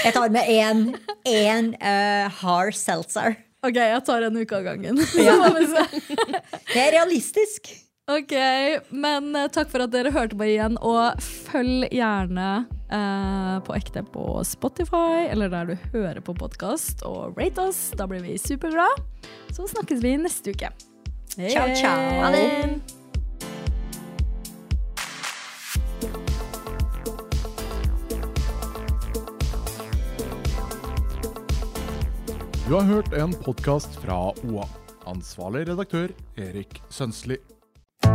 Jeg 0.00 0.14
tar 0.16 0.32
med 0.32 0.48
én 0.48 0.80
én 1.28 1.68
eh, 1.76 2.40
hard 2.40 2.72
seltzer. 2.78 3.36
Ok, 3.64 3.78
jeg 3.80 4.00
tar 4.04 4.26
en 4.26 4.40
uke 4.40 4.58
av 4.58 4.64
gangen. 4.66 5.00
Ja. 5.20 5.36
Det 6.74 6.80
er 6.80 6.90
realistisk. 6.98 7.70
Ok, 8.04 8.32
men 8.90 9.36
eh, 9.36 9.46
takk 9.48 9.70
for 9.72 9.80
at 9.80 9.92
dere 9.94 10.10
hørte 10.12 10.36
på 10.36 10.44
igjen, 10.44 10.74
og 10.84 11.22
følg 11.24 11.86
gjerne 11.88 12.48
eh, 12.92 13.54
på 13.64 13.72
ekte 13.78 14.02
på 14.12 14.42
Spotify, 14.44 15.24
eller 15.30 15.48
der 15.48 15.70
du 15.70 15.86
hører 15.94 16.20
på 16.20 16.34
podkast, 16.36 17.00
og 17.08 17.32
rate 17.40 17.64
oss. 17.70 17.94
Da 17.96 18.04
blir 18.04 18.20
vi 18.20 18.36
superglade. 18.36 19.00
Så 19.56 19.64
snakkes 19.72 20.04
vi 20.04 20.18
neste 20.20 20.52
uke. 20.52 20.68
Ciao, 21.32 21.72
ciao. 21.72 21.96
Ha 22.20 22.28
det! 22.34 22.44
Du 32.68 32.76
har 32.76 32.84
hørt 32.84 33.16
en 33.16 33.32
podkast 33.48 33.96
fra 34.04 34.28
OA. 34.44 34.68
Ansvarlig 35.08 35.64
redaktør 35.72 36.12
Erik 36.36 36.82
Sønsli. 36.92 37.40